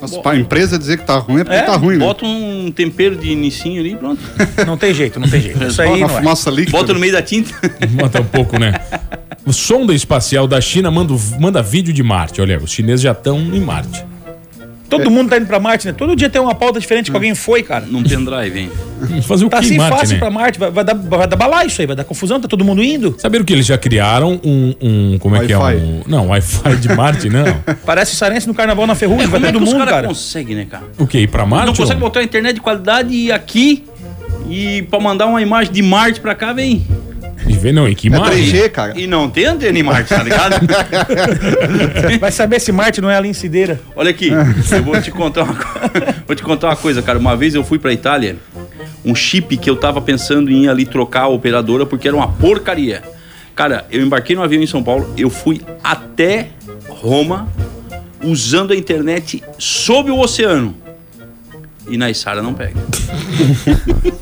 Nossa, 0.00 0.20
pra 0.20 0.36
empresa 0.36 0.78
dizer 0.78 0.98
que 0.98 1.04
tá 1.06 1.16
ruim 1.16 1.40
é 1.40 1.44
porque 1.44 1.56
É, 1.56 1.62
tá 1.62 1.76
ruim, 1.76 1.96
né? 1.96 2.04
bota 2.04 2.26
um 2.26 2.70
tempero 2.74 3.16
de 3.16 3.30
inicinho 3.30 3.80
ali 3.80 3.92
e 3.92 3.96
pronto. 3.96 4.20
Não 4.66 4.76
tem 4.76 4.92
jeito, 4.92 5.18
não 5.18 5.28
tem 5.28 5.40
jeito. 5.40 5.62
Isso 5.64 5.80
aí 5.80 5.88
Uma 5.88 5.98
não 6.08 6.14
é. 6.16 6.18
fumaça 6.20 6.50
líquida. 6.50 6.76
Bota 6.76 6.92
no 6.92 7.00
meio 7.00 7.12
da 7.12 7.22
tinta. 7.22 7.54
Bota 7.90 8.20
um 8.20 8.24
pouco, 8.24 8.58
né? 8.58 8.74
O 9.46 9.52
sonda 9.52 9.94
espacial 9.94 10.46
da 10.46 10.60
China 10.60 10.90
manda, 10.90 11.14
manda 11.38 11.62
vídeo 11.62 11.92
de 11.92 12.02
Marte. 12.02 12.40
Olha, 12.40 12.58
os 12.58 12.70
chineses 12.70 13.00
já 13.02 13.12
estão 13.12 13.38
em 13.38 13.60
Marte. 13.60 14.04
Todo 14.88 15.10
mundo 15.10 15.30
tá 15.30 15.36
indo 15.38 15.46
pra 15.46 15.58
Marte, 15.58 15.86
né? 15.86 15.92
Todo 15.92 16.14
dia 16.14 16.28
tem 16.30 16.40
uma 16.40 16.54
pauta 16.54 16.78
diferente 16.78 17.10
que 17.10 17.16
alguém 17.16 17.34
foi, 17.34 17.62
cara. 17.62 17.84
Num 17.86 18.02
pendrive, 18.02 18.58
hein? 18.60 18.70
Fazer 19.22 19.44
o 19.44 19.48
Tá 19.48 19.58
que 19.58 19.64
em 19.64 19.68
assim 19.70 19.78
Marte, 19.78 19.98
fácil 19.98 20.12
né? 20.14 20.18
pra 20.20 20.30
Marte, 20.30 20.58
vai, 20.58 20.70
vai 20.70 20.84
dar, 20.84 20.94
vai 20.94 21.26
dar 21.26 21.36
balai 21.36 21.66
isso 21.66 21.80
aí, 21.80 21.86
vai 21.86 21.96
dar 21.96 22.04
confusão, 22.04 22.40
tá 22.40 22.46
todo 22.46 22.64
mundo 22.64 22.82
indo. 22.82 23.14
Saberam 23.18 23.44
que 23.44 23.52
eles 23.52 23.66
já 23.66 23.76
criaram 23.76 24.40
um, 24.44 24.74
um 24.80 25.18
como 25.18 25.34
é 25.36 25.44
que 25.46 25.52
é 25.52 25.56
Wi-Fi. 25.58 25.82
um, 25.84 26.02
não, 26.06 26.28
Wi-Fi 26.28 26.76
de 26.76 26.88
Marte, 26.94 27.28
não. 27.28 27.44
Parece 27.84 28.14
sarense 28.14 28.46
no 28.46 28.54
carnaval 28.54 28.86
na 28.86 28.94
ferrugem, 28.94 29.26
vai 29.26 29.40
Como 29.40 29.46
é 29.46 29.48
que 29.48 29.52
todo 29.54 29.62
os 29.64 29.68
mundo, 29.72 29.78
caras 29.80 29.94
cara. 29.94 30.08
conseguem, 30.08 30.56
né, 30.56 30.66
cara? 30.70 30.84
O 30.98 31.06
quê? 31.06 31.20
Ir 31.20 31.26
pra 31.28 31.44
Marte? 31.44 31.66
Não 31.66 31.74
consegue 31.74 31.94
ou- 32.02 32.08
botar 32.08 32.20
uma 32.20 32.24
internet 32.26 32.54
de 32.54 32.60
qualidade 32.60 33.32
aqui 33.32 33.84
e 34.48 34.82
pra 34.82 35.00
mandar 35.00 35.26
uma 35.26 35.40
imagem 35.42 35.72
de 35.72 35.82
Marte 35.82 36.20
pra 36.20 36.34
cá, 36.34 36.52
vem. 36.52 36.86
E 37.46 37.52
vê, 37.54 37.72
não, 37.72 37.86
em 37.88 37.94
que 37.94 38.08
É 38.08 38.10
Marte? 38.10 38.36
3G, 38.36 38.70
cara. 38.70 38.92
E 38.98 39.06
não 39.06 39.28
tem 39.28 39.44
antena 39.44 39.78
em 39.78 39.82
Marte, 39.82 40.08
tá 40.08 40.22
ligado? 40.22 40.54
Vai 42.18 42.32
saber 42.32 42.60
se 42.60 42.72
Marte 42.72 43.00
não 43.00 43.10
é 43.10 43.16
a 43.16 43.20
lincideira. 43.20 43.80
Olha 43.94 44.10
aqui, 44.10 44.30
eu 44.30 44.82
vou 44.82 45.00
te 45.00 45.10
contar 45.10 45.44
uma, 45.44 45.54
vou 46.26 46.34
te 46.34 46.42
contar 46.42 46.68
uma 46.68 46.76
coisa, 46.76 47.02
cara. 47.02 47.18
Uma 47.18 47.36
vez 47.36 47.54
eu 47.54 47.64
fui 47.64 47.78
pra 47.78 47.92
Itália, 47.92 48.36
um 49.04 49.14
chip 49.14 49.56
que 49.56 49.68
eu 49.68 49.76
tava 49.76 50.00
pensando 50.00 50.50
em 50.50 50.64
ir 50.64 50.68
ali 50.68 50.86
trocar 50.86 51.22
a 51.22 51.28
operadora 51.28 51.84
porque 51.84 52.08
era 52.08 52.16
uma 52.16 52.28
porcaria. 52.28 53.02
Cara, 53.54 53.84
eu 53.90 54.02
embarquei 54.02 54.34
no 54.34 54.42
avião 54.42 54.62
em 54.62 54.66
São 54.66 54.82
Paulo, 54.82 55.12
eu 55.16 55.30
fui 55.30 55.60
até 55.82 56.48
Roma 56.88 57.48
usando 58.22 58.72
a 58.72 58.76
internet 58.76 59.42
sob 59.58 60.10
o 60.10 60.18
oceano. 60.18 60.74
E 61.88 61.96
na 61.98 62.10
Isara 62.10 62.42
não 62.42 62.54
pega. 62.54 62.74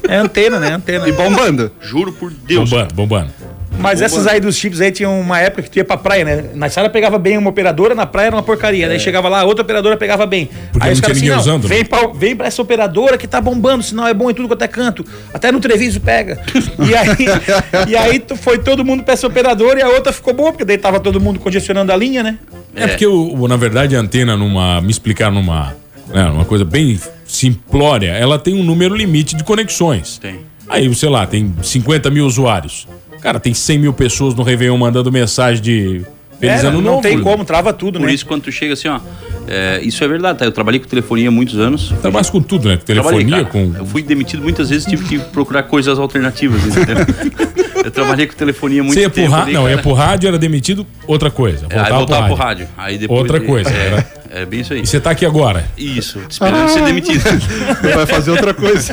É 0.09 0.17
antena, 0.17 0.59
né? 0.59 0.73
Antena. 0.73 1.09
E 1.09 1.13
bombando. 1.13 1.71
Juro 1.81 2.13
por 2.13 2.31
Deus. 2.31 2.69
Bombando, 2.69 2.95
bombando. 2.95 3.31
Mas 3.79 4.03
essas 4.03 4.27
aí 4.27 4.39
dos 4.39 4.55
chips 4.57 4.81
aí 4.83 4.93
tinha 4.93 5.09
uma 5.09 5.41
época 5.41 5.63
que 5.63 5.71
tu 5.71 5.77
ia 5.79 5.85
pra 5.85 5.97
praia, 5.97 6.25
né? 6.25 6.45
Na 6.55 6.69
sala 6.69 6.91
pegava 6.91 7.19
bem 7.19 7.39
uma 7.39 7.49
operadora, 7.49 7.95
na 7.95 8.05
praia 8.05 8.27
era 8.27 8.37
uma 8.37 8.43
porcaria. 8.43 8.87
Daí 8.87 9.01
chegava 9.01 9.29
lá, 9.31 9.45
outra 9.45 9.63
operadora 9.63 9.97
pegava 9.97 10.27
bem. 10.27 10.51
Porque 10.71 10.87
aí 10.87 10.91
não 10.91 10.95
os 10.95 11.01
caras 11.01 11.19
tinha 11.19 11.35
assim, 11.37 11.49
ninguém 11.49 11.53
não, 11.53 11.57
usando, 11.59 11.63
né? 11.69 11.75
vem, 11.77 11.85
pra, 11.85 12.07
vem 12.09 12.37
pra 12.37 12.47
essa 12.49 12.61
operadora 12.61 13.17
que 13.17 13.27
tá 13.27 13.41
bombando, 13.41 13.83
senão 13.83 14.07
é 14.07 14.13
bom 14.13 14.31
em 14.31 14.35
tudo 14.35 14.47
quanto 14.47 14.63
é 14.63 14.69
canto. 14.69 15.05
Até 15.33 15.51
no 15.51 15.59
Treviso 15.59 16.01
pega. 16.01 16.39
e 16.87 16.95
aí, 16.95 17.89
e 17.89 17.97
aí 17.97 18.19
tu- 18.19 18.37
foi 18.37 18.59
todo 18.59 18.85
mundo 18.85 19.03
pra 19.05 19.15
essa 19.15 19.27
operadora 19.27 19.81
e 19.81 19.83
a 19.83 19.89
outra 19.89 20.13
ficou 20.13 20.35
boa, 20.35 20.53
porque 20.53 20.67
daí 20.67 20.77
tava 20.77 21.01
todo 21.01 21.19
mundo 21.19 21.41
congestionando 21.41 21.91
a 21.93 21.97
linha, 21.97 22.23
né? 22.23 22.39
É, 22.75 22.87
porque, 22.89 23.07
o, 23.07 23.49
na 23.49 23.57
verdade, 23.57 23.97
a 23.97 24.01
antena, 24.01 24.37
numa. 24.37 24.81
Me 24.83 24.91
explicaram 24.91 25.35
numa. 25.35 25.75
Né, 26.09 26.25
uma 26.27 26.45
coisa 26.45 26.65
bem 26.65 26.99
simplória, 27.27 28.11
ela 28.11 28.39
tem 28.39 28.55
um 28.55 28.63
número 28.63 28.95
limite 28.95 29.35
de 29.37 29.45
conexões. 29.45 30.19
Tem. 30.19 30.41
Aí, 30.69 30.93
sei 30.95 31.09
lá, 31.09 31.27
tem 31.27 31.53
50 31.63 32.11
mil 32.11 32.25
usuários. 32.27 32.87
Cara, 33.21 33.39
tem 33.41 33.55
100 33.55 33.79
mil 33.79 33.93
pessoas 33.93 34.35
no 34.35 34.43
Réveillon 34.43 34.77
mandando 34.77 35.11
mensagem 35.13 35.63
de. 35.63 36.03
Feliz 36.41 36.65
É, 36.65 36.67
ano 36.67 36.81
não 36.83 36.91
novo. 36.93 37.03
tem 37.03 37.21
como, 37.21 37.45
trava 37.45 37.73
tudo, 37.73 38.01
Por 38.01 38.07
né? 38.07 38.13
isso, 38.15 38.27
quando 38.27 38.43
tu 38.43 38.51
chega 38.51 38.73
assim, 38.73 38.89
ó. 38.89 38.99
é, 39.47 39.81
isso 39.85 40.03
é 40.03 40.09
verdade, 40.09 40.41
tá? 40.41 40.45
Eu 40.45 40.51
trabalhei 40.51 40.81
com 40.81 40.89
telefonia 40.89 41.29
há 41.29 41.31
muitos 41.31 41.57
anos. 41.57 41.95
Trabalha 42.03 42.25
com 42.27 42.41
tudo, 42.43 42.69
né? 42.69 42.77
Com 42.79 42.85
Trabalhei, 42.85 43.25
telefonia, 43.25 43.45
cara. 43.45 43.67
com. 43.67 43.79
Eu 43.79 43.87
fui 43.87 44.03
demitido 44.03 44.43
muitas 44.43 44.69
vezes, 44.71 44.85
tive 44.85 45.05
que 45.05 45.19
procurar 45.31 45.63
coisas 45.65 46.01
alternativas, 46.01 46.61
entendeu? 46.67 46.97
eu 47.85 47.91
trabalhei 47.93 48.27
com 48.27 48.35
telefonia 48.35 48.81
há 48.81 48.85
muito 48.85 48.95
Você 48.97 49.03
ia 49.03 49.11
pro 49.11 49.23
tempo. 49.23 49.31
rádio. 49.31 49.45
ali, 49.47 49.53
Não, 49.55 49.63
cara. 49.63 49.75
ia 49.77 49.83
pro 49.83 49.93
rádio, 49.93 50.27
era 50.29 50.39
demitido, 50.39 50.85
outra 51.07 51.31
coisa. 51.31 51.67
É, 51.71 51.77
Voltava, 51.77 51.85
aí 51.87 51.93
voltava 51.93 52.27
pro 52.27 52.35
pro 52.37 52.45
rádio. 52.45 52.69
rádio. 52.77 52.93
Aí 52.93 52.99
depois 52.99 53.21
Outra 53.21 53.39
de- 53.39 53.47
coisa, 53.47 53.71
É, 53.71 53.87
era- 53.87 54.07
é 54.35 54.45
bem 54.47 54.61
isso 54.61 54.73
aí. 54.73 54.81
E 54.83 54.87
você 54.87 55.01
tá 55.01 55.11
aqui 55.11 55.25
agora. 55.27 55.65
Isso, 55.77 56.21
esperando 56.29 56.69
ser 56.71 56.83
demitido. 56.85 57.23
Vai 57.95 58.07
fazer 58.07 58.31
outra 58.31 58.53
coisa. 58.55 58.93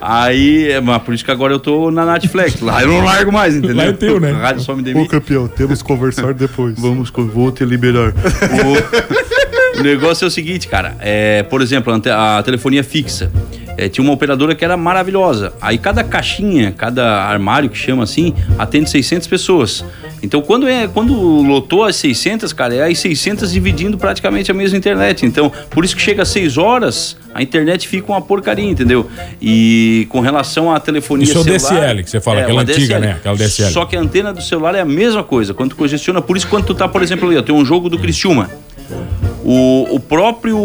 Aí, 0.00 0.70
é, 0.70 0.80
mas 0.80 1.02
por 1.02 1.12
isso 1.14 1.24
que 1.24 1.30
agora 1.30 1.52
eu 1.52 1.58
tô 1.58 1.90
na 1.90 2.04
Netflix. 2.06 2.60
Lá 2.60 2.82
eu 2.82 2.88
não 2.88 3.00
largo 3.04 3.32
mais, 3.32 3.54
entendeu? 3.56 3.76
Lá 3.76 3.84
é 3.84 3.92
teu, 3.92 4.20
né? 4.20 4.30
A 4.32 4.36
rádio 4.36 4.62
só 4.62 4.74
me 4.74 4.80
Ô, 4.80 4.84
demite. 4.84 5.08
campeão, 5.08 5.48
temos 5.48 5.82
que 5.82 5.88
conversar 5.88 6.32
depois. 6.34 6.78
Vamos, 6.78 7.10
co- 7.10 7.24
vou 7.26 7.50
te 7.50 7.64
liberar. 7.64 8.12
o, 9.76 9.80
o 9.80 9.82
negócio 9.82 10.24
é 10.24 10.28
o 10.28 10.30
seguinte, 10.30 10.68
cara. 10.68 10.96
É, 11.00 11.42
por 11.42 11.60
exemplo, 11.62 11.92
a 11.92 12.42
telefonia 12.42 12.84
fixa. 12.84 13.30
É, 13.78 13.88
tinha 13.88 14.02
uma 14.02 14.12
operadora 14.12 14.56
que 14.56 14.64
era 14.64 14.76
maravilhosa. 14.76 15.52
Aí 15.60 15.78
cada 15.78 16.02
caixinha, 16.02 16.72
cada 16.76 17.22
armário 17.22 17.70
que 17.70 17.78
chama 17.78 18.02
assim, 18.02 18.34
atende 18.58 18.90
600 18.90 19.28
pessoas. 19.28 19.84
Então 20.20 20.42
quando 20.42 20.66
é 20.66 20.88
quando 20.88 21.14
lotou 21.14 21.84
as 21.84 21.94
600, 21.94 22.52
cara, 22.52 22.74
é 22.74 22.90
as 22.90 22.98
600 22.98 23.52
dividindo 23.52 23.96
praticamente 23.96 24.50
a 24.50 24.54
mesma 24.54 24.76
internet. 24.76 25.24
Então, 25.24 25.52
por 25.70 25.84
isso 25.84 25.94
que 25.94 26.02
chega 26.02 26.22
às 26.22 26.28
6 26.30 26.58
horas, 26.58 27.16
a 27.32 27.40
internet 27.40 27.86
fica 27.86 28.10
uma 28.10 28.20
porcaria, 28.20 28.68
entendeu? 28.68 29.08
E 29.40 30.08
com 30.08 30.18
relação 30.18 30.74
à 30.74 30.80
telefonia 30.80 31.22
Isso 31.22 31.38
é 31.38 31.40
o 31.40 31.44
celular, 31.44 31.80
DSL 31.80 32.02
que 32.02 32.10
você 32.10 32.20
fala, 32.20 32.40
aquela 32.40 32.54
uma 32.54 32.62
antiga, 32.62 32.98
né? 32.98 33.12
Aquela 33.12 33.36
DSL. 33.36 33.72
Só 33.72 33.84
que 33.84 33.96
a 33.96 34.00
antena 34.00 34.32
do 34.32 34.42
celular 34.42 34.74
é 34.74 34.80
a 34.80 34.84
mesma 34.84 35.22
coisa. 35.22 35.54
Quando 35.54 35.76
congestiona, 35.76 36.20
por 36.20 36.36
isso 36.36 36.48
quando 36.48 36.64
tu 36.64 36.74
tá, 36.74 36.88
por 36.88 37.00
exemplo, 37.00 37.28
ali, 37.28 37.38
ó, 37.38 37.42
tem 37.42 37.54
um 37.54 37.64
jogo 37.64 37.88
do 37.88 37.96
Criciúma. 37.96 38.50
O, 39.44 39.94
o 39.94 40.00
próprio 40.00 40.58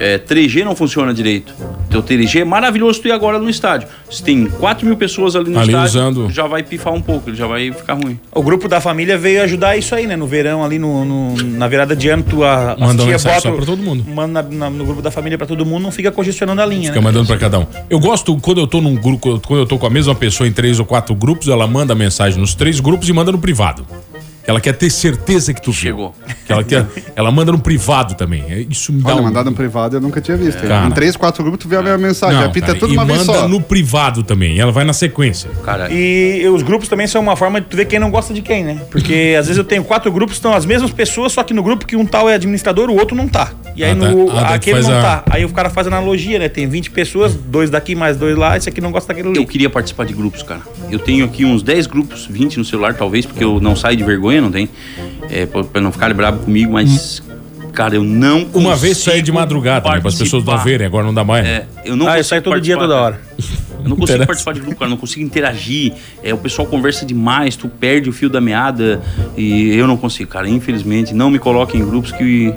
É, 0.00 0.16
3G 0.18 0.64
não 0.64 0.76
funciona 0.76 1.12
direito. 1.12 1.52
Teu 1.90 2.02
3G 2.02 2.40
é 2.42 2.44
maravilhoso 2.44 3.00
tu 3.00 3.08
ir 3.08 3.12
agora 3.12 3.38
no 3.38 3.50
estádio. 3.50 3.88
Se 4.10 4.22
tem 4.22 4.46
4 4.46 4.86
mil 4.86 4.96
pessoas 4.96 5.34
ali 5.34 5.50
no 5.50 5.58
Ali 5.58 5.68
estádio, 5.70 5.88
usando. 5.88 6.30
já 6.30 6.46
vai 6.46 6.62
pifar 6.62 6.92
um 6.92 7.00
pouco, 7.00 7.28
ele 7.30 7.36
já 7.36 7.46
vai 7.46 7.72
ficar 7.72 7.94
ruim. 7.94 8.18
O 8.34 8.42
grupo 8.42 8.68
da 8.68 8.80
família 8.80 9.18
veio 9.18 9.42
ajudar 9.42 9.76
isso 9.76 9.94
aí, 9.94 10.06
né? 10.06 10.14
No 10.16 10.26
verão, 10.26 10.64
ali 10.64 10.78
no, 10.78 11.04
no- 11.04 11.34
na 11.42 11.66
virada 11.66 11.96
de 11.96 12.08
ano, 12.08 12.22
tu 12.22 12.44
a, 12.44 12.76
Manda 12.78 12.92
as 12.92 12.96
tia 13.02 13.06
mensagem 13.12 13.40
só 13.40 13.48
bota 13.50 13.56
pra 13.62 13.66
todo 13.66 13.82
mundo. 13.82 14.04
Manda 14.08 14.42
na- 14.42 14.48
na- 14.56 14.70
no 14.70 14.84
grupo 14.84 15.02
da 15.02 15.10
família 15.10 15.36
pra 15.36 15.46
todo 15.46 15.64
mundo, 15.66 15.82
não 15.82 15.90
fica 15.90 16.12
congestionando 16.12 16.60
a 16.62 16.66
linha, 16.66 16.88
Fica 16.90 16.94
né? 16.96 17.00
mandando 17.00 17.26
pra 17.26 17.36
cada 17.36 17.58
um. 17.58 17.66
Eu 17.90 17.98
gosto 17.98 18.36
quando 18.38 18.60
eu 18.60 18.66
tô 18.66 18.80
num 18.80 18.94
grupo, 18.94 19.40
quando 19.40 19.60
eu 19.60 19.66
tô 19.66 19.78
com 19.78 19.86
a 19.86 19.90
mesma 19.90 20.14
pessoa 20.14 20.46
em 20.46 20.52
três 20.52 20.78
ou 20.78 20.86
quatro 20.86 21.14
grupos, 21.14 21.48
ela 21.48 21.66
manda 21.66 21.94
mensagem 21.94 22.38
nos 22.38 22.54
três 22.54 22.78
grupos 22.78 23.08
e 23.08 23.12
manda 23.12 23.32
no 23.32 23.38
privado. 23.38 23.84
Ela 24.48 24.60
quer 24.60 24.72
ter 24.72 24.88
certeza 24.90 25.52
que 25.52 25.60
tu 25.62 25.70
viu. 25.70 25.78
Chegou. 25.88 26.14
Que 26.46 26.52
ela 26.52 26.64
quer, 26.64 26.86
ela 27.14 27.30
manda 27.30 27.52
no 27.52 27.58
privado 27.58 28.14
também. 28.14 28.42
É, 28.48 28.60
Isso 28.70 28.92
me 28.92 29.02
dá 29.02 29.10
Olha, 29.12 29.20
um... 29.20 29.24
mandado 29.24 29.50
no 29.50 29.56
privado 29.56 29.96
eu 29.96 30.00
nunca 30.00 30.20
tinha 30.20 30.36
visto. 30.36 30.60
Cara. 30.66 30.86
Em 30.86 30.90
três, 30.90 31.16
quatro 31.16 31.42
grupos 31.44 31.60
tu 31.60 31.68
vê 31.68 31.76
a 31.76 31.82
mesma 31.82 31.98
mensagem. 31.98 32.38
Não, 32.40 32.46
Apita 32.46 32.68
cara, 32.68 32.78
tudo 32.78 32.92
e 32.94 32.96
uma 32.96 33.04
vez 33.04 33.18
manda 33.26 33.40
só. 33.40 33.46
no 33.48 33.60
privado 33.60 34.22
também. 34.22 34.58
Ela 34.58 34.72
vai 34.72 34.84
na 34.84 34.92
sequência. 34.94 35.50
Cara, 35.64 35.88
E 35.92 36.48
os 36.48 36.62
grupos 36.62 36.88
também 36.88 37.06
são 37.06 37.20
uma 37.20 37.36
forma 37.36 37.60
de 37.60 37.66
tu 37.66 37.76
ver 37.76 37.84
quem 37.84 37.98
não 37.98 38.10
gosta 38.10 38.32
de 38.32 38.40
quem, 38.40 38.64
né? 38.64 38.80
Porque 38.90 39.36
às 39.38 39.46
vezes 39.46 39.58
eu 39.58 39.64
tenho 39.64 39.84
quatro 39.84 40.10
grupos, 40.10 40.36
estão 40.36 40.54
as 40.54 40.64
mesmas 40.64 40.90
pessoas, 40.90 41.32
só 41.32 41.42
que 41.42 41.52
no 41.52 41.62
grupo 41.62 41.86
que 41.86 41.94
um 41.94 42.06
tal 42.06 42.28
é 42.28 42.34
administrador, 42.34 42.88
o 42.90 42.96
outro 42.98 43.14
não 43.14 43.28
tá. 43.28 43.52
E 43.76 43.84
aí 43.84 43.92
Ah, 43.92 43.96
tá. 43.96 44.08
no, 44.10 44.30
Ah, 44.30 44.44
tu 44.46 44.52
aquele 44.54 44.80
não 44.80 44.98
a- 44.98 45.02
tá. 45.02 45.22
Aí 45.30 45.44
o 45.44 45.50
cara 45.50 45.68
faz 45.68 45.86
analogia, 45.86 46.38
né? 46.38 46.48
Tem 46.48 46.66
20 46.66 46.90
pessoas, 46.90 47.34
dois 47.34 47.68
daqui 47.70 47.94
mais 47.94 48.16
dois 48.16 48.36
lá, 48.36 48.56
esse 48.56 48.68
aqui 48.68 48.80
não 48.80 48.90
gosta 48.90 49.08
daquele 49.12 49.28
ali. 49.28 49.38
Eu 49.38 49.46
queria 49.46 49.68
participar 49.68 50.04
de 50.06 50.14
grupos, 50.14 50.42
cara. 50.42 50.62
Eu 50.90 50.98
tenho 50.98 51.24
aqui 51.26 51.44
uns 51.44 51.62
10 51.62 51.86
grupos, 51.86 52.26
20 52.26 52.56
no 52.56 52.64
celular, 52.64 52.94
talvez, 52.94 53.26
porque 53.26 53.44
eu 53.44 53.60
não 53.60 53.76
saio 53.76 53.96
de 53.96 54.02
vergonha, 54.04 54.37
não 54.40 54.50
tem. 54.50 54.68
É, 55.30 55.46
pra, 55.46 55.80
não 55.80 55.92
ficarem 55.92 56.16
bravo 56.16 56.40
comigo, 56.44 56.72
mas. 56.72 57.22
Cara, 57.72 57.94
eu 57.94 58.02
não 58.02 58.40
consigo. 58.40 58.58
Uma 58.58 58.74
vez 58.74 58.98
sair 58.98 59.22
de 59.22 59.30
madrugada, 59.30 59.88
né? 59.90 60.00
Para 60.00 60.08
as 60.08 60.14
pessoas 60.16 60.42
não 60.44 60.58
verem, 60.58 60.86
agora 60.86 61.04
não 61.06 61.14
dá 61.14 61.22
mais. 61.22 61.46
É, 61.46 61.66
eu 61.84 61.94
não 61.94 62.08
Ah, 62.08 62.18
eu 62.18 62.24
saio 62.24 62.42
todo 62.42 62.60
dia, 62.60 62.76
toda 62.76 62.96
hora. 62.96 63.20
Eu 63.84 63.88
não 63.90 63.96
consigo 63.96 64.02
Interessa. 64.04 64.26
participar 64.26 64.52
de 64.54 64.60
grupo, 64.60 64.76
cara. 64.76 64.90
Não 64.90 64.96
consigo 64.96 65.24
interagir. 65.24 65.92
É, 66.22 66.34
o 66.34 66.38
pessoal 66.38 66.66
conversa 66.66 67.06
demais, 67.06 67.54
tu 67.54 67.68
perde 67.68 68.08
o 68.08 68.12
fio 68.12 68.28
da 68.28 68.40
meada. 68.40 69.00
E 69.36 69.76
eu 69.76 69.86
não 69.86 69.96
consigo, 69.96 70.28
cara. 70.28 70.48
Infelizmente, 70.48 71.14
não 71.14 71.30
me 71.30 71.38
coloque 71.38 71.78
em 71.78 71.84
grupos 71.86 72.10
que, 72.10 72.52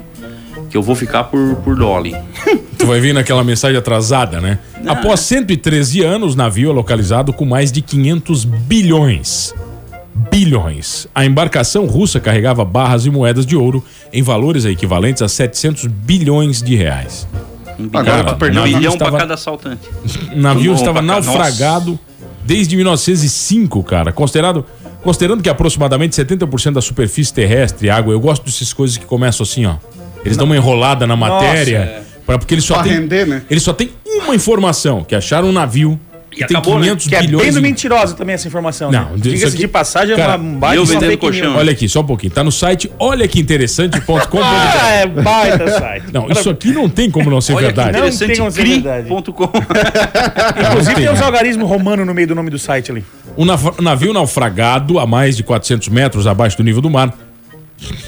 que 0.72 0.76
eu 0.76 0.82
vou 0.82 0.96
ficar 0.96 1.26
por, 1.26 1.56
por 1.58 1.76
Dolly. 1.76 2.16
Tu 2.82 2.88
vai 2.88 3.00
vir 3.00 3.14
naquela 3.14 3.44
mensagem 3.44 3.78
atrasada, 3.78 4.42
né? 4.42 4.58
Após 4.88 5.20
113 5.20 6.02
anos, 6.02 6.36
navio 6.36 6.72
é 6.72 6.74
localizado 6.74 7.32
com 7.32 7.46
mais 7.46 7.72
de 7.72 7.80
500 7.80 8.44
bilhões. 8.44 9.54
Bilhões. 10.30 11.08
A 11.16 11.26
embarcação 11.26 11.86
russa 11.86 12.20
carregava 12.20 12.64
barras 12.66 13.06
e 13.06 13.10
moedas 13.10 13.46
de 13.46 13.56
ouro 13.56 13.84
em 14.14 14.22
valores 14.22 14.66
equivalentes 14.66 15.22
a 15.22 15.28
700 15.28 15.88
bilhões 15.88 16.62
de 16.62 16.76
reais. 16.76 17.28
Um 17.80 17.86
Agora 17.94 18.18
bilhão, 18.18 18.26
tu 18.26 18.36
perdeu 18.38 18.62
um 18.62 18.66
bilhão 18.66 18.94
estava- 18.94 19.12
pra 19.12 19.20
cada 19.22 19.34
assaltante. 19.34 19.82
O 20.34 20.40
navio 20.40 20.74
estava 20.74 21.02
nossa. 21.02 21.28
naufragado 21.32 22.00
desde 22.46 22.76
1905, 22.76 23.82
cara. 23.84 24.12
Considerado, 24.12 24.66
considerando 25.04 25.42
que 25.42 25.50
aproximadamente 25.50 26.16
70% 26.16 26.74
da 26.76 26.82
superfície 26.82 27.34
terrestre 27.34 27.88
é 27.88 27.92
água, 27.92 28.14
eu 28.14 28.20
gosto 28.20 28.46
dessas 28.46 28.72
coisas 28.74 28.98
que 28.98 29.06
começam 29.06 29.44
assim, 29.44 29.66
ó. 29.66 29.76
Eles 30.24 30.38
dão 30.38 30.46
uma 30.46 30.56
enrolada 30.56 31.08
na 31.08 31.16
matéria, 31.16 31.78
é. 31.78 32.02
pra, 32.26 32.38
porque 32.38 32.54
eles 32.54 32.64
só 32.66 32.76
Pra 32.76 32.84
tem, 32.84 32.94
render, 32.94 33.26
né? 33.26 33.42
Eles 33.50 33.64
só 33.64 33.74
tem 33.74 33.90
uma 34.06 34.36
informação, 34.36 35.04
que 35.04 35.16
acharam 35.16 35.48
um 35.50 35.52
navio 35.52 36.00
E 36.32 36.46
tem 36.46 36.56
acabou, 36.58 36.76
né? 36.80 36.84
500 36.86 37.08
Que 37.08 37.16
é 37.16 37.22
bilhões. 37.22 37.54
bem 37.54 37.62
mentirosa 37.62 38.16
também 38.16 38.36
essa 38.36 38.48
informação. 38.48 38.90
Não, 38.90 39.02
né? 39.12 39.16
Diga-se 39.18 39.46
aqui- 39.48 39.58
de 39.58 39.68
passagem, 39.68 40.16
Cara, 40.16 40.34
é 40.34 40.36
uma 40.38 40.60
baita 40.60 40.86
vendendo 40.86 41.18
colchão. 41.18 41.56
Olha 41.58 41.72
aqui, 41.74 41.90
só 41.90 42.00
um 42.00 42.06
pouquinho. 42.06 42.32
Tá 42.32 42.42
no 42.44 42.52
site 42.52 42.90
olha 42.98 43.28
que 43.28 43.40
interessante.com.br. 43.40 44.38
Ah, 44.42 44.92
é 44.94 45.08
baita 45.08 45.68
site. 45.80 46.06
Não, 46.14 46.30
isso 46.30 46.50
aqui 46.50 46.72
não 46.72 46.88
tem 46.90 47.12
como 47.12 47.30
não 47.30 47.42
ser 47.42 47.54
Olha 47.54 47.66
verdade. 47.68 47.90
que 47.92 47.98
Não 48.00 48.18
tem 48.18 48.38
como 48.38 48.52
ser 48.52 48.64
verdade. 48.66 49.08
Inclusive 49.12 50.96
tem, 50.96 51.04
tem 51.06 51.14
uns 51.14 51.20
né? 51.20 51.26
algarismos 51.26 51.68
romanos 51.68 52.06
no 52.06 52.14
meio 52.14 52.28
do 52.28 52.36
nome 52.36 52.50
do 52.50 52.58
site 52.60 52.92
ali. 52.92 53.04
O 53.36 53.46
nav- 53.46 53.76
navio 53.82 54.14
naufragado 54.14 55.00
a 55.00 55.06
mais 55.08 55.36
de 55.38 55.44
400 55.44 55.90
metros 55.90 56.28
abaixo 56.28 56.58
do 56.58 56.64
nível 56.64 56.82
do 56.82 56.90
mar. 56.90 57.14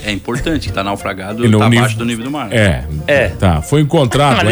É 0.05 0.11
importante, 0.11 0.71
tá 0.71 0.83
naufragado, 0.83 1.45
E 1.45 1.51
tá 1.51 1.65
nível- 1.65 1.79
abaixo 1.79 1.97
do 1.97 2.05
nível 2.05 2.25
do 2.25 2.31
mar. 2.31 2.51
É. 2.51 2.83
É. 3.07 3.27
Tá, 3.29 3.61
foi 3.61 3.81
encontrado. 3.81 4.47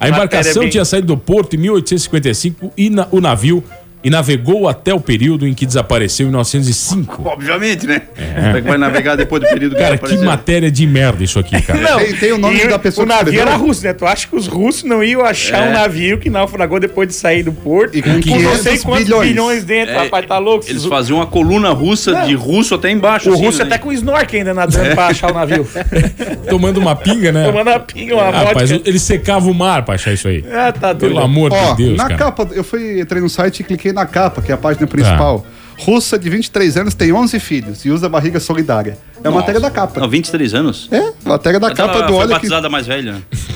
A 0.00 0.08
embarcação 0.08 0.62
bem- 0.62 0.70
tinha 0.70 0.84
saído 0.84 1.08
do 1.08 1.16
porto 1.16 1.54
em 1.54 1.58
1855 1.58 2.72
e 2.76 2.88
na- 2.90 3.06
o 3.10 3.20
navio 3.20 3.62
e 4.04 4.10
navegou 4.10 4.68
até 4.68 4.92
o 4.92 5.00
período 5.00 5.46
em 5.46 5.54
que 5.54 5.64
desapareceu 5.64 6.24
em 6.26 6.28
1905. 6.28 7.22
Obviamente, 7.24 7.86
né? 7.86 8.02
É 8.16 8.60
que 8.60 8.68
vai 8.68 8.76
navegar 8.78 9.16
depois 9.16 9.42
do 9.42 9.48
período 9.48 9.76
Cara, 9.76 9.94
ele 10.02 10.16
que 10.18 10.24
matéria 10.24 10.70
de 10.70 10.86
merda 10.86 11.24
isso 11.24 11.38
aqui, 11.38 11.60
cara. 11.62 11.96
Tem- 11.98 12.14
tem 12.14 12.32
o 12.32 12.38
nome 12.38 12.60
e 12.62 12.68
da 12.68 12.78
pessoa 12.78 13.04
O 13.04 13.08
que 13.08 13.14
navio 13.14 13.32
escreveu? 13.32 13.52
era 13.52 13.56
russo, 13.56 13.82
né? 13.84 13.92
Tu 13.92 14.04
acha 14.06 14.28
que 14.28 14.36
os 14.36 14.46
russos 14.46 14.82
não 14.84 15.02
iam 15.02 15.22
achar 15.24 15.66
É. 15.66 15.70
um 15.70 15.72
navio 15.72 16.18
que 16.18 16.28
naufragou 16.28 16.78
depois 16.78 17.08
de 17.08 17.14
sair 17.14 17.42
do 17.42 17.52
porto? 17.52 17.96
E 17.96 18.02
com 18.02 18.10
não 18.10 18.22
sei 18.22 18.32
500 18.78 18.84
quantos 18.84 19.04
bilhões. 19.04 19.28
bilhões, 19.28 19.64
dentro, 19.64 19.94
É, 19.94 19.98
rapaz, 20.04 20.26
tá 20.26 20.38
louco? 20.38 20.66
Eles 20.68 20.84
faziam 20.84 21.18
uma 21.18 21.26
coluna 21.26 21.70
russa 21.70 22.12
Não. 22.12 22.26
de 22.26 22.34
russo 22.34 22.74
até 22.74 22.90
embaixo. 22.90 23.30
O 23.30 23.34
assim, 23.34 23.44
russo 23.46 23.58
né? 23.60 23.64
até 23.64 23.78
com 23.78 23.92
snorkel 23.92 24.38
ainda 24.38 24.52
nadando 24.54 24.94
pra 24.94 25.06
achar 25.06 25.30
o 25.30 25.34
navio. 25.34 25.66
Tomando 26.48 26.78
uma 26.78 26.94
pinga, 26.94 27.32
né? 27.32 27.46
Tomando 27.46 27.68
a 27.68 27.80
pinga, 27.80 28.14
uma 28.14 28.24
Rapaz, 28.30 28.70
vodka. 28.70 28.88
ele 28.88 28.98
secava 28.98 29.50
o 29.50 29.54
mar 29.54 29.82
pra 29.84 29.94
achar 29.94 30.12
isso 30.12 30.28
aí. 30.28 30.44
Ah, 30.52 30.72
tá 30.72 30.92
doido. 30.92 31.12
Pelo 31.14 31.24
amor 31.24 31.50
Ó, 31.52 31.74
de 31.74 31.84
Deus, 31.84 31.96
na 31.96 32.04
cara. 32.08 32.16
capa, 32.16 32.48
eu 32.52 32.62
fui, 32.64 33.00
entrei 33.00 33.20
no 33.22 33.28
site 33.28 33.60
e 33.60 33.64
cliquei 33.64 33.92
na 33.94 34.04
capa, 34.06 34.42
que 34.42 34.50
é 34.52 34.54
a 34.54 34.58
página 34.58 34.86
principal. 34.86 35.46
Russa 35.78 36.16
de 36.18 36.30
23 36.30 36.76
anos 36.76 36.94
tem 36.94 37.12
11 37.12 37.40
filhos 37.40 37.84
e 37.84 37.90
usa 37.90 38.08
barriga 38.08 38.38
solidária. 38.38 38.96
É 39.16 39.20
a 39.26 39.30
Nossa. 39.30 39.40
matéria 39.40 39.60
da 39.60 39.70
capa. 39.70 40.00
Não, 40.00 40.08
23 40.08 40.54
anos? 40.54 40.88
É, 40.92 41.12
matéria 41.24 41.58
da 41.58 41.66
Ela 41.68 41.74
capa 41.76 42.02
do 42.02 42.12
foi 42.14 42.16
Olha 42.26 42.38
que 42.40 42.68
mais 42.68 42.86
velha. 42.86 43.16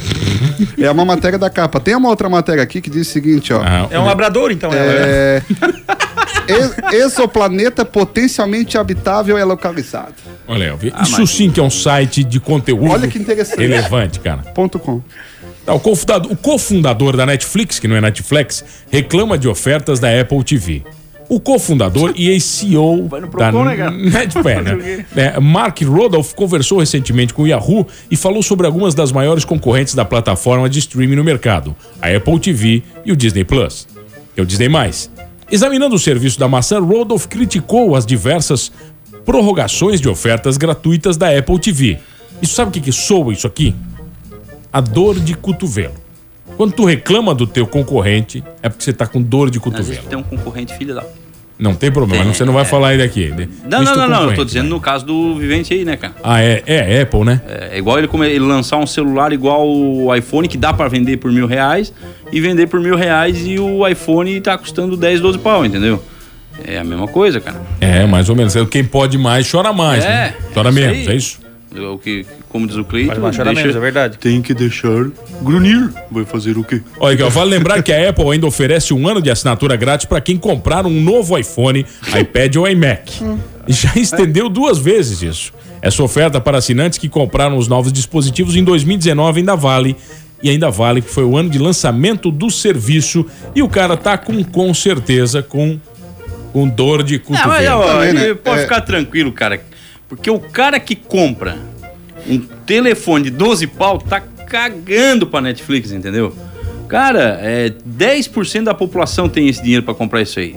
É 0.78 0.90
uma 0.90 1.04
matéria 1.04 1.38
da 1.38 1.50
capa. 1.50 1.78
Tem 1.80 1.94
uma 1.94 2.08
outra 2.08 2.28
matéria 2.28 2.62
aqui 2.62 2.80
que 2.80 2.90
diz 2.90 3.08
o 3.08 3.10
seguinte, 3.10 3.52
ó. 3.52 3.60
Ah, 3.62 3.86
É 3.90 3.98
um 3.98 4.04
labrador, 4.04 4.50
então. 4.50 4.72
ela, 4.72 4.84
né? 4.92 4.96
É... 4.98 5.42
ex- 6.48 7.04
Exoplaneta 7.04 7.84
potencialmente 7.84 8.78
habitável 8.78 9.36
é 9.38 9.44
localizado. 9.44 10.14
Olha, 10.46 10.74
vi- 10.76 10.92
isso 11.02 11.26
sim 11.26 11.50
que 11.50 11.60
é 11.60 11.62
um 11.62 11.70
site 11.70 12.24
de 12.24 12.40
conteúdo 12.40 12.90
Olha 12.90 13.08
que 13.08 13.18
interessante. 13.18 13.58
relevante, 13.60 14.20
cara. 14.20 14.38
Ponto 14.54 14.78
com. 14.78 15.02
Tá, 15.68 15.74
o, 15.74 15.80
cofundador, 15.80 16.32
o 16.32 16.36
cofundador 16.36 17.14
da 17.14 17.26
Netflix, 17.26 17.78
que 17.78 17.86
não 17.86 17.94
é 17.94 18.00
Netflix, 18.00 18.64
reclama 18.90 19.36
de 19.36 19.46
ofertas 19.46 20.00
da 20.00 20.08
Apple 20.18 20.42
TV. 20.42 20.82
O 21.28 21.38
cofundador 21.38 22.14
e 22.16 22.30
ex-CEO 22.30 23.02
da 23.20 23.26
Procon, 23.26 23.64
né? 23.64 23.90
Netflix, 24.10 24.64
né? 24.64 25.04
É, 25.14 25.38
Mark 25.38 25.78
Rodolph 25.82 26.32
conversou 26.32 26.78
recentemente 26.78 27.34
com 27.34 27.42
o 27.42 27.46
Yahoo 27.46 27.86
e 28.10 28.16
falou 28.16 28.42
sobre 28.42 28.66
algumas 28.66 28.94
das 28.94 29.12
maiores 29.12 29.44
concorrentes 29.44 29.94
da 29.94 30.06
plataforma 30.06 30.70
de 30.70 30.78
streaming 30.78 31.16
no 31.16 31.24
mercado, 31.24 31.76
a 32.00 32.08
Apple 32.08 32.40
TV 32.40 32.82
e 33.04 33.12
o 33.12 33.16
Disney 33.16 33.44
Plus, 33.44 33.86
é 34.34 34.40
o 34.40 34.46
Disney+. 34.46 34.70
Examinando 35.50 35.96
o 35.96 35.98
serviço 35.98 36.40
da 36.40 36.48
maçã, 36.48 36.80
Rodolph 36.80 37.26
criticou 37.26 37.94
as 37.94 38.06
diversas 38.06 38.72
prorrogações 39.26 40.00
de 40.00 40.08
ofertas 40.08 40.56
gratuitas 40.56 41.18
da 41.18 41.28
Apple 41.36 41.58
TV. 41.58 41.98
Isso 42.40 42.54
sabe 42.54 42.70
o 42.70 42.72
que, 42.72 42.80
que 42.80 42.92
soa 42.92 43.34
isso 43.34 43.46
aqui? 43.46 43.74
A 44.72 44.80
dor 44.80 45.18
de 45.18 45.34
cotovelo. 45.34 45.94
Quando 46.56 46.72
tu 46.72 46.84
reclama 46.84 47.34
do 47.34 47.46
teu 47.46 47.66
concorrente, 47.66 48.42
é 48.62 48.68
porque 48.68 48.82
você 48.84 48.92
tá 48.92 49.06
com 49.06 49.20
dor 49.22 49.50
de 49.50 49.58
Às 49.58 49.64
vezes 49.64 49.98
cotovelo. 49.98 50.06
tem 50.08 50.18
um 50.18 50.22
concorrente 50.22 50.74
filho 50.76 50.94
da. 50.94 51.04
Não 51.58 51.74
tem 51.74 51.90
problema, 51.90 52.22
Tem, 52.24 52.32
você 52.34 52.44
não 52.44 52.52
vai 52.52 52.62
é. 52.62 52.64
falar 52.64 52.94
ele 52.94 53.02
aqui. 53.02 53.30
né? 53.30 53.48
Não, 53.68 53.82
não, 53.82 53.96
não, 53.96 54.08
não. 54.08 54.30
Eu 54.30 54.36
tô 54.36 54.44
dizendo 54.44 54.68
vai. 54.68 54.70
no 54.70 54.80
caso 54.80 55.04
do 55.04 55.34
vivente 55.34 55.74
aí, 55.74 55.84
né, 55.84 55.96
cara? 55.96 56.14
Ah, 56.22 56.40
é, 56.40 56.62
é 56.64 57.02
Apple, 57.02 57.24
né? 57.24 57.40
É 57.72 57.78
igual 57.78 57.98
ele, 57.98 58.08
ele 58.26 58.38
lançar 58.38 58.76
um 58.76 58.86
celular 58.86 59.32
igual 59.32 59.68
o 59.68 60.14
iPhone, 60.14 60.46
que 60.46 60.56
dá 60.56 60.72
pra 60.72 60.86
vender 60.86 61.16
por 61.16 61.32
mil 61.32 61.48
reais, 61.48 61.92
e 62.30 62.40
vender 62.40 62.68
por 62.68 62.78
mil 62.80 62.94
reais 62.94 63.44
e 63.44 63.58
o 63.58 63.86
iPhone 63.88 64.40
tá 64.40 64.56
custando 64.56 64.96
10, 64.96 65.20
12 65.20 65.38
pau, 65.38 65.66
entendeu? 65.66 66.00
É 66.64 66.78
a 66.78 66.84
mesma 66.84 67.08
coisa, 67.08 67.40
cara. 67.40 67.60
É, 67.80 68.06
mais 68.06 68.28
ou 68.28 68.36
menos. 68.36 68.54
Quem 68.70 68.84
pode 68.84 69.18
mais, 69.18 69.50
chora 69.50 69.72
mais, 69.72 70.04
É, 70.04 70.08
né? 70.08 70.34
Chora 70.54 70.70
menos, 70.70 71.08
é 71.08 71.14
isso? 71.14 71.40
O 71.76 71.98
que, 71.98 72.24
como 72.48 72.66
diz 72.66 72.76
o 72.76 72.84
Cleiton, 72.84 73.32
chorar 73.32 73.54
menos, 73.54 73.76
é 73.76 73.78
verdade. 73.78 74.18
tem 74.18 74.40
que 74.40 74.54
deixar 74.54 75.06
grunir. 75.42 75.90
Vai 76.10 76.24
fazer 76.24 76.56
o 76.56 76.64
quê? 76.64 76.80
Olha 76.98 77.14
aqui, 77.14 77.22
ó, 77.22 77.28
vale 77.28 77.50
lembrar 77.50 77.82
que 77.82 77.92
a 77.92 78.08
Apple 78.08 78.30
ainda 78.30 78.46
oferece 78.46 78.94
um 78.94 79.06
ano 79.06 79.20
de 79.20 79.30
assinatura 79.30 79.76
grátis 79.76 80.06
para 80.06 80.20
quem 80.20 80.38
comprar 80.38 80.86
um 80.86 81.00
novo 81.02 81.36
iPhone, 81.38 81.84
iPad 82.18 82.56
ou 82.56 82.66
iMac. 82.68 83.12
Já 83.68 83.92
estendeu 83.96 84.48
duas 84.48 84.78
vezes 84.78 85.20
isso. 85.22 85.52
Essa 85.82 86.02
oferta 86.02 86.40
para 86.40 86.56
assinantes 86.58 86.98
que 86.98 87.08
compraram 87.08 87.56
os 87.58 87.68
novos 87.68 87.92
dispositivos 87.92 88.56
em 88.56 88.64
2019 88.64 89.40
ainda 89.40 89.54
vale. 89.54 89.94
E 90.42 90.48
ainda 90.48 90.70
vale 90.70 91.02
que 91.02 91.10
foi 91.10 91.24
o 91.24 91.36
ano 91.36 91.50
de 91.50 91.58
lançamento 91.58 92.30
do 92.30 92.50
serviço. 92.50 93.26
E 93.54 93.62
o 93.62 93.68
cara 93.68 93.96
tá 93.96 94.16
com, 94.16 94.42
com 94.42 94.72
certeza, 94.72 95.42
com, 95.42 95.78
com 96.52 96.66
dor 96.68 97.02
de 97.02 97.16
Não, 97.18 97.24
mas, 97.30 97.42
cotovelo. 97.42 97.80
ó, 97.80 97.86
Também, 97.92 98.12
né? 98.14 98.24
ele 98.24 98.34
pode 98.36 98.60
É. 98.60 98.62
ficar 98.62 98.80
tranquilo, 98.80 99.32
cara. 99.32 99.60
Porque 100.08 100.30
o 100.30 100.40
cara 100.40 100.80
que 100.80 100.94
compra 100.96 101.58
um 102.28 102.38
telefone 102.38 103.24
de 103.24 103.30
12 103.30 103.66
pau 103.66 103.98
tá 103.98 104.20
cagando 104.20 105.26
pra 105.26 105.40
Netflix, 105.40 105.92
entendeu? 105.92 106.34
Cara, 106.88 107.38
é, 107.42 107.70
10% 107.86 108.64
da 108.64 108.74
população 108.74 109.28
tem 109.28 109.46
esse 109.48 109.62
dinheiro 109.62 109.82
pra 109.84 109.92
comprar 109.94 110.22
isso 110.22 110.38
aí. 110.38 110.56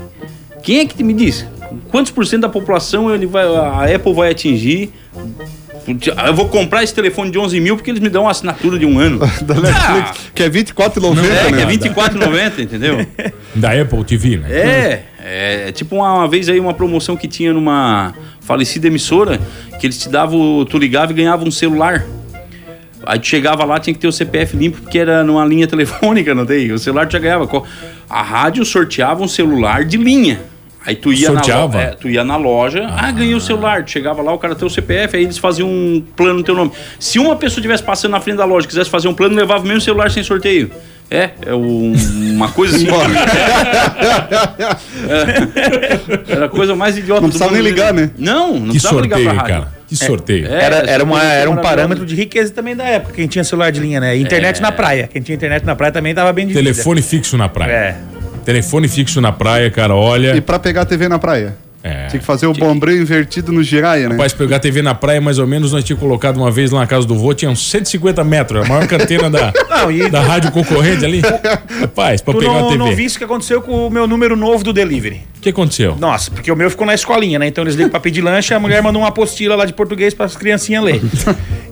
Quem 0.63 0.79
é 0.79 0.85
que 0.85 1.03
me 1.03 1.13
diz? 1.13 1.45
Quantos 1.89 2.11
por 2.11 2.25
cento 2.25 2.41
da 2.41 2.49
população 2.49 3.13
ele 3.13 3.25
vai, 3.25 3.43
a 3.43 3.95
Apple 3.95 4.13
vai 4.13 4.31
atingir 4.31 4.91
Eu 6.27 6.33
vou 6.33 6.47
comprar 6.47 6.83
esse 6.83 6.93
telefone 6.93 7.31
de 7.31 7.39
11 7.39 7.59
mil 7.59 7.75
porque 7.75 7.89
eles 7.89 7.99
me 8.01 8.09
dão 8.09 8.23
uma 8.23 8.31
assinatura 8.31 8.77
de 8.77 8.85
um 8.85 8.99
ano. 8.99 9.19
Da 9.41 9.55
Netflix, 9.55 10.31
que 10.35 10.43
é 10.43 10.45
R$24,90, 10.47 11.25
É, 11.25 11.45
que 11.45 11.51
né? 11.53 11.61
é 11.61 11.65
24,90, 11.65 12.59
entendeu? 12.59 13.05
Da 13.55 13.71
Apple 13.81 14.03
TV, 14.03 14.37
né? 14.37 14.51
É, 14.51 15.03
é, 15.19 15.69
é 15.69 15.71
tipo 15.71 15.95
uma, 15.95 16.13
uma 16.13 16.27
vez 16.27 16.47
aí 16.47 16.59
uma 16.59 16.73
promoção 16.73 17.17
que 17.17 17.27
tinha 17.27 17.51
numa 17.51 18.13
falecida 18.51 18.87
emissora, 18.87 19.39
que 19.79 19.87
eles 19.87 19.97
te 19.97 20.09
davam, 20.09 20.65
tu 20.65 20.77
ligava 20.77 21.13
e 21.13 21.15
ganhava 21.15 21.45
um 21.45 21.51
celular. 21.51 22.05
Aí 23.05 23.17
tu 23.17 23.27
chegava 23.27 23.63
lá, 23.63 23.79
tinha 23.79 23.93
que 23.93 23.99
ter 23.99 24.07
o 24.07 24.11
CPF 24.11 24.57
limpo, 24.57 24.81
porque 24.81 24.99
era 24.99 25.23
numa 25.23 25.45
linha 25.45 25.65
telefônica, 25.67 26.35
não 26.35 26.45
tem? 26.45 26.69
O 26.71 26.77
celular 26.77 27.07
tu 27.07 27.13
já 27.13 27.19
ganhava. 27.19 27.47
A 28.09 28.21
rádio 28.21 28.65
sorteava 28.65 29.23
um 29.23 29.27
celular 29.27 29.85
de 29.85 29.95
linha. 29.97 30.41
Aí 30.85 30.95
tu 30.95 31.13
ia, 31.13 31.29
na, 31.31 31.35
Sorteava? 31.43 31.77
lo- 31.77 31.83
é, 31.83 31.87
tu 31.91 32.09
ia 32.09 32.23
na 32.23 32.35
loja, 32.35 32.87
ah. 32.89 33.11
ganhei 33.11 33.35
o 33.35 33.39
celular. 33.39 33.85
Tu 33.85 33.91
chegava 33.91 34.21
lá, 34.21 34.33
o 34.33 34.39
cara 34.39 34.55
tem 34.55 34.67
o 34.67 34.69
CPF, 34.69 35.15
aí 35.15 35.23
eles 35.23 35.37
faziam 35.37 35.69
um 35.69 36.03
plano 36.15 36.39
no 36.39 36.43
teu 36.43 36.55
nome. 36.55 36.71
Se 36.99 37.19
uma 37.19 37.35
pessoa 37.35 37.59
estivesse 37.59 37.83
passando 37.83 38.11
na 38.11 38.19
frente 38.19 38.37
da 38.37 38.45
loja, 38.45 38.67
quisesse 38.67 38.89
fazer 38.89 39.07
um 39.07 39.13
plano, 39.13 39.35
levava 39.35 39.63
o 39.63 39.67
mesmo 39.67 39.79
celular 39.81 40.09
sem 40.09 40.23
sorteio. 40.23 40.71
É, 41.13 41.31
é 41.45 41.53
um- 41.53 41.93
uma 42.33 42.47
coisa 42.49 42.77
assim. 42.77 42.87
É. 45.09 46.31
Era 46.33 46.45
a 46.45 46.49
coisa 46.49 46.75
mais 46.75 46.97
idiota 46.97 47.21
Não 47.21 47.27
do 47.29 47.31
precisava 47.33 47.51
nem 47.51 47.61
mundo. 47.61 47.69
ligar, 47.71 47.93
né? 47.93 48.09
Não, 48.17 48.53
não 48.53 48.61
Que 48.61 48.69
precisava 48.71 49.01
ligar 49.01 49.17
sorteio, 49.17 49.35
pra 49.35 49.41
rádio. 49.43 49.55
cara. 49.65 49.81
Que 49.87 49.95
sorteio. 49.95 50.47
É, 50.47 50.63
Era, 50.63 50.75
essa 50.77 50.89
era, 50.91 51.03
uma, 51.03 51.23
era 51.23 51.49
um 51.51 51.57
parâmetro 51.57 52.05
de 52.05 52.15
riqueza 52.15 52.53
também 52.53 52.75
da 52.75 52.85
época, 52.85 53.13
quem 53.13 53.27
tinha 53.27 53.43
celular 53.43 53.71
de 53.71 53.81
linha, 53.81 53.99
né? 53.99 54.15
Internet 54.15 54.59
É. 54.59 54.61
na 54.61 54.71
praia. 54.71 55.09
Quem 55.11 55.21
tinha 55.21 55.35
internet 55.35 55.65
na 55.65 55.75
praia 55.75 55.91
também 55.91 56.13
tava 56.15 56.31
bem 56.31 56.47
de 56.47 56.53
vida. 56.53 56.63
Telefone 56.63 57.01
fixo 57.01 57.37
na 57.37 57.49
praia. 57.49 57.71
É. 57.71 57.97
Telefone 58.45 58.87
fixo 58.87 59.19
na 59.19 59.31
praia, 59.33 59.69
cara, 59.69 59.93
olha. 59.95 60.35
E 60.35 60.39
pra 60.41 60.57
pegar 60.57 60.81
a 60.83 60.85
TV 60.85 61.09
na 61.09 61.19
praia? 61.19 61.55
É. 61.83 62.07
Tinha 62.07 62.19
que 62.19 62.25
fazer 62.25 62.45
o 62.45 62.53
bombril 62.53 63.01
invertido 63.01 63.51
no 63.51 63.63
giraia, 63.63 64.07
né? 64.07 64.15
Rapaz, 64.15 64.33
pegar 64.33 64.59
TV 64.59 64.81
na 64.83 64.93
praia, 64.93 65.19
mais 65.19 65.39
ou 65.39 65.47
menos, 65.47 65.71
nós 65.73 65.83
tínhamos 65.83 66.01
colocado 66.03 66.37
uma 66.37 66.51
vez 66.51 66.69
lá 66.69 66.81
na 66.81 66.87
casa 66.87 67.07
do 67.07 67.15
vô, 67.15 67.33
tinha 67.33 67.49
uns 67.49 67.69
150 67.71 68.23
metros, 68.23 68.63
a 68.63 68.69
maior 68.69 68.87
cantena 68.87 69.29
da, 69.31 69.51
Não, 69.67 69.91
e- 69.91 70.07
da 70.09 70.21
rádio 70.21 70.51
concorrente 70.51 71.03
ali. 71.03 71.21
Rapaz, 71.79 72.21
pra 72.21 72.33
Tu 72.33 72.39
pegar 72.39 72.51
não, 72.51 72.59
uma 72.59 72.67
TV. 72.67 72.77
não 72.77 72.95
viste 72.95 73.15
o 73.15 73.17
que 73.19 73.23
aconteceu 73.23 73.61
com 73.61 73.87
o 73.87 73.89
meu 73.89 74.05
número 74.05 74.35
novo 74.35 74.63
do 74.63 74.71
delivery. 74.71 75.21
O 75.37 75.41
que 75.41 75.49
aconteceu? 75.49 75.95
Nossa, 75.99 76.29
porque 76.29 76.51
o 76.51 76.55
meu 76.55 76.69
ficou 76.69 76.85
na 76.85 76.93
escolinha, 76.93 77.39
né? 77.39 77.47
Então 77.47 77.63
eles 77.63 77.73
ligam 77.73 77.89
pra 77.89 77.99
pedir 77.99 78.21
lanche, 78.21 78.53
a 78.53 78.59
mulher 78.59 78.83
mandou 78.83 79.01
uma 79.01 79.07
apostila 79.09 79.55
lá 79.55 79.65
de 79.65 79.73
português 79.73 80.13
para 80.13 80.27
as 80.27 80.35
criancinhas 80.35 80.83
ler. 80.83 81.01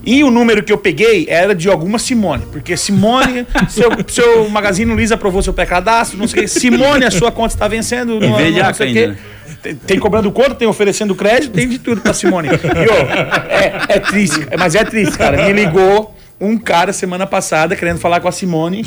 E 0.03 0.24
o 0.24 0.32
número 0.32 0.64
que 0.64 0.74
eu 0.74 0.78
peguei 0.78 1.28
era 1.30 1.53
de 1.53 1.70
alguma 1.70 1.99
Simone, 1.99 2.43
porque 2.51 2.76
Simone, 2.76 3.45
seu, 3.70 3.91
seu 4.07 4.49
Magazine 4.49 4.91
Luiza 4.91 5.14
aprovou 5.16 5.43
seu 5.43 5.53
pré-cadastro, 5.53 6.18
não 6.18 6.28
sei 6.28 6.39
o 6.39 6.41
quê. 6.43 6.47
Simone, 6.47 7.05
a 7.05 7.12
sua 7.12 7.32
conta 7.32 7.53
está 7.53 7.68
vencendo. 7.68 8.20
Velhaca 8.20 8.68
não 8.70 8.74
sei 8.74 8.86
o 8.86 8.89
ainda, 8.89 9.14
quê. 9.14 9.20
Tem, 9.62 9.76
tem 9.76 9.99
cobrando 9.99 10.32
conta, 10.32 10.55
tem 10.55 10.68
oferecendo 10.68 11.14
crédito, 11.16 11.51
tem 11.53 11.68
de 11.68 11.80
tudo 11.80 12.01
pra 12.01 12.14
Simone. 12.14 12.47
E, 12.49 12.51
ô, 12.53 13.49
é, 13.49 13.95
é 13.95 13.99
triste, 13.99 14.47
mas 14.57 14.76
é 14.76 14.84
triste, 14.84 15.18
cara. 15.18 15.45
Me 15.45 15.53
ligou 15.53 16.16
um 16.39 16.57
cara 16.57 16.93
semana 16.93 17.28
passada 17.28 17.76
querendo 17.76 17.97
falar 17.99 18.20
com 18.22 18.28
a 18.28 18.32
Simone 18.32 18.86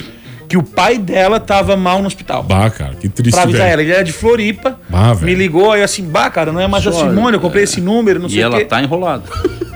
que 0.48 0.56
o 0.56 0.62
pai 0.62 0.98
dela 0.98 1.38
tava 1.40 1.76
mal 1.76 2.00
no 2.00 2.06
hospital. 2.06 2.42
Bah, 2.42 2.68
cara, 2.70 2.94
que 2.94 3.08
triste, 3.08 3.34
Pra 3.34 3.42
avisar 3.44 3.62
velho. 3.62 3.72
ela, 3.72 3.82
ele 3.82 3.92
era 3.92 4.04
de 4.04 4.12
Floripa. 4.12 4.78
Ah, 4.92 5.14
velho. 5.14 5.26
me 5.26 5.34
ligou, 5.34 5.72
aí 5.72 5.80
eu 5.80 5.84
assim, 5.84 6.04
bah, 6.04 6.28
cara, 6.30 6.52
não 6.52 6.60
é 6.60 6.66
mais 6.66 6.86
a 6.86 6.92
Simone, 6.92 7.34
eu 7.34 7.40
comprei 7.40 7.64
esse 7.64 7.80
número, 7.80 8.18
não 8.20 8.26
E 8.26 8.32
sei 8.32 8.40
o 8.40 8.44
ela 8.44 8.58
quê. 8.58 8.64
tá 8.64 8.82
enrolada. 8.82 9.24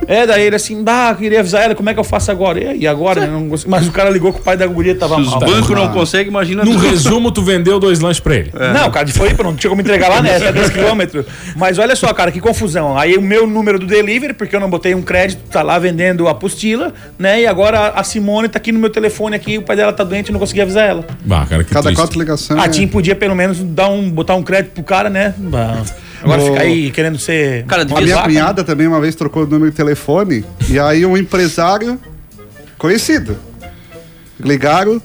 É, 0.08 0.26
daí 0.26 0.44
ele 0.46 0.56
assim, 0.56 0.82
bah, 0.82 1.10
eu 1.10 1.16
queria 1.16 1.40
avisar 1.40 1.62
ela, 1.64 1.74
como 1.74 1.90
é 1.90 1.94
que 1.94 2.00
eu 2.00 2.04
faço 2.04 2.30
agora? 2.30 2.74
E, 2.74 2.80
e 2.82 2.86
agora? 2.86 3.20
né, 3.22 3.26
não 3.26 3.48
consigo- 3.48 3.70
Mas 3.70 3.86
o 3.88 3.92
cara 3.92 4.08
ligou 4.10 4.32
que 4.32 4.40
o 4.40 4.42
pai 4.42 4.56
da 4.56 4.66
guria 4.66 4.94
tava 4.94 5.16
Se 5.16 5.22
os 5.22 5.34
bancos 5.34 5.70
não 5.70 5.88
conseguem, 5.92 6.28
imagina 6.28 6.62
tu. 6.64 6.76
resumo, 6.76 7.30
tu 7.32 7.42
vendeu 7.42 7.80
dois 7.80 7.98
lanches 8.00 8.20
pra 8.20 8.34
ele. 8.36 8.52
Não, 8.72 8.90
cara, 8.90 9.04
de 9.04 9.12
Floripa 9.12 9.42
não 9.42 9.54
tinha 9.56 9.68
como 9.68 9.80
entregar 9.80 10.08
lá, 10.08 10.22
né? 10.22 10.36
Até 10.36 10.52
10 10.52 10.70
quilômetros. 10.70 11.26
Mas 11.56 11.78
olha 11.78 11.96
só, 11.96 12.12
cara, 12.12 12.30
que 12.30 12.40
confusão. 12.40 12.96
Aí 12.96 13.16
o 13.16 13.22
meu 13.22 13.46
número 13.46 13.78
do 13.78 13.86
delivery, 13.86 14.32
porque 14.32 14.54
eu 14.54 14.60
não 14.60 14.70
botei 14.70 14.94
um 14.94 15.02
crédito, 15.02 15.40
tá 15.50 15.62
lá 15.62 15.78
vendendo 15.78 16.28
a 16.28 16.30
apostila, 16.32 16.92
né? 17.18 17.40
E 17.42 17.46
agora 17.46 17.88
a 17.88 18.04
Simone 18.04 18.48
tá 18.48 18.58
aqui 18.58 18.70
no 18.72 18.78
meu 18.78 18.90
telefone 18.90 19.34
aqui, 19.34 19.58
o 19.58 19.62
pai 19.62 19.76
dela 19.76 19.92
tá 19.92 20.04
doente 20.04 20.28
e 20.28 20.32
não 20.32 20.38
consegui 20.38 20.60
avisar 20.60 20.88
ela. 20.88 21.04
Bah, 21.24 21.46
cara, 21.48 21.64
que 21.64 21.70
Cada 21.70 21.84
triste. 21.88 22.00
quatro 22.00 22.18
ligações. 22.18 22.60
A 22.60 22.66
né? 22.66 22.68
TIM 22.68 22.86
podia 22.86 23.16
pelo 23.16 23.34
menos 23.34 23.58
dar 23.58 23.88
um, 23.88 24.08
botar 24.10 24.34
um 24.36 24.42
crédito 24.42 24.72
pro 24.72 24.84
cara, 24.84 25.10
né? 25.10 25.34
Bah, 25.36 25.82
Agora 26.22 26.42
O- 26.42 26.46
fica 26.46 26.60
aí 26.62 26.90
querendo 26.90 27.18
ser. 27.18 27.64
Cara, 27.66 27.82
A 27.82 28.00
minha 28.00 28.22
cunhada 28.22 28.64
também 28.64 28.86
uma 28.86 29.00
vez 29.00 29.14
trocou 29.14 29.44
o 29.44 29.46
número 29.46 29.70
de 29.70 29.76
telefone 29.76 30.44
e 30.68 30.78
aí 30.78 31.04
um 31.06 31.16
empresário 31.16 31.98
conhecido 32.78 33.36
ligaram. 34.40 35.00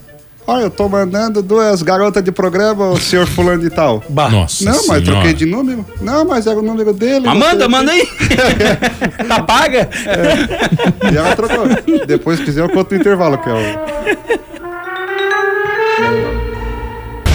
Olha, 0.47 0.63
eu 0.63 0.69
tô 0.71 0.89
mandando 0.89 1.41
duas 1.43 1.81
garotas 1.83 2.23
de 2.23 2.31
programa, 2.31 2.89
o 2.89 2.99
senhor 2.99 3.27
fulano 3.27 3.61
de 3.61 3.69
tal. 3.69 4.03
Bah. 4.09 4.27
Nossa 4.29 4.65
Não, 4.65 4.71
mas 4.73 4.81
senhora. 4.85 5.01
troquei 5.05 5.33
de 5.33 5.45
número. 5.45 5.85
Não, 6.01 6.25
mas 6.25 6.47
era 6.47 6.57
o 6.57 6.63
número 6.63 6.91
dele. 6.93 7.27
Amanda, 7.27 7.67
o 7.67 7.69
manda 7.69 7.91
aí. 7.91 8.05
Tá 9.27 9.43
paga? 9.43 9.87
E 11.11 11.15
ela 11.15 11.35
trocou. 11.35 11.65
Depois, 12.07 12.39
se 12.39 12.45
quiser, 12.45 12.61
eu 12.63 12.69
conto 12.69 12.91
no 12.93 12.99
intervalo, 12.99 13.37
que 13.37 13.49
é 13.49 13.53
o... 13.53 13.57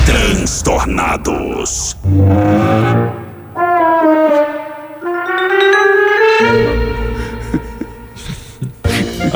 Transtornados. 0.05 1.97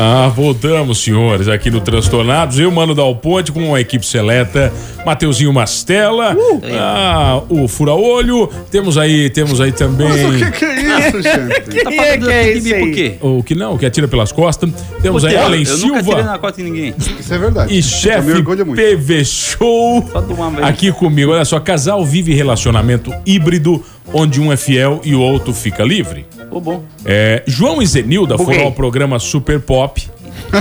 Ah, 0.03 0.32
voltamos, 0.34 1.05
senhores, 1.05 1.46
aqui 1.46 1.70
no 1.70 1.78
Transtornados. 1.78 2.59
Eu, 2.59 2.70
Mano 2.70 2.94
Dal 2.94 3.14
Ponte, 3.16 3.53
com 3.53 3.74
a 3.74 3.80
equipe 3.82 4.07
seleta. 4.07 4.72
Mateuzinho 5.05 5.53
Mastela. 5.53 6.34
ah, 6.78 7.42
o 7.51 7.68
Fura-Olho. 7.68 8.48
Temos 8.70 8.96
aí, 8.96 9.28
temos 9.28 9.61
aí 9.61 9.72
também... 9.72 10.09
que 10.53 10.64
é 10.64 10.80
isso, 10.80 10.99
gente? 11.22 11.82
Tá 11.84 11.90
Quem 11.90 12.01
é 12.01 12.18
que 12.18 12.72
é 12.72 12.78
por 12.78 12.88
aí? 12.88 12.94
quê? 12.94 13.14
O 13.20 13.42
que 13.42 13.55
não, 13.55 13.74
o 13.74 13.78
que 13.78 13.86
atira 13.86 14.07
pelas 14.09 14.32
costas. 14.32 14.70
Temos 15.03 15.24
aí 15.24 15.34
Ellen 15.34 15.64
tirei 15.64 15.78
Silva 15.78 16.22
na 16.22 16.38
cota 16.38 16.59
de 16.59 16.64
ninguém. 16.64 16.94
Isso 17.18 17.32
é 17.34 17.38
verdade. 17.38 17.76
e 17.76 17.82
chefe. 17.82 18.42
PV 18.42 19.24
Show. 19.24 20.09
Só 20.12 20.20
de 20.20 20.32
uma 20.32 20.51
vez. 20.51 20.64
Aqui 20.64 20.92
comigo, 20.92 21.32
olha 21.32 21.44
só, 21.44 21.59
casal 21.61 22.05
vive 22.05 22.34
relacionamento 22.34 23.12
híbrido, 23.24 23.82
onde 24.12 24.40
um 24.40 24.53
é 24.53 24.57
fiel 24.57 25.01
e 25.05 25.14
o 25.14 25.20
outro 25.20 25.53
fica 25.53 25.82
livre. 25.82 26.26
Ô, 26.51 26.61
bom. 26.61 26.82
É, 27.05 27.42
João 27.46 27.80
e 27.80 27.86
Zenilda 27.86 28.36
Buguei. 28.36 28.55
foram 28.55 28.66
ao 28.66 28.72
programa 28.72 29.18
Super 29.18 29.61
Pop. 29.61 30.09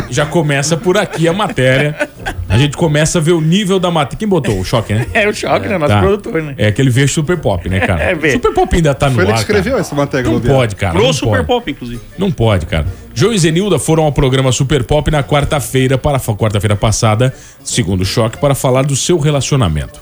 Já 0.09 0.25
começa 0.25 0.77
por 0.77 0.97
aqui 0.97 1.27
a 1.27 1.33
matéria. 1.33 2.09
A 2.49 2.57
gente 2.57 2.75
começa 2.75 3.19
a 3.19 3.21
ver 3.21 3.33
o 3.33 3.39
nível 3.41 3.79
da 3.79 3.91
matéria. 3.91 4.17
Quem 4.17 4.27
botou 4.27 4.59
o 4.59 4.65
choque, 4.65 4.91
né? 4.93 5.05
É 5.13 5.29
o 5.29 5.33
choque, 5.33 5.67
né? 5.67 5.77
Nosso 5.77 5.93
Tá. 5.93 5.99
produtor, 6.01 6.41
né? 6.41 6.55
É 6.57 6.71
que 6.71 6.81
ele 6.81 6.89
vê 6.89 7.07
Super 7.07 7.37
Pop, 7.37 7.69
né, 7.69 7.79
cara? 7.79 8.01
É, 8.09 8.15
vê. 8.15 8.31
Super 8.31 8.53
Pop 8.53 8.75
ainda 8.75 8.93
tá 8.95 9.07
no 9.07 9.15
Foi 9.15 9.23
ele 9.23 9.31
ar. 9.31 9.35
que 9.35 9.41
escreveu 9.41 9.73
cara. 9.73 9.81
essa 9.81 9.95
matéria, 9.95 10.23
Não 10.25 10.31
Globiano. 10.31 10.57
pode, 10.57 10.75
cara. 10.75 10.93
Pro 10.93 11.03
não 11.03 11.13
Super 11.13 11.29
pode. 11.45 11.47
Pop, 11.47 11.71
inclusive. 11.71 12.01
Não 12.17 12.31
pode, 12.31 12.65
cara. 12.65 12.87
João 13.13 13.31
e 13.33 13.37
Zenilda 13.37 13.77
foram 13.77 14.03
ao 14.03 14.11
programa 14.11 14.51
Super 14.51 14.83
Pop 14.83 15.09
na 15.11 15.23
quarta-feira, 15.23 15.97
para 15.97 16.19
quarta-feira 16.19 16.75
passada, 16.75 17.33
segundo 17.63 18.03
choque, 18.03 18.37
para 18.37 18.55
falar 18.55 18.83
do 18.83 18.95
seu 18.95 19.19
relacionamento. 19.19 19.99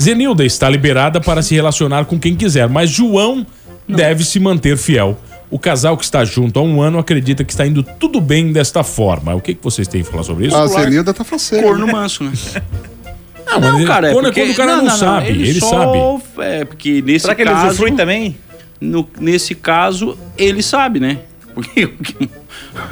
Zenilda 0.00 0.44
está 0.44 0.68
liberada 0.68 1.20
para 1.20 1.40
se 1.42 1.54
relacionar 1.54 2.04
com 2.04 2.18
quem 2.18 2.34
quiser, 2.34 2.68
mas 2.68 2.90
João 2.90 3.46
deve 3.88 4.24
se 4.24 4.38
manter 4.40 4.76
fiel. 4.76 5.16
O 5.54 5.58
casal 5.60 5.96
que 5.96 6.02
está 6.02 6.24
junto 6.24 6.58
há 6.58 6.62
um 6.64 6.82
ano 6.82 6.98
acredita 6.98 7.44
que 7.44 7.52
está 7.52 7.64
indo 7.64 7.84
tudo 7.84 8.20
bem 8.20 8.50
desta 8.52 8.82
forma. 8.82 9.36
O 9.36 9.40
que, 9.40 9.54
que 9.54 9.62
vocês 9.62 9.86
têm 9.86 10.00
a 10.00 10.04
falar 10.04 10.24
sobre 10.24 10.48
isso? 10.48 10.56
A 10.56 10.66
Zenilda 10.66 11.14
tá 11.14 11.22
faceira. 11.22 11.64
Corno 11.64 11.86
manso, 11.86 12.24
né? 12.24 12.32
Ah, 13.46 13.60
mas 13.60 13.74
ele- 13.76 13.86
cara, 13.86 14.08
é 14.08 14.12
quando, 14.12 14.24
porque... 14.24 14.40
quando 14.40 14.50
o 14.50 14.54
cara 14.56 14.76
não, 14.82 14.90
sabe, 14.90 15.28
ele, 15.28 15.60
só- 15.60 15.68
sabe. 15.70 15.98
É, 16.44 16.64
porque 16.64 17.00
nesse 17.02 17.20
Será 17.20 17.34
que 17.36 17.42
ele 17.42 17.50
caso... 17.50 17.66
usufrui 17.68 17.92
também? 17.92 18.36
no- 18.80 19.08
nesse 19.20 19.54
caso, 19.54 20.18
ele 20.36 20.60
sabe, 20.62 20.98
né? 20.98 21.18
Porque... 21.54 21.88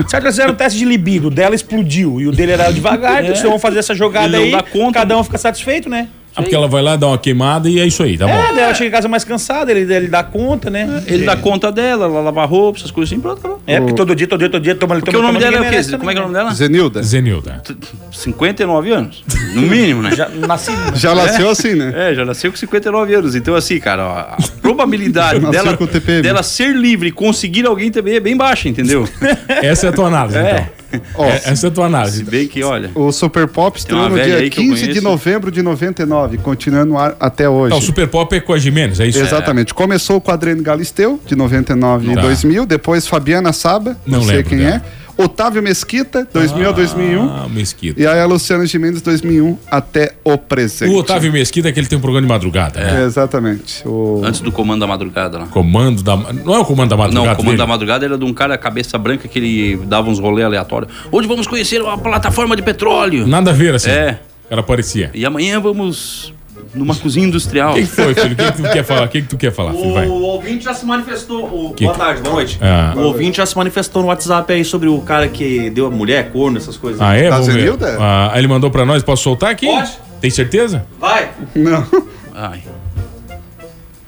Será 0.07 0.21
que 0.21 0.27
eles 0.27 0.35
fizeram 0.37 0.53
um 0.53 0.57
teste 0.57 0.79
de 0.79 0.85
libido? 0.85 1.29
O 1.29 1.31
dela 1.31 1.55
explodiu 1.57 2.21
e 2.21 2.29
o 2.29 2.33
dele 2.33 2.53
era 2.53 2.71
devagar, 2.71 3.25
então 3.25 3.35
vocês 3.35 3.49
vão 3.49 3.59
fazer 3.59 3.81
essa 3.81 3.95
jogada 3.95 4.27
Ele 4.27 4.37
não 4.37 4.45
aí, 4.45 4.51
dá 4.53 4.63
conta. 4.63 5.01
cada 5.01 5.19
um 5.19 5.25
fica 5.25 5.39
satisfeito, 5.39 5.89
né? 5.89 6.09
Ah, 6.35 6.43
porque 6.43 6.55
ela 6.55 6.67
vai 6.69 6.83
lá 6.83 6.97
dar 6.97 7.09
uma 7.09 7.19
queimada 7.19 7.69
e 7.69 7.79
é 7.79 7.87
isso 7.87 8.03
aí, 8.03 8.17
tá 8.17 8.27
bom. 8.27 8.33
É, 8.33 8.53
daí 8.55 8.61
ela 8.61 8.75
chega 8.75 8.89
em 8.89 8.93
casa 8.93 9.07
mais 9.09 9.23
cansada, 9.25 9.71
ele, 9.71 9.93
ele 9.93 10.09
dá 10.09 10.23
conta, 10.23 10.71
né? 10.71 11.03
Ele 11.07 11.25
dá 11.25 11.37
conta 11.37 11.71
dela, 11.71 12.07
ela 12.07 12.21
lava 12.21 12.45
roupa, 12.45 12.79
essas 12.79 12.91
coisas 12.91 13.13
assim, 13.13 13.21
pronto, 13.21 13.39
acabou. 13.39 13.61
É, 13.67 13.79
porque 13.79 13.95
todo 13.95 14.15
dia, 14.15 14.27
todo 14.27 14.39
dia, 14.39 14.49
todo 14.49 14.63
dia, 14.63 14.75
toma 14.75 14.95
Porque 14.99 15.17
o 15.17 15.23
nome 15.23 15.39
dela 15.39 15.59
é 15.59 15.61
o 15.61 15.71
quê? 15.71 15.97
Como 15.99 16.11
é 16.11 16.15
que 16.15 16.19
é 16.19 16.23
o 16.23 16.25
nome 16.25 16.35
dela? 16.35 16.55
Zenilda. 16.55 17.03
Zenilda. 17.03 17.63
59 18.11 18.91
anos. 18.91 19.25
No 19.55 19.63
mínimo, 19.63 20.03
né? 20.03 20.15
Já 20.17 20.29
nasci. 20.29 20.73
Já 20.95 21.15
nasceu 21.15 21.51
assim, 21.51 21.75
né? 21.75 21.93
É, 21.95 22.15
já 22.15 22.25
nasceu 22.25 22.51
com 22.51 22.57
59 22.57 23.15
anos. 23.15 23.35
Então, 23.35 23.55
assim, 23.55 23.79
cara, 23.79 24.07
ó, 24.07 24.19
a 24.19 24.37
probabilidade 24.61 25.41
dela, 25.51 25.79
dela 26.23 26.43
ser 26.43 26.75
livre 26.75 27.09
e 27.09 27.13
conseguir 27.13 27.67
alguém 27.67 27.91
também 27.91 28.15
é 28.17 28.21
bem 28.21 28.37
baixa, 28.37 28.69
entendeu? 28.69 29.09
Essa 29.49 29.87
é 29.87 29.91
a 29.91 29.93
tua 29.93 30.07
análise, 30.07 30.39
É. 30.39 30.51
então. 30.53 30.82
Ó, 31.15 31.25
É, 31.25 31.43
essa 31.47 31.67
é 31.67 31.69
a 31.69 31.71
tua 31.71 31.87
análise. 31.87 32.19
Se 32.19 32.25
bem 32.25 32.47
que, 32.47 32.63
olha. 32.63 32.91
O 32.95 33.11
Super 33.13 33.47
Pop 33.49 33.79
estreou 33.79 34.09
no 34.09 34.15
dia 34.23 34.37
aí 34.37 34.51
que 34.51 34.61
eu 34.61 34.65
15 34.65 34.89
de 34.89 35.01
novembro 35.01 35.51
de 35.51 35.63
99, 35.63 36.39
continuando 36.39 36.93
no 36.93 36.99
ar 36.99 37.17
até 37.21 37.49
hoje. 37.49 37.71
Tá, 37.71 37.77
o 37.77 37.83
Super 37.83 38.09
Pop 38.09 38.35
é 38.35 38.41
com 38.41 38.53
a 38.53 38.59
Jimenez, 38.59 39.01
é 39.01 39.07
isso? 39.07 39.19
Exatamente. 39.19 39.73
Começou 39.75 40.21
com 40.21 40.31
o 40.31 40.35
Adriano 40.35 40.63
Galisteu, 40.63 41.21
de 41.27 41.35
99 41.37 42.11
e 42.11 42.15
Tá. 42.15 42.21
2000. 42.23 42.67
Depois 42.67 43.07
Fabiana 43.07 43.53
Saba, 43.53 43.97
não, 44.07 44.19
Não 44.19 44.27
sei 44.27 44.37
lembro 44.37 44.49
quem 44.51 44.59
dela. 44.59 44.77
é. 44.77 45.02
Otávio 45.17 45.63
Mesquita, 45.63 46.27
2000 46.33 46.69
a 46.69 46.73
2001. 46.73 47.23
Ah, 47.23 47.49
Mesquita. 47.49 48.01
E 48.01 48.07
aí 48.07 48.21
a 48.21 48.27
Luciana 48.27 48.67
Gimenez, 48.67 49.03
2001 49.03 49.59
até 49.71 50.15
o 50.25 50.39
presente. 50.39 50.91
O 50.91 50.97
Otávio 50.97 51.33
Mesquita 51.33 51.69
é 51.69 51.73
que 51.73 51.81
ele 51.81 51.87
tem 51.87 51.99
um 51.99 52.01
programa 52.01 52.27
de 52.27 52.33
madrugada, 52.33 52.81
né? 52.81 53.03
É, 53.03 53.05
exatamente. 53.05 53.87
O... 53.87 54.23
Antes 54.25 54.41
do 54.41 54.51
comando 54.51 54.81
da 54.81 54.87
madrugada 54.87 55.39
lá. 55.39 55.47
Comando 55.47 56.03
da. 56.03 56.17
Não 56.17 56.55
é 56.55 56.59
o 56.59 56.65
comando 56.65 56.91
da 56.91 56.97
madrugada? 56.97 57.27
Não, 57.27 57.33
o 57.33 57.37
comando 57.37 57.51
dele? 57.51 57.59
da 57.59 57.67
madrugada 57.67 58.05
era 58.05 58.19
de 58.19 58.25
um 58.25 58.33
cara 58.33 58.57
cabeça 58.57 58.97
branca 58.99 59.29
que 59.29 59.39
ele 59.39 59.77
dava 59.87 60.09
uns 60.09 60.19
rolês 60.19 60.47
aleatórios. 60.47 60.93
Hoje 61.11 61.29
vamos 61.29 61.47
conhecer 61.47 61.81
a 61.87 61.99
plataforma 61.99 62.57
de 62.57 62.63
petróleo. 62.63 63.27
Nada 63.27 63.51
a 63.51 63.55
ver, 63.55 63.75
assim. 63.75 63.91
É. 63.91 64.19
O 64.47 64.49
cara 64.49 64.63
parecia. 64.63 65.11
E 65.15 65.25
amanhã 65.25 65.61
vamos 65.61 66.33
numa 66.75 66.95
cozinha 66.95 67.27
industrial. 67.27 67.73
O 67.73 67.75
que, 67.75 67.83
que 67.83 67.87
foi, 67.89 68.15
filho? 68.15 68.33
O 68.33 68.37
que, 68.37 68.53
que 68.53 68.63
tu 68.63 68.71
quer 68.73 68.85
falar? 68.85 69.05
O 69.05 69.09
que, 69.09 69.23
que 69.23 69.29
tu 69.29 69.37
quer 69.37 69.53
falar, 69.53 69.73
filho? 69.73 69.93
Vai. 69.95 70.07
O 70.09 70.13
ouvinte 70.23 70.65
já 70.65 70.75
se 70.75 70.85
manifestou. 70.87 71.45
o- 71.45 71.75
Que- 71.75 71.85
Boa 71.85 71.97
tarde, 71.97 72.23
boa 72.23 72.35
noite. 72.35 72.59
Ah. 72.61 72.93
O 72.97 73.01
ouvinte 73.01 73.37
já 73.39 73.47
se 73.47 73.57
manifestou 73.57 74.03
no 74.03 74.09
WhatsApp 74.09 74.53
aí 74.53 74.65
sobre 74.65 74.89
o 74.89 74.99
cara 75.01 75.29
que 75.29 75.71
deu 75.71 75.87
a 75.87 75.91
mulher, 75.91 76.31
corno, 76.33 76.57
essas 76.59 76.77
coisas. 76.77 77.01
Ah, 77.01 77.15
é? 77.17 77.29
Da 77.31 77.39
Vamos 77.39 77.53
ver. 77.55 77.73
Ah, 78.01 78.33
ele 78.37 78.47
mandou 78.49 78.71
pra 78.71 78.85
nós, 78.85 79.03
posso 79.03 79.23
soltar 79.23 79.51
aqui? 79.51 79.67
Pode. 79.67 79.91
Tem 80.21 80.31
certeza? 80.31 80.87
Vai! 81.01 81.31
Não. 81.55 81.87
Ai. 82.35 82.63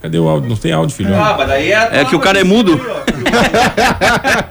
Cadê 0.04 0.18
o 0.18 0.28
áudio? 0.28 0.50
Não 0.50 0.56
tem 0.56 0.70
áudio, 0.70 0.94
filho. 0.94 1.14
Ah, 1.14 1.34
mas 1.38 1.48
daí 1.48 1.72
é. 1.72 1.88
É 2.00 2.04
que 2.04 2.14
o 2.14 2.20
cara 2.20 2.38
é 2.38 2.44
mudo. 2.44 2.78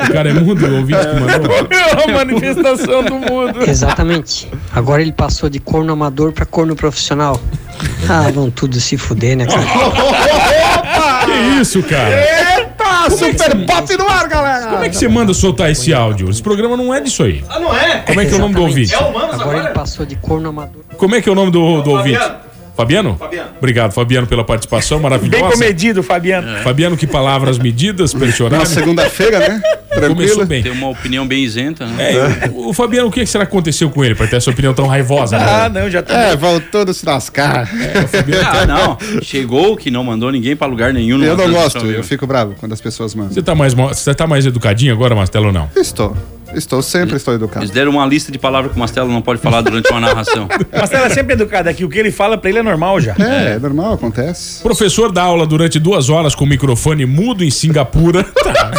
O 0.03 0.11
cara 0.13 0.29
é 0.29 0.33
mudo, 0.33 0.65
o 0.65 0.77
ouvinte 0.77 0.99
que 0.99 1.19
mandou. 1.19 1.53
a 2.03 2.11
manifestação 2.11 3.03
do 3.03 3.15
mundo. 3.15 3.63
Exatamente. 3.67 4.49
Agora 4.73 5.01
ele 5.01 5.13
passou 5.13 5.49
de 5.49 5.59
corno 5.59 5.93
amador 5.93 6.33
pra 6.33 6.45
corno 6.45 6.75
profissional. 6.75 7.39
Ah, 8.09 8.29
vão 8.31 8.49
tudo 8.49 8.79
se 8.79 8.97
fuder, 8.97 9.37
né, 9.37 9.45
cara? 9.45 9.63
Que 11.25 11.61
isso, 11.61 11.81
cara? 11.83 12.19
Eita, 12.59 13.09
super 13.15 13.65
pop 13.65 13.97
no 13.97 14.09
ar, 14.09 14.27
galera! 14.27 14.67
Como 14.71 14.83
é 14.83 14.89
que 14.89 14.97
você 14.97 15.07
manda 15.07 15.33
soltar 15.33 15.71
esse 15.71 15.93
áudio? 15.93 16.29
Esse 16.29 16.41
programa 16.41 16.75
não 16.75 16.93
é 16.93 16.99
disso 16.99 17.23
aí. 17.23 17.43
Ah, 17.49 17.59
não 17.59 17.75
é? 17.75 17.99
Como 17.99 18.19
é 18.19 18.25
que 18.25 18.33
é 18.33 18.35
o 18.35 18.39
nome 18.39 18.55
do 18.55 18.61
ouvinte? 18.61 18.93
É 18.93 18.99
humanos 18.99 19.35
Agora 19.35 19.51
ele 19.51 19.59
agora? 19.59 19.73
passou 19.73 20.05
de 20.05 20.15
corno 20.17 20.49
amador. 20.49 20.83
Como 20.97 21.15
é 21.15 21.21
que 21.21 21.29
é 21.29 21.31
o 21.31 21.35
nome 21.35 21.51
do, 21.51 21.81
do 21.81 21.91
ouvinte? 21.91 22.19
Fabiano? 22.75 23.15
Fabiano. 23.17 23.49
Obrigado, 23.57 23.91
Fabiano, 23.91 24.25
pela 24.27 24.43
participação 24.43 24.97
Bem 24.97 25.03
maravilhosa. 25.03 25.51
comedido, 25.53 26.01
Fabiano. 26.01 26.57
Fabiano, 26.63 26.97
que 26.97 27.05
palavras 27.05 27.59
medidas 27.59 28.13
para 28.13 28.27
esse 28.27 28.41
Na 28.49 28.65
segunda-feira, 28.65 29.39
né? 29.39 29.61
Começou 29.93 30.15
Tranquilo. 30.15 30.45
bem. 30.47 30.63
Tem 30.63 30.71
uma 30.71 30.89
opinião 30.89 31.27
bem 31.27 31.43
isenta, 31.43 31.85
né? 31.85 32.13
É, 32.13 32.49
o, 32.51 32.69
o 32.69 32.73
Fabiano, 32.73 33.07
o 33.09 33.11
que 33.11 33.23
será 33.27 33.45
que 33.45 33.51
aconteceu 33.51 33.91
com 33.91 34.03
ele 34.03 34.15
para 34.15 34.25
ter 34.25 34.37
essa 34.37 34.49
opinião 34.49 34.73
tão 34.73 34.87
raivosa? 34.87 35.37
Ah, 35.37 35.69
Né? 35.69 35.81
não, 35.81 35.89
já 35.89 36.01
tá. 36.01 36.13
É, 36.29 36.35
voltou 36.35 36.81
a 36.81 36.93
se 36.93 37.05
lascar. 37.05 37.69
Ah, 38.51 38.65
não. 38.65 38.97
Chegou 39.21 39.77
que 39.77 39.91
não 39.91 40.03
mandou 40.03 40.31
ninguém 40.31 40.55
pra 40.55 40.65
lugar 40.65 40.91
nenhum. 40.93 41.21
Eu 41.23 41.37
não 41.37 41.51
gosto, 41.51 41.85
eu 41.85 42.03
fico 42.03 42.25
bravo 42.25 42.55
quando 42.59 42.73
as 42.73 42.81
pessoas 42.81 43.13
mandam. 43.13 43.33
Você 43.33 43.41
tá 43.43 43.53
mais, 43.53 43.73
você 43.75 44.15
tá 44.15 44.25
mais 44.25 44.45
educadinho 44.47 44.91
agora, 44.93 45.13
Marcelo, 45.13 45.47
ou 45.47 45.53
não? 45.53 45.69
Estou. 45.75 46.17
Estou, 46.55 46.81
sempre 46.81 47.15
estou 47.15 47.33
educado. 47.33 47.59
Eles 47.63 47.71
deram 47.71 47.91
uma 47.91 48.05
lista 48.05 48.31
de 48.31 48.37
palavras 48.37 48.71
que 48.71 48.77
o 48.77 48.79
Mastelo 48.79 49.11
não 49.11 49.21
pode 49.21 49.41
falar 49.41 49.61
durante 49.61 49.89
uma 49.91 49.99
narração. 49.99 50.47
Mas 50.71 50.91
ela 50.91 51.07
é 51.07 51.09
sempre 51.09 51.33
educada 51.33 51.69
aqui. 51.69 51.83
O 51.85 51.89
que 51.89 51.97
ele 51.99 52.11
fala 52.11 52.37
pra 52.37 52.49
ele 52.49 52.59
é 52.59 52.63
normal 52.63 52.99
já. 52.99 53.15
É, 53.19 53.53
é 53.55 53.59
normal, 53.59 53.93
acontece. 53.93 54.61
Professor 54.61 55.11
dá 55.11 55.23
aula 55.23 55.45
durante 55.45 55.79
duas 55.79 56.09
horas 56.09 56.35
com 56.35 56.43
o 56.43 56.47
microfone 56.47 57.05
mudo 57.05 57.43
em 57.43 57.51
Singapura. 57.51 58.25
Tá. 58.43 58.71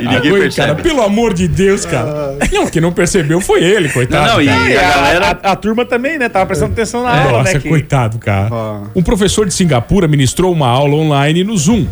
E 0.00 0.06
ninguém 0.06 0.32
percebe. 0.32 0.68
Cara, 0.68 0.74
pelo 0.82 1.02
amor 1.02 1.32
de 1.32 1.46
Deus, 1.48 1.84
cara. 1.86 2.36
Não, 2.52 2.66
quem 2.66 2.82
não 2.82 2.92
percebeu 2.92 3.40
foi 3.40 3.62
ele, 3.62 3.88
coitado. 3.88 4.26
Não, 4.26 4.34
não, 4.34 4.42
e 4.42 4.48
a 4.76 4.90
galera. 4.90 5.38
a, 5.42 5.52
a 5.52 5.56
turma 5.56 5.84
também, 5.84 6.18
né? 6.18 6.28
Tava 6.28 6.46
prestando 6.46 6.72
atenção 6.72 7.02
na 7.02 7.10
aula, 7.22 7.38
Nossa, 7.38 7.54
né? 7.54 7.60
que- 7.60 7.68
coitado, 7.68 8.18
cara. 8.18 8.50
Um 8.94 9.02
professor 9.02 9.46
de 9.46 9.54
Singapura 9.54 10.06
ministrou 10.08 10.52
uma 10.52 10.68
aula 10.68 10.94
online 10.94 11.44
no 11.44 11.56
Zoom, 11.56 11.86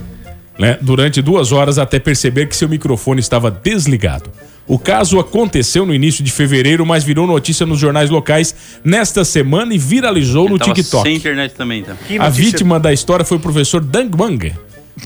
né, 0.59 0.79
durante 0.81 1.21
duas 1.21 1.53
horas 1.53 1.79
até 1.79 1.99
perceber 1.99 2.47
que 2.47 2.57
seu 2.57 2.69
microfone 2.69 3.21
estava 3.21 3.51
desligado. 3.51 4.31
O 4.67 4.79
caso 4.79 5.19
aconteceu 5.19 5.85
no 5.85 5.95
início 5.95 6.25
de 6.25 6.33
fevereiro, 6.33 6.87
mas 6.87 7.05
virou 7.05 7.27
notícia 7.27 7.67
nos 7.67 7.79
jornais 7.79 8.09
locais 8.09 8.55
nesta 8.83 9.25
semana 9.25 9.75
e 9.75 9.79
viralizou 9.79 10.49
no 10.49 10.59
Tava 10.59 10.73
TikTok. 10.73 11.03
sem 11.03 11.17
internet 11.17 11.55
também, 11.55 11.83
tá? 11.83 11.95
que 12.07 12.19
A 12.19 12.31
vítima 12.31 12.81
da 12.81 12.93
história 12.93 13.25
foi 13.25 13.37
o 13.37 13.41
professor 13.41 13.83
Dang 13.83 14.11
Wang, 14.19 14.53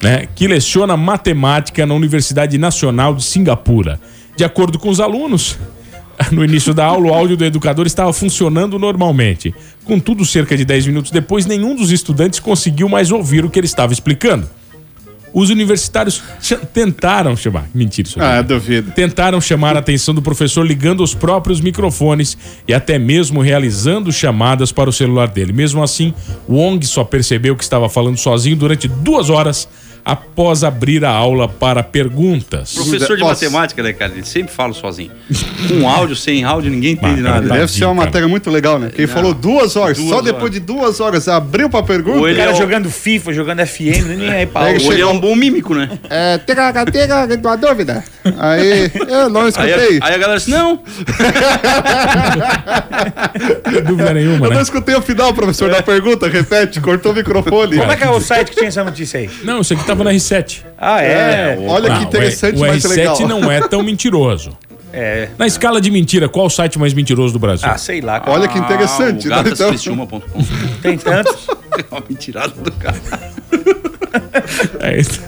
né, 0.00 0.28
que 0.34 0.46
leciona 0.46 0.96
matemática 0.96 1.84
na 1.84 1.94
Universidade 1.94 2.56
Nacional 2.56 3.14
de 3.14 3.24
Singapura. 3.24 4.00
De 4.36 4.44
acordo 4.44 4.78
com 4.78 4.90
os 4.90 5.00
alunos, 5.00 5.58
no 6.30 6.44
início 6.44 6.72
da 6.72 6.84
aula, 6.84 7.10
o 7.10 7.14
áudio 7.14 7.36
do 7.36 7.44
educador 7.44 7.86
estava 7.86 8.12
funcionando 8.12 8.78
normalmente. 8.78 9.52
Contudo, 9.84 10.24
cerca 10.24 10.56
de 10.56 10.64
10 10.64 10.86
minutos 10.86 11.10
depois, 11.10 11.46
nenhum 11.46 11.74
dos 11.74 11.90
estudantes 11.90 12.38
conseguiu 12.38 12.88
mais 12.88 13.10
ouvir 13.10 13.44
o 13.44 13.50
que 13.50 13.58
ele 13.58 13.66
estava 13.66 13.92
explicando. 13.92 14.48
Os 15.32 15.50
universitários 15.50 16.22
tentaram 16.72 17.36
chamar. 17.36 17.68
Mentira, 17.74 18.08
isso. 18.08 18.20
Ah, 18.20 18.42
duvido. 18.42 18.90
Tentaram 18.92 19.40
chamar 19.40 19.76
a 19.76 19.80
atenção 19.80 20.14
do 20.14 20.22
professor 20.22 20.66
ligando 20.66 21.02
os 21.02 21.14
próprios 21.14 21.60
microfones 21.60 22.36
e 22.66 22.74
até 22.74 22.98
mesmo 22.98 23.40
realizando 23.40 24.12
chamadas 24.12 24.72
para 24.72 24.88
o 24.88 24.92
celular 24.92 25.28
dele. 25.28 25.52
Mesmo 25.52 25.82
assim, 25.82 26.14
Wong 26.48 26.84
só 26.86 27.04
percebeu 27.04 27.56
que 27.56 27.62
estava 27.62 27.88
falando 27.88 28.16
sozinho 28.16 28.56
durante 28.56 28.88
duas 28.88 29.30
horas 29.30 29.68
após 30.04 30.64
abrir 30.64 31.04
a 31.04 31.10
aula 31.10 31.48
para 31.48 31.82
perguntas. 31.82 32.74
Professor 32.74 33.16
de 33.16 33.22
Nossa. 33.22 33.44
matemática, 33.44 33.82
né, 33.82 33.92
cara? 33.92 34.12
Ele 34.12 34.24
sempre 34.24 34.52
fala 34.52 34.72
sozinho. 34.72 35.10
Com 35.68 35.88
áudio, 35.88 36.16
sem 36.16 36.44
áudio, 36.44 36.70
ninguém 36.70 36.92
entende 36.92 37.20
nada. 37.20 37.46
tá- 37.46 37.54
Deve 37.56 37.70
ser 37.72 37.84
uma 37.84 37.94
matéria 37.94 38.26
muito 38.28 38.50
legal, 38.50 38.78
né? 38.78 38.90
Quem 38.94 39.06
falou 39.06 39.34
duas 39.34 39.76
horas, 39.76 39.96
Duas 39.98 40.08
só 40.08 40.16
horas. 40.16 40.26
depois 40.32 40.50
de 40.50 40.60
duas 40.60 41.00
horas 41.00 41.28
abriu 41.28 41.68
pra 41.68 41.82
pergunta. 41.82 42.18
O 42.20 42.28
ele 42.28 42.38
cara 42.38 42.50
é 42.50 42.54
o- 42.54 42.56
jogando 42.56 42.90
FIFA, 42.90 43.32
jogando 43.32 43.60
FM, 43.66 44.04
nem 44.16 44.30
aí 44.30 44.46
pra 44.46 44.70
ele 44.72 45.00
é 45.00 45.06
um 45.06 45.18
bom 45.18 45.34
mímico, 45.34 45.74
né? 45.74 45.88
É, 46.08 46.38
tega, 46.38 46.72
tua 47.42 47.56
dúvida. 47.56 48.02
Aí, 48.38 48.90
eu 49.08 49.28
não 49.28 49.42
Aí, 49.42 49.48
escutei. 49.48 49.98
a- 50.00 50.06
aí 50.06 50.14
a 50.14 50.18
galera 50.18 50.38
disse, 50.38 50.50
não, 50.50 50.80
Não 53.72 53.82
dúvida 53.82 54.14
nenhuma, 54.14 54.46
Eu 54.46 54.50
não 54.50 54.56
né? 54.56 54.62
escutei 54.62 54.94
o 54.94 55.02
final, 55.02 55.32
professor, 55.32 55.70
da 55.70 55.82
pergunta. 55.82 56.28
Repete, 56.28 56.80
cortou 56.80 57.12
o 57.12 57.14
microfone. 57.14 57.76
Como 57.78 57.92
é 57.92 57.96
que 57.96 58.04
é 58.04 58.10
o 58.10 58.20
site 58.20 58.50
que 58.50 58.56
tinha 58.56 58.68
essa 58.68 58.84
notícia 58.84 59.20
aí? 59.20 59.30
Não, 59.44 59.60
isso 59.60 59.72
aqui 59.74 59.84
tava 59.98 60.10
no 60.10 60.16
R7. 60.16 60.60
Ah, 60.78 61.02
é? 61.02 61.58
Olha 61.66 61.88
Não, 61.90 61.98
que 61.98 62.04
interessante, 62.04 62.58
o, 62.60 62.64
R- 62.64 62.76
o 62.76 62.80
R7 62.80 62.88
legal. 62.96 63.20
não 63.28 63.50
é 63.50 63.60
tão 63.66 63.82
mentiroso. 63.84 64.56
É. 64.92 65.28
Na 65.36 65.46
escala 65.46 65.80
de 65.82 65.90
mentira, 65.90 66.28
qual 66.30 66.46
o 66.46 66.50
site 66.50 66.78
mais 66.78 66.94
mentiroso 66.94 67.32
do 67.34 67.38
Brasil? 67.38 67.68
Ah, 67.70 67.76
sei 67.76 68.00
lá. 68.00 68.20
cara. 68.20 68.32
Olha 68.32 68.48
que 68.48 68.58
interessante. 68.58 69.30
ah, 69.30 69.40
o 69.40 69.42
né? 69.44 69.50
Então. 69.52 70.22
Tem 70.80 70.96
tantos. 70.96 71.46
Uma 71.92 72.02
mentirada 72.08 72.54
do 72.56 72.72
cara. 72.72 72.96
É 74.80 74.98
isso. 74.98 75.20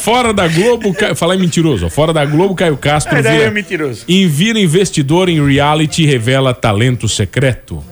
Fora 0.00 0.32
da 0.32 0.48
Globo, 0.48 0.94
Ca- 0.94 1.14
falar 1.14 1.36
em 1.36 1.38
mentiroso. 1.40 1.86
ó. 1.86 1.90
Fora 1.90 2.12
da 2.12 2.24
Globo, 2.24 2.54
Caio 2.54 2.76
Castro 2.76 3.16
É, 3.16 3.22
daí 3.22 3.36
vira, 3.36 3.48
é 3.48 3.50
mentiroso. 3.50 4.04
Invira 4.08 4.58
investidor 4.58 5.28
em 5.28 5.44
reality 5.46 6.02
e 6.02 6.06
revela 6.06 6.54
talento 6.54 7.08
secreto. 7.08 7.84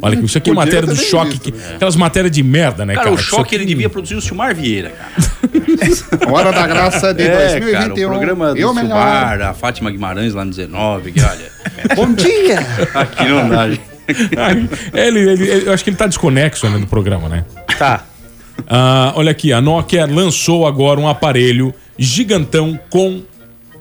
Olha, 0.00 0.14
isso 0.20 0.36
aqui 0.38 0.50
é 0.50 0.52
matéria 0.54 0.82
do 0.86 0.94
choque. 0.96 1.30
visto, 1.30 1.52
que- 1.52 1.74
aquelas 1.74 1.96
matérias 1.96 2.30
de 2.32 2.42
merda, 2.42 2.84
né, 2.84 2.94
cara? 2.94 3.04
Cara, 3.06 3.14
o 3.14 3.18
choque 3.18 3.42
aqui- 3.42 3.54
ele 3.56 3.64
devia 3.64 3.88
produzir 3.88 4.14
o 4.14 4.20
Silmar 4.20 4.54
Vieira, 4.54 4.90
cara. 4.90 6.30
Hora 6.32 6.52
da 6.52 6.66
graça 6.66 7.14
de 7.14 7.22
É, 7.22 7.28
cara, 7.30 7.48
2021. 7.60 8.06
o 8.06 8.10
programa 8.10 8.52
do 8.52 8.58
eu 8.58 8.74
melhor. 8.74 8.88
Silmar, 8.88 9.40
a 9.42 9.54
Fátima 9.54 9.90
Guimarães 9.90 10.34
lá 10.34 10.44
no 10.44 10.50
19, 10.50 11.12
que 11.12 11.20
olha, 11.22 11.50
Bom 11.96 12.12
dia. 12.12 12.58
aqui 12.94 13.24
não 13.24 13.48
dá, 13.48 13.68
gente. 13.70 13.80
ele, 14.94 15.18
ele- 15.20 15.42
ele- 15.50 15.68
eu 15.68 15.72
acho 15.72 15.82
que 15.82 15.90
ele 15.90 15.96
tá 15.96 16.06
desconexo 16.06 16.68
né, 16.68 16.78
do 16.78 16.86
programa, 16.86 17.28
né? 17.28 17.44
Tá. 17.78 18.04
Ah, 18.68 19.12
olha 19.16 19.30
aqui, 19.30 19.52
a 19.52 19.60
Nokia 19.60 20.06
lançou 20.06 20.66
agora 20.66 20.98
um 21.00 21.08
aparelho 21.08 21.74
gigantão 21.98 22.78
com 22.90 23.22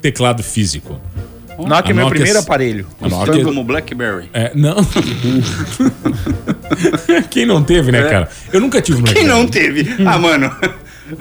teclado 0.02 0.44
físico. 0.44 1.00
Nokia 1.58 1.92
é 1.92 1.94
meu 1.94 2.04
Nokia- 2.04 2.10
primeiro 2.10 2.40
aparelho. 2.40 2.88
A 3.02 3.08
Nokia, 3.10 3.44
Como 3.44 3.64
Blackberry. 3.64 4.30
é, 4.34 4.52
não. 4.56 4.76
Quem 7.30 7.46
não 7.46 7.64
teve, 7.64 7.92
né, 7.92 8.04
cara? 8.04 8.30
Eu 8.52 8.60
nunca 8.62 8.82
tive 8.82 9.00
um 9.00 9.04
Quem 9.04 9.26
Blackberry. 9.26 9.40
não 9.40 9.48
teve? 9.48 9.96
Ah, 10.06 10.18
mano, 10.18 10.52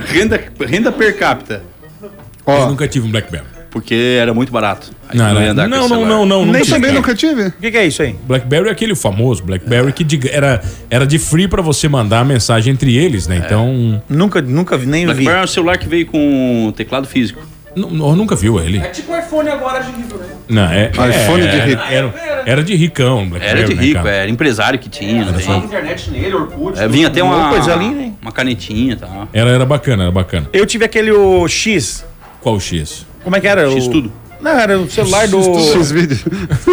renda, 0.07 0.41
renda 0.66 0.93
per 0.93 1.16
capita. 1.16 1.62
Eu 2.03 2.11
Ó, 2.47 2.68
nunca 2.68 2.87
tive 2.89 3.07
um 3.07 3.11
Blackberry. 3.11 3.45
Porque 3.70 4.18
era 4.20 4.32
muito 4.32 4.53
barato. 4.53 4.93
Aí 5.09 5.18
Não, 5.18 5.35
tu 5.35 5.35
ia 5.35 5.41
não, 5.47 5.51
andar 5.51 5.62
com 5.64 5.68
não, 5.70 5.78
esse 5.78 5.89
não, 5.89 5.97
celular. 5.97 6.09
não, 6.09 6.26
não, 6.26 6.45
não 6.47 6.53
nem 6.53 6.62
tinha. 6.62 6.76
também 6.76 6.93
nunca 6.93 7.12
tive. 7.12 7.49
O 7.49 7.53
que, 7.53 7.70
que 7.72 7.76
é 7.76 7.85
isso 7.87 8.03
aí? 8.03 8.14
Blackberry 8.24 8.68
é 8.68 8.70
aquele 8.70 8.95
famoso 8.95 9.43
Blackberry 9.43 9.93
que 9.93 10.05
de- 10.05 10.28
era, 10.30 10.62
era 10.89 11.05
de 11.05 11.18
free 11.18 11.49
pra 11.49 11.61
você 11.61 11.89
mandar 11.89 12.20
a 12.20 12.24
mensagem 12.24 12.72
entre 12.72 12.97
eles, 12.97 13.26
né? 13.26 13.43
Então, 13.45 14.01
Nunca, 14.09 14.41
nunca 14.41 14.76
vi, 14.76 14.87
nem 14.87 15.01
vi. 15.01 15.07
Blackberry 15.07 15.41
é 15.41 15.43
um 15.43 15.47
celular 15.49 15.76
que 15.78 15.89
veio 15.89 16.07
com 16.07 16.72
teclado 16.76 17.09
físico. 17.09 17.43
Nu- 17.76 18.16
nunca 18.16 18.34
viu 18.36 18.58
ele. 18.60 18.78
É 18.78 18.88
tipo 18.88 19.16
iPhone 19.16 19.48
agora 19.48 19.80
de 19.82 19.90
rico, 19.92 20.18
né? 20.18 20.26
Não, 20.48 20.64
é, 20.70 20.90
iPhone 20.90 21.42
é, 21.42 21.48
de 21.48 21.60
rico. 21.60 21.82
Era, 21.90 22.42
era 22.46 22.62
de 22.62 22.74
ricão, 22.74 23.28
Blackberry, 23.28 23.58
Era 23.58 23.68
de 23.68 23.74
né, 23.74 23.82
rico, 23.82 24.02
cara? 24.02 24.10
era 24.10 24.30
empresário 24.30 24.78
que 24.78 24.88
tinha. 24.88 25.24
né? 25.24 25.38
Tinha 25.40 25.56
internet 25.58 26.10
nele, 26.10 26.34
Orkut. 26.34 26.78
É, 26.78 26.86
vinha 26.88 27.08
até 27.08 27.22
uma, 27.22 27.50
coisa 27.50 27.72
ali, 27.72 27.88
né? 27.88 28.12
uma 28.20 28.32
canetinha 28.32 28.92
e 28.92 28.96
tal. 28.96 29.28
Era, 29.32 29.50
era 29.50 29.64
bacana, 29.66 30.04
era 30.04 30.12
bacana. 30.12 30.48
Eu 30.52 30.66
tive 30.66 30.84
aquele 30.84 31.10
o 31.12 31.46
X. 31.48 32.04
Qual 32.40 32.56
o 32.56 32.60
X? 32.60 33.06
Como 33.22 33.34
é 33.34 33.40
que 33.40 33.48
era? 33.48 33.70
X 33.70 33.86
o... 33.86 33.90
tudo. 33.90 34.12
Não, 34.45 34.51
era 34.59 34.78
o 34.78 34.90
celular 34.90 35.26
do. 35.26 35.40
X-Video. 35.72 36.18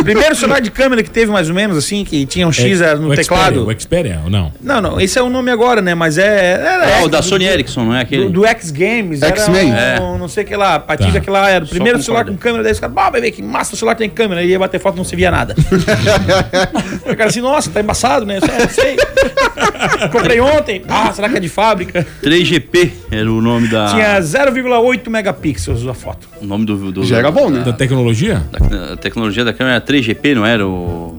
Primeiro 0.03 0.35
celular 0.35 0.59
de 0.59 0.69
câmera 0.69 1.01
que 1.01 1.09
teve, 1.09 1.31
mais 1.31 1.47
ou 1.47 1.55
menos, 1.55 1.77
assim, 1.77 2.03
que 2.03 2.25
tinha 2.25 2.45
um 2.47 2.51
X 2.51 2.81
era 2.81 2.97
no 2.99 3.09
É, 3.11 3.13
o 3.13 3.15
teclado. 3.15 3.61
Xperia, 3.61 3.75
O 3.77 3.79
Xperia, 3.81 4.21
ou 4.25 4.29
não? 4.29 4.51
Não, 4.61 4.81
não, 4.81 4.99
esse 4.99 5.17
é 5.17 5.21
o 5.21 5.29
nome 5.29 5.49
agora, 5.51 5.81
né? 5.81 5.95
Mas 5.95 6.17
é. 6.17 6.53
Era 6.61 6.83
Ah, 6.83 6.99
o 6.99 7.03
X, 7.03 7.09
da 7.09 7.19
do- 7.21 7.25
Sony 7.25 7.45
Ericsson, 7.45 7.85
não 7.85 7.95
é 7.95 8.01
aquele? 8.01 8.25
Do, 8.25 8.29
do 8.31 8.45
X 8.45 8.71
Games, 8.71 9.21
era 9.21 9.35
X-Men. 9.35 9.71
um, 9.71 9.75
É. 9.75 9.99
não 10.19 10.27
sei 10.27 10.43
o 10.43 10.47
que 10.47 10.55
lá, 10.55 10.75
a 10.75 10.79
partir 10.79 11.11
Tá. 11.13 11.19
que 11.21 11.29
lá 11.29 11.49
era 11.49 11.63
o 11.63 11.67
primeiro 11.67 12.01
celular 12.03 12.25
com 12.25 12.35
câmera, 12.35 12.61
daí 12.63 12.73
os 12.73 12.79
caras, 12.79 12.95
ah, 12.97 13.09
bebê, 13.09 13.31
que 13.31 13.41
massa 13.41 13.73
o 13.73 13.77
celular 13.77 13.95
tem 13.95 14.09
câmera, 14.09 14.43
e 14.43 14.49
ia 14.49 14.59
bater 14.59 14.79
foto 14.79 14.97
não 14.97 15.03
se 15.05 15.15
via 15.15 15.31
nada. 15.31 15.55
o 17.05 17.15
cara 17.15 17.29
assim, 17.29 17.41
nossa, 17.41 17.69
tá 17.71 17.79
embaçado, 17.79 18.25
né? 18.25 18.37
É, 18.37 18.67
sei. 18.67 18.97
Comprei 20.11 20.39
ontem, 20.39 20.81
ah, 20.89 21.11
será 21.13 21.29
que 21.29 21.37
é 21.37 21.39
de 21.39 21.49
fábrica? 21.49 22.05
3GP 22.23 22.91
era 23.11 23.31
o 23.31 23.41
nome 23.41 23.67
da. 23.67 23.87
Tinha 23.87 24.19
0,8 24.19 25.09
megapixels 25.09 25.87
a 25.87 25.93
foto. 25.93 26.27
O 26.41 26.45
nome 26.45 26.65
do. 26.65 26.91
do 26.91 27.03
Já 27.03 27.17
era 27.19 27.31
bom, 27.31 27.49
né? 27.49 27.60
Da 27.61 27.73
tecnologia? 27.73 28.43
da- 28.51 28.93
a 28.93 28.97
tecnologia 28.97 29.43
da 29.45 29.53
câmera 29.53 29.75
era 29.77 29.85
3GP, 29.85 30.35
não 30.35 30.45
era 30.45 30.65
o. 30.67 31.17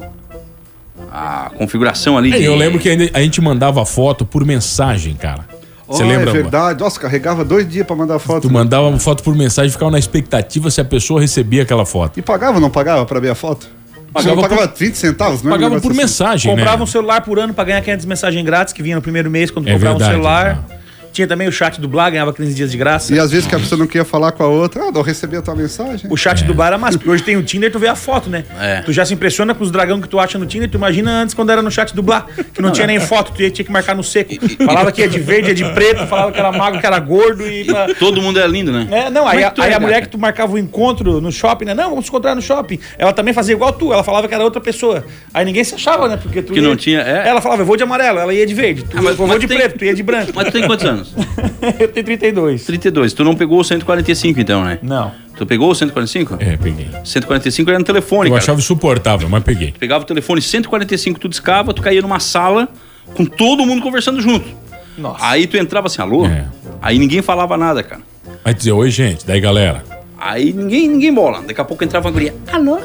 A 1.10 1.50
configuração 1.58 2.16
ali. 2.16 2.32
É, 2.32 2.38
de- 2.38 2.44
eu 2.44 2.54
lembro 2.56 2.78
que 2.78 2.88
a 3.12 3.20
gente 3.20 3.40
mandava 3.40 3.84
foto 3.84 4.24
por 4.24 4.44
mensagem, 4.46 5.14
cara. 5.14 5.46
Você 5.86 6.02
Oh, 6.02 6.06
lembra? 6.06 6.30
É 6.30 6.32
verdade. 6.32 6.80
Nossa, 6.80 6.98
carregava 6.98 7.44
dois 7.44 7.68
dias 7.68 7.86
pra 7.86 7.94
mandar 7.94 8.18
foto. 8.18 8.48
Tu 8.48 8.50
mandava 8.52 8.88
uma 8.88 8.98
foto 8.98 9.22
por 9.22 9.34
mensagem 9.36 9.68
e 9.68 9.72
ficava 9.72 9.90
na 9.90 9.98
expectativa 9.98 10.70
se 10.70 10.80
a 10.80 10.84
pessoa 10.84 11.20
recebia 11.20 11.62
aquela 11.64 11.84
foto. 11.84 12.18
E 12.18 12.22
pagava 12.22 12.54
ou 12.54 12.60
não 12.60 12.70
pagava 12.70 13.04
pra 13.04 13.20
ver 13.20 13.28
a 13.30 13.34
foto? 13.34 13.68
Pagava 14.10 14.34
não 14.36 14.42
pagava 14.42 14.68
por- 14.68 14.74
30 14.74 14.94
centavos, 14.96 15.42
não 15.42 15.50
é 15.52 15.54
um 15.54 15.58
Pagava 15.58 15.80
por 15.80 15.90
assim? 15.90 16.00
mensagem, 16.00 16.50
Comprava 16.50 16.78
né? 16.78 16.82
um 16.82 16.86
celular 16.86 17.20
por 17.22 17.38
ano 17.38 17.52
pra 17.52 17.64
ganhar 17.64 17.80
500 17.82 18.06
mensagens 18.06 18.44
grátis 18.44 18.72
que 18.72 18.82
vinha 18.82 18.96
no 18.96 19.02
primeiro 19.02 19.30
mês 19.30 19.50
quando 19.50 19.68
É 19.68 19.72
comprava 19.74 19.98
verdade, 19.98 20.12
um 20.18 20.22
celular. 20.22 20.64
Tinha 21.12 21.26
também 21.26 21.46
o 21.46 21.52
chat 21.52 21.80
do 21.80 21.86
Blá, 21.88 22.08
ganhava 22.08 22.32
15 22.32 22.54
dias 22.54 22.70
de 22.70 22.76
graça. 22.78 23.14
E 23.14 23.18
às 23.18 23.30
vezes 23.30 23.46
que 23.46 23.54
a 23.54 23.58
pessoa 23.58 23.78
não 23.78 23.86
queria 23.86 24.04
falar 24.04 24.32
com 24.32 24.42
a 24.42 24.46
outra, 24.48 24.84
ah, 24.84 24.90
não 24.90 25.02
recebi 25.02 25.36
a 25.36 25.42
tua 25.42 25.54
mensagem. 25.54 26.10
O 26.10 26.16
chat 26.16 26.42
do 26.44 26.54
bar 26.54 26.68
era 26.68 26.78
massa, 26.78 26.96
porque 26.98 27.10
hoje 27.10 27.22
tem 27.22 27.36
o 27.36 27.42
Tinder, 27.42 27.70
tu 27.70 27.78
vê 27.78 27.88
a 27.88 27.94
foto, 27.94 28.30
né? 28.30 28.44
É. 28.58 28.80
Tu 28.80 28.92
já 28.92 29.04
se 29.04 29.12
impressiona 29.12 29.54
com 29.54 29.62
os 29.62 29.70
dragão 29.70 30.00
que 30.00 30.08
tu 30.08 30.18
acha 30.18 30.38
no 30.38 30.46
Tinder, 30.46 30.70
tu 30.70 30.76
imagina 30.76 31.10
antes 31.22 31.34
quando 31.34 31.50
era 31.50 31.60
no 31.62 31.70
chat 31.70 31.94
do 31.94 32.02
Blá, 32.02 32.26
que 32.54 32.62
não 32.62 32.70
tinha 32.72 32.86
nem 32.86 32.98
foto, 32.98 33.32
tu 33.32 33.42
ia- 33.42 33.50
tinha 33.50 33.64
que 33.64 33.70
marcar 33.70 33.94
no 33.94 34.02
seco. 34.02 34.32
Falava 34.64 34.90
que 34.90 35.00
ia 35.02 35.08
de 35.08 35.18
verde, 35.20 35.48
ia 35.48 35.54
de 35.54 35.64
preto, 35.74 36.06
falava 36.06 36.32
que 36.32 36.38
era 36.38 36.50
magro, 36.50 36.80
que 36.80 36.86
era 36.86 36.98
gordo 36.98 37.46
e... 37.46 37.64
pra- 37.64 37.94
Todo 37.94 38.22
mundo 38.22 38.40
é 38.40 38.46
lindo, 38.46 38.72
né? 38.72 38.86
É, 38.90 39.10
não, 39.10 39.28
aí, 39.28 39.42
é 39.42 39.44
a, 39.46 39.52
aí 39.58 39.72
é, 39.72 39.74
a 39.74 39.80
mulher 39.80 40.00
que 40.02 40.08
tu 40.08 40.18
marcava 40.18 40.52
o 40.54 40.58
encontro 40.58 41.20
no 41.20 41.30
shopping, 41.30 41.66
né? 41.66 41.74
Não, 41.74 41.90
vamos 41.90 42.06
se 42.06 42.10
encontrar 42.10 42.34
no 42.34 42.40
shopping. 42.42 42.78
Ela 42.98 43.12
também 43.12 43.34
fazia 43.34 43.54
igual 43.54 43.72
tu, 43.72 43.92
ela 43.92 44.02
falava 44.02 44.26
que 44.26 44.34
era 44.34 44.42
outra 44.42 44.60
pessoa. 44.60 45.04
Aí 45.34 45.44
ninguém 45.44 45.62
se 45.62 45.74
achava, 45.74 46.08
né? 46.08 46.16
Porque 46.16 46.40
tu 46.42 46.52
Que 46.54 46.60
ia- 46.60 46.66
não 46.68 46.74
tinha- 46.76 47.00
é. 47.00 47.28
Ela 47.28 47.40
falava, 47.40 47.62
eu 47.62 47.66
vou 47.66 47.76
de 47.76 47.82
amarelo, 47.82 48.18
ela 48.18 48.32
ia 48.32 48.46
de 48.46 48.54
verde. 48.54 48.82
Tu, 48.84 48.96
Ah, 48.96 49.02
mas- 49.02 49.10
eu 49.10 49.16
vou 49.16 49.26
mas 49.26 49.40
de 49.40 49.46
tem- 49.46 49.56
preto, 49.58 49.78
tu 49.78 49.84
ia 49.84 49.94
de 49.94 50.02
branco. 50.02 50.32
Mas 50.34 50.46
tu 50.46 50.52
tem 50.52 50.66
quantos 50.66 50.84
anos? 50.86 51.01
eu 51.78 51.88
tenho 51.88 52.04
32. 52.06 52.64
32. 52.64 53.12
Tu 53.12 53.24
não 53.24 53.34
pegou 53.34 53.60
o 53.60 53.64
145 53.64 54.40
então, 54.40 54.64
né? 54.64 54.78
Não. 54.82 55.12
Tu 55.36 55.46
pegou 55.46 55.70
o 55.70 55.74
145? 55.74 56.36
É, 56.40 56.56
peguei. 56.56 56.88
145 57.04 57.70
era 57.70 57.78
no 57.78 57.84
telefone, 57.84 58.28
Eu 58.28 58.34
cara. 58.34 58.42
achava 58.42 58.58
insuportável, 58.60 59.28
mas 59.28 59.42
peguei. 59.42 59.72
Pegava 59.78 60.04
o 60.04 60.06
telefone 60.06 60.40
145, 60.42 61.18
tu 61.18 61.28
discava, 61.28 61.72
tu 61.72 61.82
caía 61.82 62.02
numa 62.02 62.20
sala 62.20 62.68
com 63.14 63.24
todo 63.24 63.64
mundo 63.66 63.82
conversando 63.82 64.20
junto. 64.20 64.48
Nossa. 64.96 65.24
Aí 65.26 65.46
tu 65.46 65.56
entrava 65.56 65.86
assim, 65.86 66.02
alô? 66.02 66.26
É. 66.26 66.46
Aí 66.80 66.98
ninguém 66.98 67.22
falava 67.22 67.56
nada, 67.56 67.82
cara. 67.82 68.02
Vai 68.44 68.52
dizer, 68.54 68.72
oi, 68.72 68.90
gente. 68.90 69.26
Daí, 69.26 69.40
galera. 69.40 69.84
Aí 70.18 70.52
ninguém, 70.52 70.88
ninguém 70.88 71.12
bola. 71.12 71.42
Daqui 71.42 71.60
a 71.60 71.64
pouco 71.64 71.82
entrava 71.82 72.06
uma 72.08 72.12
guria. 72.12 72.34
Alô? 72.52 72.78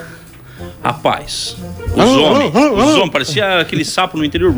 Rapaz, 0.88 1.57
os 1.93 1.99
Alô, 1.99 2.23
homens, 2.23 2.55
alô, 2.55 2.65
alô. 2.79 2.85
os 2.85 2.95
homens, 2.95 3.09
parecia 3.11 3.59
aquele 3.59 3.83
sapo 3.83 4.17
no 4.17 4.23
interior. 4.23 4.53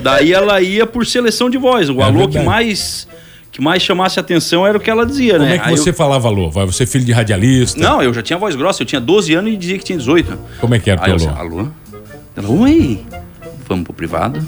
Daí 0.00 0.32
ela 0.32 0.58
ia 0.62 0.86
por 0.86 1.04
seleção 1.04 1.50
de 1.50 1.58
voz. 1.58 1.90
O 1.90 2.00
É 2.00 2.04
alô 2.04 2.26
que 2.28 2.38
mais, 2.38 3.06
que 3.52 3.60
mais 3.60 3.82
chamasse 3.82 4.18
atenção 4.18 4.66
era 4.66 4.78
o 4.78 4.80
que 4.80 4.88
ela 4.90 5.04
dizia, 5.04 5.34
Como 5.34 5.44
né? 5.44 5.56
é 5.56 5.58
que 5.58 5.68
Aí 5.68 5.76
você 5.76 5.90
eu- 5.90 5.94
falava 5.94 6.28
alô? 6.28 6.50
Vai, 6.50 6.64
você 6.64 6.84
é 6.84 6.86
filho 6.86 7.04
de 7.04 7.12
radialista? 7.12 7.78
Não, 7.78 8.02
eu 8.02 8.14
já 8.14 8.22
tinha 8.22 8.38
voz 8.38 8.56
grossa, 8.56 8.80
eu 8.82 8.86
tinha 8.86 9.02
12 9.02 9.34
anos 9.34 9.52
e 9.52 9.56
dizia 9.58 9.76
que 9.78 9.84
tinha 9.84 9.98
18. 9.98 10.38
Como 10.60 10.74
é 10.74 10.78
que 10.78 10.90
era 10.90 11.06
eu 11.06 11.14
alô? 11.16 11.28
alô? 11.58 11.68
Ela, 12.34 12.48
oi, 12.48 13.00
vamos 13.68 13.84
pro 13.84 13.92
privado? 13.92 14.40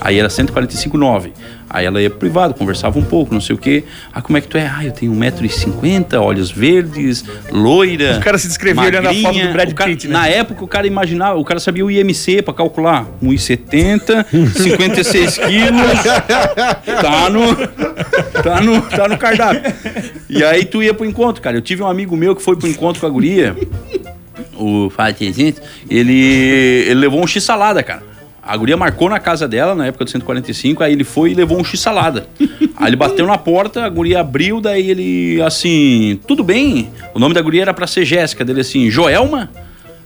Aí 0.00 0.18
era 0.18 0.28
145,9. 0.28 1.32
Aí 1.68 1.86
ela 1.86 2.02
ia 2.02 2.10
pro 2.10 2.18
privado, 2.18 2.52
conversava 2.54 2.98
um 2.98 3.02
pouco, 3.02 3.32
não 3.32 3.40
sei 3.40 3.54
o 3.54 3.58
quê. 3.58 3.84
Ah, 4.12 4.20
como 4.20 4.36
é 4.36 4.40
que 4.40 4.48
tu 4.48 4.58
é? 4.58 4.66
Ah, 4.66 4.84
eu 4.84 4.90
tenho 4.90 5.12
1,50m, 5.12 6.20
olhos 6.20 6.50
verdes, 6.50 7.24
loira. 7.50 8.18
O 8.18 8.20
cara 8.20 8.38
se 8.38 8.48
descrevia 8.48 8.82
olhando 8.82 9.08
a 9.08 9.14
foto 9.14 9.38
do 9.38 9.52
Brad 9.52 9.72
Pitt, 9.72 10.08
né? 10.08 10.12
Na 10.12 10.26
época 10.26 10.64
o 10.64 10.68
cara 10.68 10.86
imaginava, 10.86 11.38
o 11.38 11.44
cara 11.44 11.60
sabia 11.60 11.86
o 11.86 11.90
IMC 11.90 12.42
pra 12.42 12.52
calcular. 12.52 13.06
1,70, 13.22 14.26
56 14.52 15.38
quilos. 15.46 16.02
Tá 17.00 17.30
no, 17.30 17.56
tá 18.42 18.60
no, 18.60 18.82
tá 18.82 19.08
no 19.08 19.16
cardápio. 19.16 19.72
E 20.28 20.42
aí 20.42 20.64
tu 20.64 20.82
ia 20.82 20.92
pro 20.92 21.06
encontro, 21.06 21.40
cara. 21.40 21.56
Eu 21.56 21.62
tive 21.62 21.82
um 21.84 21.86
amigo 21.86 22.16
meu 22.16 22.34
que 22.34 22.42
foi 22.42 22.56
pro 22.56 22.68
encontro 22.68 23.00
com 23.00 23.06
a 23.06 23.10
guria, 23.10 23.56
o 24.56 24.90
Fatizento, 24.90 25.62
ele, 25.88 26.12
ele 26.86 26.94
levou 26.94 27.22
um 27.22 27.26
x-salada, 27.26 27.82
cara. 27.82 28.09
A 28.42 28.56
guria 28.56 28.76
marcou 28.76 29.08
na 29.08 29.18
casa 29.18 29.46
dela, 29.46 29.74
na 29.74 29.86
época 29.86 30.04
do 30.04 30.10
145, 30.10 30.82
aí 30.82 30.92
ele 30.92 31.04
foi 31.04 31.32
e 31.32 31.34
levou 31.34 31.58
um 31.60 31.64
x-salada. 31.64 32.26
Aí 32.76 32.88
ele 32.88 32.96
bateu 32.96 33.26
na 33.26 33.36
porta, 33.36 33.84
a 33.84 33.88
guria 33.88 34.20
abriu, 34.20 34.60
daí 34.60 34.90
ele, 34.90 35.42
assim, 35.42 36.18
tudo 36.26 36.42
bem? 36.42 36.90
O 37.14 37.18
nome 37.18 37.34
da 37.34 37.42
guria 37.42 37.62
era 37.62 37.74
pra 37.74 37.86
ser 37.86 38.04
Jéssica, 38.04 38.44
dele 38.44 38.60
assim, 38.60 38.90
Joelma? 38.90 39.50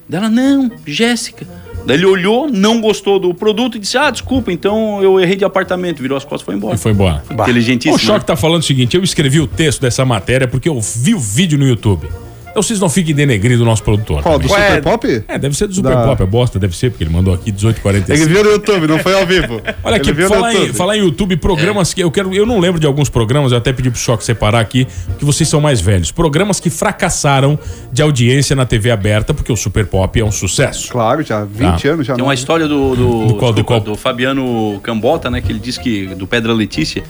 Dela, 0.09 0.29
não, 0.29 0.71
Jéssica. 0.85 1.47
Daí 1.87 1.97
ele 1.97 2.07
olhou, 2.07 2.51
não 2.51 2.81
gostou 2.81 3.19
do 3.19 3.33
produto 3.35 3.77
e 3.77 3.79
disse, 3.79 3.97
ah, 3.97 4.11
desculpa, 4.11 4.51
então 4.51 5.03
eu 5.03 5.21
errei 5.21 5.37
de 5.37 5.45
apartamento, 5.45 6.03
virou 6.03 6.17
as 6.17 6.25
costas 6.25 6.43
e 6.43 6.45
foi 6.45 6.55
embora. 6.55 6.75
E 6.75 6.79
foi 6.79 6.93
embora. 6.93 7.23
Inteligentíssimo. 7.31 7.95
O 7.95 7.99
Choque 7.99 8.21
né? 8.21 8.25
tá 8.27 8.37
falando 8.37 8.63
o 8.63 8.65
seguinte: 8.65 8.97
eu 8.97 9.05
escrevi 9.05 9.39
o 9.39 9.47
texto 9.47 9.81
dessa 9.83 10.05
matéria 10.05 10.49
porque 10.49 10.69
eu 10.69 10.81
vi 10.81 11.15
o 11.15 11.21
vídeo 11.21 11.59
no 11.59 11.67
YouTube. 11.67 12.09
Então 12.55 12.63
vocês 12.63 12.79
não 12.79 12.89
fiquem 12.89 13.13
denegrindo 13.13 13.65
o 13.65 13.67
nosso 13.67 13.83
produtor. 13.83 14.23
Qual, 14.23 14.39
do 14.39 14.47
é? 14.47 14.49
Super 14.77 14.83
Pop? 14.85 15.25
É, 15.27 15.37
deve 15.37 15.57
ser 15.57 15.67
do 15.67 15.75
Super 15.75 15.91
Da- 15.97 16.05
Pop, 16.07 16.23
é 16.23 16.27
bosta, 16.27 16.57
deve 16.57 16.77
ser, 16.77 16.89
porque 16.91 17.03
ele 17.03 17.11
mandou 17.11 17.35
aqui 17.35 17.51
1845. 17.51 18.13
Ele 18.13 18.33
viu 18.33 18.45
no 18.45 18.51
YouTube, 18.53 18.87
não 18.87 18.99
foi 19.01 19.13
ao 19.21 19.27
vivo. 19.27 19.61
Olha 19.83 19.97
aqui, 19.97 20.15
falar 20.15 20.53
em, 20.53 20.57
YouTube. 20.59 20.73
falar 20.77 20.97
em 20.97 21.01
YouTube, 21.01 21.37
programas 21.39 21.93
que 21.93 22.01
eu 22.01 22.13
quero. 22.13 22.33
Eu 22.33 22.47
não 22.47 22.61
lembro 22.61 22.79
de 22.79 22.87
alguns 22.87 23.09
programas, 23.09 23.51
eu 23.51 23.59
até 23.59 23.73
pedi 23.73 23.91
pro 23.91 23.99
Choque 23.99 24.23
separar 24.23 24.61
aqui, 24.61 24.87
que 25.19 25.25
vocês 25.25 25.49
são 25.49 25.61
mais 25.61 25.81
velhos. 25.81 26.13
Programas 26.13 26.61
que 26.61 26.71
fracassaram 26.71 27.59
de 27.93 28.01
audiência 28.03 28.55
na 28.55 28.65
TV 28.65 28.93
aberta, 28.93 29.35
porque 29.35 29.51
o 29.51 29.57
Super 29.57 29.87
Pop 29.87 30.21
é 30.21 30.25
um 30.25 30.31
sucesso. 30.31 30.93
Claro, 30.93 31.23
já 31.25 31.45
20 31.45 31.83
Tá. 31.83 31.89
anos 31.89 32.07
já. 32.07 32.15
Tem 32.15 32.21
não. 32.23 32.29
uma 32.29 32.35
história 32.35 32.69
do, 32.69 32.95
do, 32.95 33.27
Do 33.27 33.35
qual- 33.35 33.53
do 33.53 33.57
desculpa, 33.57 33.65
qual? 33.65 33.81
do 33.81 33.97
Fabiano 33.97 34.79
Cambota, 34.81 35.29
né? 35.29 35.41
Que 35.41 35.51
ele 35.51 35.59
disse 35.59 35.81
que. 35.81 36.07
Do 36.15 36.25
Pedra 36.29 36.53
Letícia. 36.53 37.03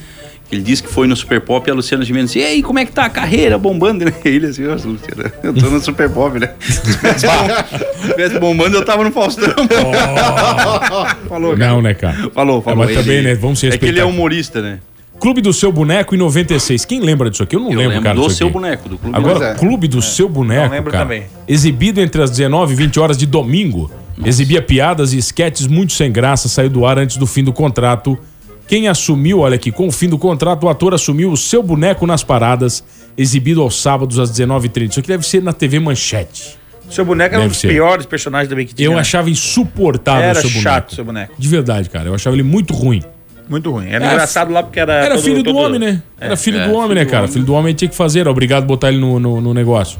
Ele 0.54 0.62
disse 0.62 0.82
que 0.82 0.88
foi 0.88 1.06
no 1.06 1.14
Super 1.16 1.40
Pop 1.40 1.68
e 1.68 1.70
a 1.70 1.74
Luciana 1.74 2.04
Gimenez 2.04 2.32
disse: 2.32 2.38
E 2.44 2.44
aí, 2.48 2.62
como 2.62 2.78
é 2.78 2.84
que 2.84 2.92
tá 2.92 3.04
a 3.04 3.10
carreira 3.10 3.58
bombando? 3.58 4.04
Ele 4.24 4.46
assim, 4.46 4.62
nossa, 4.62 4.86
Luciana, 4.88 5.32
eu 5.42 5.52
tô 5.52 5.68
no 5.70 5.80
Super 5.80 6.08
Pop, 6.10 6.38
né? 6.38 6.50
Se 6.60 6.80
tivesse 6.96 7.26
bom- 7.26 8.00
se 8.02 8.08
tivesse 8.10 8.38
bombando, 8.38 8.76
eu 8.76 8.84
tava 8.84 9.04
no 9.04 9.10
Faustão. 9.12 9.48
falou, 11.28 11.56
cara. 11.56 11.70
Não, 11.72 11.82
né, 11.82 11.94
cara? 11.94 12.30
Falou, 12.32 12.62
falou. 12.62 12.84
mas 12.84 12.94
também, 12.96 13.22
né, 13.22 13.34
vamos 13.34 13.58
se 13.58 13.66
É 13.68 13.70
que 13.70 13.84
ele 13.84 13.98
é 13.98 14.02
respeitar. 14.02 14.06
humorista, 14.06 14.62
né? 14.62 14.78
Clube 15.20 15.40
do 15.40 15.52
Seu 15.52 15.70
Boneco 15.72 16.14
em 16.14 16.18
96. 16.18 16.84
Quem 16.84 17.00
lembra 17.00 17.30
disso 17.30 17.42
aqui? 17.44 17.54
Eu 17.56 17.60
não 17.60 17.70
Eu 17.70 17.78
lembro, 17.78 17.88
lembro 17.94 18.02
cara. 18.04 18.16
do 18.16 18.22
disso 18.26 18.36
Seu 18.36 18.46
aqui. 18.48 18.52
Boneco, 18.54 18.88
do 18.88 18.98
Clube 18.98 19.16
Agora, 19.16 19.44
é. 19.46 19.54
Clube 19.54 19.88
do 19.88 20.02
Seu 20.02 20.28
Boneco, 20.28 20.74
lembro 20.74 20.90
cara. 20.90 21.04
também. 21.04 21.22
Exibido 21.46 22.00
entre 22.00 22.20
as 22.20 22.30
19 22.30 22.72
e 22.72 22.76
20 22.76 23.00
horas 23.00 23.16
de 23.16 23.24
domingo. 23.24 23.90
Exibia 24.24 24.60
piadas 24.62 25.12
e 25.12 25.18
esquetes 25.18 25.66
muito 25.66 25.92
sem 25.92 26.10
graça, 26.12 26.48
saiu 26.48 26.68
do 26.70 26.84
ar 26.86 26.98
antes 26.98 27.16
do 27.16 27.26
fim 27.26 27.42
do 27.42 27.52
contrato. 27.52 28.18
Quem 28.66 28.88
assumiu, 28.88 29.40
olha 29.40 29.56
aqui, 29.56 29.70
com 29.70 29.86
o 29.86 29.92
fim 29.92 30.08
do 30.08 30.16
contrato, 30.18 30.64
o 30.64 30.68
ator 30.68 30.94
assumiu 30.94 31.30
o 31.30 31.36
seu 31.36 31.62
boneco 31.62 32.06
nas 32.06 32.22
paradas, 32.24 32.82
exibido 33.16 33.60
aos 33.62 33.80
sábados 33.80 34.18
às 34.18 34.30
19h30. 34.32 34.90
Isso 34.90 35.00
aqui 35.00 35.08
deve 35.08 35.26
ser 35.26 35.42
na 35.42 35.52
TV 35.52 35.78
Manchete. 35.78 36.56
Seu 36.90 37.04
boneco 37.04 37.34
era 37.34 37.44
um 37.44 37.48
dos 37.48 37.56
ser. 37.58 37.68
piores 37.68 38.06
personagens 38.06 38.52
que 38.66 38.74
tinha. 38.74 38.86
Eu 38.88 38.92
né? 38.94 39.00
achava 39.00 39.30
insuportável 39.30 40.22
Era 40.22 40.38
o 40.38 40.40
seu 40.42 40.50
boneco. 40.50 40.62
chato 40.62 40.94
seu 40.94 41.04
boneco. 41.04 41.34
De 41.38 41.48
verdade, 41.48 41.88
cara. 41.90 42.08
Eu 42.08 42.14
achava 42.14 42.36
ele 42.36 42.42
muito 42.42 42.74
ruim. 42.74 43.02
Muito 43.48 43.70
ruim. 43.70 43.88
Era 43.88 44.04
É, 44.06 44.12
engraçado 44.12 44.50
lá 44.52 44.62
porque 44.62 44.80
era. 44.80 44.92
Era 44.94 45.14
todo- 45.14 45.24
filho 45.24 45.42
do 45.42 45.44
todo- 45.52 45.58
homem, 45.58 45.78
né? 45.78 46.02
Era 46.18 46.32
É, 46.34 46.36
filho 46.36 46.58
é, 46.58 46.66
do 46.68 46.72
homem, 46.74 46.82
filho 46.88 46.94
né, 46.94 47.04
do 47.04 47.10
cara? 47.10 47.22
homem. 47.24 47.32
Filho 47.32 47.44
do 47.44 47.52
homem 47.54 47.74
tinha 47.74 47.88
que 47.88 47.94
fazer, 47.96 48.20
era 48.20 48.30
obrigado 48.30 48.62
a 48.64 48.66
botar 48.66 48.88
ele 48.88 48.98
no, 48.98 49.18
no, 49.18 49.40
no 49.40 49.52
negócio. 49.54 49.98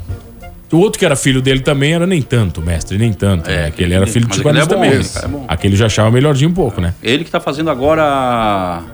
O 0.71 0.77
outro 0.77 0.97
que 0.99 1.05
era 1.05 1.15
filho 1.15 1.41
dele 1.41 1.59
também 1.61 1.93
era 1.93 2.05
nem 2.07 2.21
tanto, 2.21 2.61
mestre, 2.61 2.97
nem 2.97 3.13
tanto. 3.13 3.49
É, 3.49 3.55
né? 3.61 3.65
Aquele 3.67 3.93
era 3.93 4.05
filho 4.07 4.27
de 4.27 4.39
aquele 4.41 4.59
é 4.59 4.65
também. 4.65 4.91
esse 4.93 5.13
cara 5.13 5.25
é 5.27 5.29
bom. 5.29 5.45
Aquele 5.47 5.75
já 5.75 5.85
achava 5.85 6.09
melhorzinho 6.11 6.49
um 6.49 6.53
pouco, 6.53 6.81
né? 6.81 6.93
Ele 7.03 7.23
que 7.23 7.31
tá 7.31 7.39
fazendo 7.39 7.69
agora. 7.69 8.01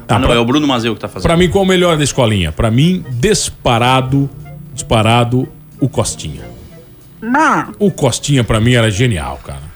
Tá, 0.06 0.16
ah, 0.16 0.20
não, 0.20 0.28
pra- 0.28 0.36
é 0.38 0.40
o 0.40 0.46
Bruno 0.46 0.68
Mazeu 0.68 0.94
que 0.94 1.00
tá 1.02 1.08
fazendo. 1.08 1.24
Pra 1.28 1.38
mim, 1.38 1.50
qual 1.50 1.64
o 1.64 1.68
melhor 1.68 1.98
da 1.98 2.04
escolinha? 2.04 2.52
Pra 2.52 2.70
mim, 2.70 3.04
disparado, 3.12 4.30
disparado, 4.74 5.48
o 5.80 5.88
Costinha. 5.90 6.42
O 7.80 7.90
Costinha, 7.92 8.44
pra 8.44 8.60
mim, 8.60 8.74
era 8.74 8.90
genial, 8.92 9.40
cara. 9.44 9.72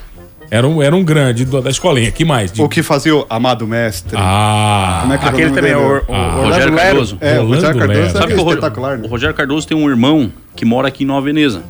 Era 0.51 0.67
um, 0.67 0.81
era 0.81 0.95
um 0.95 1.03
grande 1.03 1.43
do- 1.43 1.59
da 1.61 1.69
escolinha. 1.71 2.11
que 2.11 2.23
mais? 2.23 2.51
De- 2.51 2.61
O 2.61 2.69
que 2.69 2.83
fazia 2.83 3.15
o 3.15 3.25
Amado 3.29 3.65
Mestre. 3.65 4.15
Ah, 4.15 4.99
Como 5.01 5.13
é 5.13 5.17
que 5.17 5.25
Aquele 5.25 5.49
o 5.49 5.53
também, 5.53 5.73
dele? 5.73 5.83
o, 5.85 5.87
o 6.11 6.15
Ah, 6.15 6.27
Orlando 6.27 6.43
Rogério 6.43 6.73
Lero. 6.75 6.87
Cardoso. 6.87 7.17
É, 7.19 7.39
o 7.39 7.47
Rogério 7.47 7.77
Lero. 7.79 7.93
Cardoso 7.93 8.11
Sabe 8.17 8.33
é 8.33 8.35
que 8.35 8.41
o, 8.41 8.47
espetacular, 8.49 8.97
né? 8.99 9.07
o 9.07 9.09
Rogério 9.09 9.35
Cardoso 9.35 9.67
tem 9.67 9.75
um 9.75 9.89
irmão 9.89 10.31
que 10.55 10.63
mora 10.63 10.87
aqui 10.87 11.03
em 11.03 11.07
Nova 11.07 11.25
Veneza. 11.25 11.63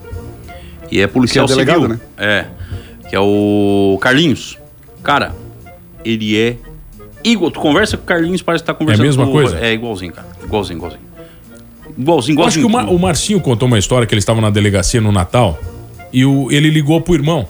E 0.92 1.00
é 1.02 1.08
policial 1.08 1.46
Que 1.46 1.52
é 1.54 1.56
delegado, 1.56 1.82
civil. 1.82 1.96
né? 1.96 2.00
É. 2.18 2.46
Que 3.10 3.16
é 3.16 3.20
o 3.20 3.98
Carlinhos. 4.02 4.58
Cara, 5.04 5.34
ele 6.04 6.38
é 6.38 6.56
igual. 7.24 7.52
Tu 7.52 7.60
conversa 7.60 7.98
com 7.98 8.04
o 8.04 8.06
Carlinhos, 8.06 8.42
parece 8.42 8.64
que 8.64 8.68
tá 8.68 8.74
conversando 8.74 9.04
É 9.06 9.08
a 9.08 9.10
mesma 9.10 9.24
com 9.26 9.30
o- 9.30 9.34
coisa? 9.34 9.60
É 9.60 9.74
igualzinho, 9.74 10.12
cara. 10.14 10.28
Igualzinho, 10.44 10.78
igualzinho. 10.78 11.02
Igualzinho, 11.98 12.40
Eu 12.40 12.44
acho 12.46 12.60
igualzinho. 12.60 12.66
que 12.68 12.70
o, 12.70 12.70
Mar- 12.70 12.90
o 12.94 13.00
Marcinho 13.00 13.40
contou 13.40 13.68
uma 13.68 13.80
história 13.80 14.06
que 14.08 14.14
eles 14.14 14.24
estavam 14.24 14.42
na 14.42 14.50
delegacia 14.50 15.00
no 15.00 15.12
Natal 15.12 15.58
e 16.12 16.26
o- 16.26 16.52
ele 16.52 16.70
ligou 16.70 17.00
pro 17.02 17.14
irmão. 17.14 17.48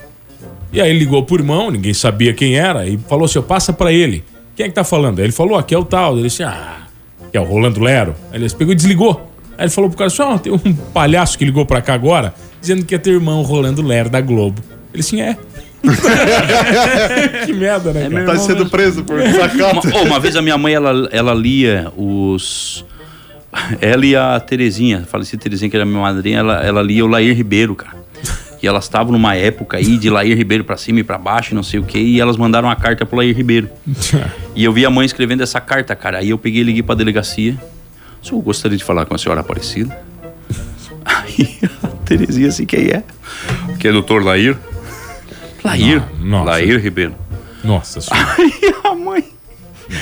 E 0.71 0.81
aí 0.81 0.89
ele 0.89 0.99
ligou 0.99 1.23
pro 1.23 1.35
irmão, 1.37 1.71
ninguém 1.71 1.93
sabia 1.93 2.33
quem 2.33 2.57
era, 2.57 2.85
e 2.87 2.97
falou 2.97 3.25
assim: 3.25 3.39
"Ó, 3.39 3.41
passa 3.41 3.71
pra 3.73 3.91
ele. 3.91 4.23
Quem 4.55 4.65
é 4.65 4.69
que 4.69 4.75
tá 4.75 4.83
falando? 4.83 5.19
Aí 5.19 5.25
ele 5.25 5.31
falou: 5.31 5.57
aqui 5.57 5.73
é 5.73 5.77
o 5.77 5.85
tal. 5.85 6.13
Ele 6.15 6.23
disse: 6.23 6.43
ah, 6.43 6.77
que 7.31 7.37
é 7.37 7.41
o 7.41 7.43
Rolando 7.45 7.79
Lero. 7.79 8.13
Aí 8.31 8.39
ele 8.41 8.49
pegou 8.53 8.73
e 8.73 8.75
desligou. 8.75 9.31
Aí 9.57 9.65
ele 9.65 9.69
falou 9.71 9.89
pro 9.89 9.97
cara 9.97 10.07
assim: 10.07 10.21
ó, 10.21 10.37
tem 10.37 10.51
um 10.53 10.73
palhaço 10.93 11.37
que 11.37 11.45
ligou 11.45 11.65
pra 11.65 11.81
cá 11.81 11.93
agora, 11.93 12.33
dizendo 12.59 12.85
que 12.85 12.93
é 12.95 12.97
teu 12.97 13.13
irmão 13.13 13.41
Rolando 13.41 13.81
Lero 13.81 14.09
da 14.09 14.21
Globo. 14.21 14.61
Ele 14.93 15.01
assim: 15.01 15.21
é. 15.21 15.37
que 17.45 17.53
merda, 17.53 17.93
né? 17.93 18.05
É 18.07 18.09
cara? 18.09 18.25
Tá 18.25 18.37
sendo 18.37 18.55
mesmo. 18.55 18.69
preso 18.69 19.03
por 19.03 19.19
Uma, 19.19 19.31
sacata. 19.31 19.95
ô, 19.97 20.03
uma 20.03 20.19
vez 20.19 20.35
a 20.35 20.41
minha 20.41 20.57
mãe, 20.57 20.73
ela, 20.73 21.07
ela 21.11 21.33
lia 21.33 21.91
os. 21.95 22.83
Ela 23.79 24.05
e 24.05 24.15
a 24.15 24.39
Terezinha, 24.39 25.03
falecida 25.09 25.41
Terezinha, 25.41 25.69
que 25.69 25.75
era 25.77 25.85
minha 25.85 26.01
madrinha, 26.01 26.39
ela, 26.39 26.65
ela 26.65 26.81
lia 26.81 27.05
o 27.05 27.07
Lair 27.07 27.35
Ribeiro, 27.35 27.75
cara. 27.75 27.95
E 28.61 28.67
elas 28.67 28.85
estavam 28.85 29.11
numa 29.11 29.35
época 29.35 29.77
aí 29.77 29.97
de 29.97 30.09
Lair 30.09 30.35
Ribeiro 30.35 30.63
pra 30.63 30.75
cima 30.75 30.99
e 30.99 31.03
pra 31.03 31.17
baixo, 31.17 31.53
e 31.53 31.55
não 31.55 31.61
sei 31.63 31.79
o 31.79 31.83
quê, 31.83 31.99
e 31.99 32.19
elas 32.19 32.35
mandaram 32.35 32.67
uma 32.67 32.75
carta 32.75 33.05
pro 33.05 33.17
Lair 33.17 33.35
Ribeiro. 33.35 33.69
E 34.55 34.63
eu 34.63 34.71
vi 34.71 34.85
a 34.85 34.89
mãe 34.89 35.05
escrevendo 35.05 35.43
essa 35.43 35.59
carta, 35.59 35.93
cara. 35.97 36.19
Aí 36.19 36.29
eu 36.29 36.37
peguei 36.37 36.61
e 36.61 36.63
liguei 36.63 36.81
pra 36.81 36.95
delegacia. 36.95 37.57
O 38.25 38.27
senhor 38.27 38.41
gostaria 38.41 38.75
de 38.75 38.83
falar 38.83 39.05
com 39.05 39.13
a 39.13 39.19
senhora 39.19 39.41
Aparecida? 39.41 39.95
Aí 41.05 41.59
a 41.83 41.87
Terezinha 42.05 42.47
assim, 42.47 42.65
quem 42.65 42.87
é? 42.87 43.03
Que 43.79 43.87
é 43.87 43.91
doutor 43.91 44.23
Lair? 44.23 44.57
Lair? 45.63 46.01
Não, 46.19 46.39
nossa. 46.39 46.49
Lair 46.49 46.79
Ribeiro. 46.81 47.13
Nossa 47.63 48.01
senhora. 48.01 48.27
Aí 48.39 48.51
a 48.83 48.95
mãe. 48.95 49.23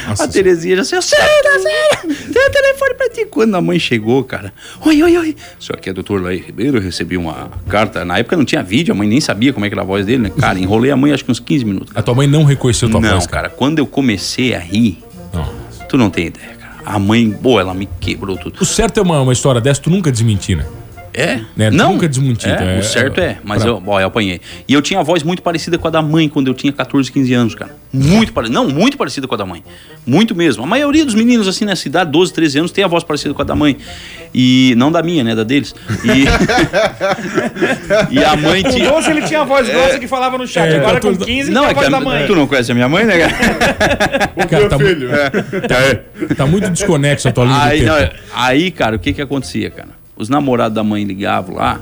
Nossa 0.07 0.23
a 0.23 0.27
Terezinha 0.29 0.77
já 0.77 0.81
assim, 0.83 1.01
sério, 1.01 1.61
sério, 1.61 2.15
tem 2.33 2.47
o 2.47 2.49
telefone 2.49 2.93
pra 2.93 3.09
ti. 3.09 3.25
Quando 3.25 3.55
a 3.55 3.61
mãe 3.61 3.77
chegou, 3.77 4.23
cara, 4.23 4.53
oi, 4.85 5.03
oi, 5.03 5.17
oi. 5.17 5.35
Isso 5.59 5.73
aqui 5.73 5.89
é 5.89 5.93
doutor 5.93 6.21
Laí 6.21 6.37
Ribeiro, 6.37 6.77
eu 6.77 6.81
recebi 6.81 7.17
uma 7.17 7.51
carta. 7.67 8.05
Na 8.05 8.19
época 8.19 8.37
não 8.37 8.45
tinha 8.45 8.63
vídeo, 8.63 8.93
a 8.93 8.97
mãe 8.97 9.05
nem 9.05 9.19
sabia 9.19 9.51
como 9.51 9.65
é 9.65 9.69
que 9.69 9.75
era 9.75 9.81
a 9.81 9.85
voz 9.85 10.05
dele, 10.05 10.23
né? 10.23 10.29
Cara, 10.39 10.57
enrolei 10.57 10.91
a 10.91 10.95
mãe 10.95 11.11
acho 11.11 11.25
que 11.25 11.31
uns 11.31 11.41
15 11.41 11.65
minutos. 11.65 11.91
A 11.93 12.01
tua 12.01 12.15
mãe 12.15 12.25
não 12.25 12.45
reconheceu 12.45 12.89
tua 12.89 13.01
não, 13.01 13.09
voz, 13.09 13.27
cara, 13.27 13.49
quando 13.49 13.79
eu 13.79 13.85
comecei 13.85 14.55
a 14.55 14.59
rir, 14.59 15.03
Não. 15.33 15.53
tu 15.89 15.97
não 15.97 16.09
tem 16.09 16.27
ideia, 16.27 16.47
cara. 16.55 16.62
A 16.85 16.99
mãe, 16.99 17.31
pô, 17.31 17.59
ela 17.59 17.73
me 17.73 17.87
quebrou 17.99 18.37
tudo. 18.37 18.61
O 18.61 18.65
certo 18.65 18.99
é 18.99 19.03
uma, 19.03 19.21
uma 19.21 19.33
história 19.33 19.61
dessa, 19.61 19.81
tu 19.81 19.89
nunca 19.89 20.11
desmentir, 20.11 20.57
né? 20.57 20.65
É? 21.13 21.39
Né? 21.55 21.69
Não. 21.69 21.93
Nunca 21.93 22.07
desmentido. 22.09 22.53
É, 22.55 22.77
é- 22.77 22.79
o 22.79 22.83
certo 22.83 23.19
é, 23.21 23.37
mas 23.43 23.61
pra- 23.61 23.71
eu, 23.71 23.83
ó, 23.85 24.01
eu 24.01 24.07
apanhei. 24.07 24.41
E 24.67 24.73
eu 24.73 24.81
tinha 24.81 24.99
a 24.99 25.03
voz 25.03 25.21
muito 25.21 25.41
parecida 25.43 25.77
com 25.77 25.87
a 25.87 25.91
da 25.91 26.01
mãe 26.01 26.27
quando 26.27 26.47
eu 26.47 26.53
tinha 26.53 26.73
14, 26.73 27.11
15 27.11 27.33
anos, 27.33 27.53
cara. 27.55 27.75
Muito 27.93 28.33
parecida. 28.33 28.59
Não, 28.59 28.67
muito 28.67 28.97
parecida 28.97 29.27
com 29.27 29.35
a 29.35 29.37
da 29.37 29.45
mãe. 29.45 29.63
Muito 30.07 30.33
mesmo. 30.33 30.63
A 30.63 30.65
maioria 30.67 31.05
dos 31.05 31.13
meninos, 31.13 31.47
assim, 31.47 31.65
nessa 31.65 31.87
idade, 31.87 32.09
12, 32.11 32.33
13 32.33 32.57
anos, 32.59 32.71
tem 32.71 32.83
a 32.83 32.87
voz 32.87 33.03
parecida 33.03 33.33
com 33.33 33.41
a 33.41 33.45
da 33.45 33.55
mãe. 33.55 33.77
E 34.33 34.73
não 34.77 34.91
da 34.91 35.03
minha, 35.03 35.23
né? 35.23 35.35
Da 35.35 35.43
deles. 35.43 35.75
E, 36.03 36.25
e 38.19 38.23
a 38.23 38.35
mãe 38.35 38.63
Com 38.63 38.69
tinha. 38.69 38.89
12 38.89 39.11
ele 39.11 39.21
tinha 39.21 39.41
a 39.41 39.43
voz 39.43 39.69
grossa 39.69 39.99
que 39.99 40.07
falava 40.07 40.37
no 40.37 40.47
chat. 40.47 40.67
É, 40.71 40.77
Agora 40.77 40.95
tá 40.99 41.01
com 41.07 41.13
tudo- 41.13 41.25
15 41.25 41.51
Não, 41.51 41.61
tem 41.61 41.67
a 41.67 41.71
é 41.71 41.73
que 41.75 41.79
voz 41.81 41.87
a- 41.87 41.91
da 41.91 42.01
mãe. 42.03 42.25
tu 42.25 42.35
não 42.35 42.47
conhece 42.47 42.71
a 42.71 42.75
minha 42.75 42.89
mãe, 42.89 43.05
né, 43.05 43.17
cara? 43.19 43.33
Cara, 44.49 44.69
tá, 44.69 44.77
mu- 44.77 46.35
tá 46.35 46.45
muito 46.45 46.69
desconexo 46.69 47.27
a 47.27 47.31
tua 47.31 47.45
linha 47.45 47.63
Aí, 47.63 47.81
não, 47.83 47.95
aí, 48.35 48.71
cara, 48.71 48.95
o 48.95 48.99
que 48.99 49.13
que 49.13 49.21
acontecia, 49.21 49.69
cara? 49.71 49.89
Os 50.15 50.29
namorados 50.29 50.75
da 50.75 50.83
mãe 50.83 51.03
ligavam 51.03 51.55
lá 51.55 51.79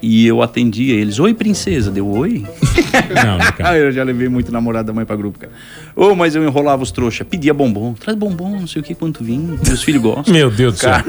e 0.00 0.26
eu 0.26 0.42
atendia 0.42 0.94
eles. 0.94 1.18
Oi, 1.18 1.34
princesa. 1.34 1.90
Deu 1.90 2.08
oi? 2.08 2.44
Não, 3.14 3.38
cara? 3.52 3.70
Ah, 3.70 3.76
eu 3.78 3.90
já 3.92 4.02
levei 4.02 4.28
muito 4.28 4.50
namorado 4.52 4.86
da 4.86 4.92
mãe 4.92 5.04
pra 5.04 5.16
grupo, 5.16 5.38
cara. 5.38 5.52
Ô, 5.94 6.14
mas 6.14 6.34
eu 6.34 6.44
enrolava 6.44 6.82
os 6.82 6.90
trouxa, 6.90 7.24
pedia 7.24 7.52
bombom. 7.52 7.92
Traz 7.94 8.16
bombom, 8.16 8.60
não 8.60 8.66
sei 8.66 8.80
o 8.80 8.84
que, 8.84 8.94
quanto 8.94 9.22
vim. 9.24 9.58
Meus 9.66 9.82
filhos 9.82 10.00
gostam. 10.00 10.32
Meu 10.32 10.50
Deus 10.50 10.74
do 10.74 10.78
céu. 10.80 10.90
Cara. 10.92 11.04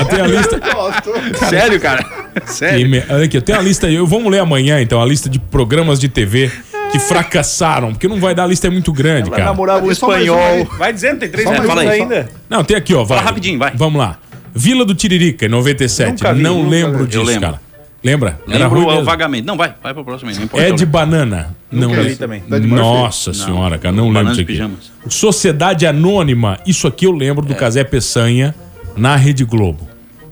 Ó, 0.00 0.04
tem 0.04 0.20
a 0.20 0.26
lista. 0.26 0.60
Sério, 1.48 1.80
cara? 1.80 2.04
Sério. 2.46 2.86
E 2.86 2.88
me- 2.88 3.02
Olha 3.08 3.24
aqui, 3.24 3.36
eu 3.36 3.42
tenho 3.42 3.58
a 3.58 3.62
lista. 3.62 3.90
Eu, 3.90 4.06
vamos 4.06 4.30
ler 4.30 4.38
amanhã, 4.40 4.80
então, 4.80 5.00
a 5.00 5.06
lista 5.06 5.28
de 5.28 5.38
programas 5.38 5.98
de 5.98 6.08
TV 6.08 6.50
que 6.92 6.98
fracassaram, 6.98 7.92
porque 7.92 8.06
não 8.08 8.18
vai 8.20 8.34
dar, 8.34 8.44
a 8.44 8.46
lista 8.48 8.66
é 8.66 8.70
muito 8.70 8.92
grande, 8.92 9.28
Ela 9.28 9.36
cara. 9.36 9.44
namorava 9.50 9.84
um 9.84 9.88
um 9.88 9.92
espanhol. 9.92 10.64
Vai 10.78 10.92
dizendo, 10.92 11.20
tem 11.20 11.28
três 11.28 11.48
só- 11.48 11.78
ainda. 11.78 12.28
Não, 12.48 12.62
tem 12.64 12.76
aqui, 12.76 12.92
ó. 12.94 13.04
Vai. 13.04 13.18
Fala 13.18 13.28
rapidinho, 13.30 13.58
vai. 13.58 13.72
Vamos 13.74 13.98
lá. 13.98 14.18
Vila 14.54 14.84
do 14.84 14.94
Tiririca, 14.94 15.46
em 15.46 15.48
97. 15.48 16.10
Nunca 16.12 16.32
vi, 16.34 16.42
não 16.42 16.58
nunca 16.58 16.70
lembro 16.70 16.98
vi. 17.00 17.06
disso, 17.06 17.18
Eu 17.18 17.24
lembro. 17.24 17.40
cara. 17.42 17.60
Lembra? 18.02 18.40
Lembro 18.46 18.80
mesmo. 18.86 19.04
vagamente. 19.04 19.46
Não, 19.46 19.56
vai, 19.58 19.74
vai 19.82 19.92
pra 19.92 20.02
próxima 20.02 20.30
aí. 20.30 20.36
Não 20.36 20.44
importa. 20.44 20.66
É 20.66 20.72
de 20.72 20.86
banana. 20.86 21.54
Não 21.70 21.88
Nunca 21.88 22.00
vi 22.02 22.08
lembro. 22.08 22.18
também. 22.18 22.42
Nossa 22.66 23.34
senhora, 23.34 23.76
cara, 23.78 23.94
não 23.94 24.04
lembro 24.04 24.14
Bananas 24.14 24.36
disso 24.38 24.42
aqui. 24.42 24.52
pijamas. 24.52 24.90
Sociedade 25.08 25.86
Anônima, 25.86 26.58
isso 26.66 26.86
aqui 26.86 27.04
eu 27.06 27.12
lembro 27.12 27.44
É. 27.44 27.48
do 27.48 27.54
Casé 27.54 27.84
Peçanha 27.84 28.54
na 28.96 29.16
Rede 29.16 29.44
Globo. 29.44 29.86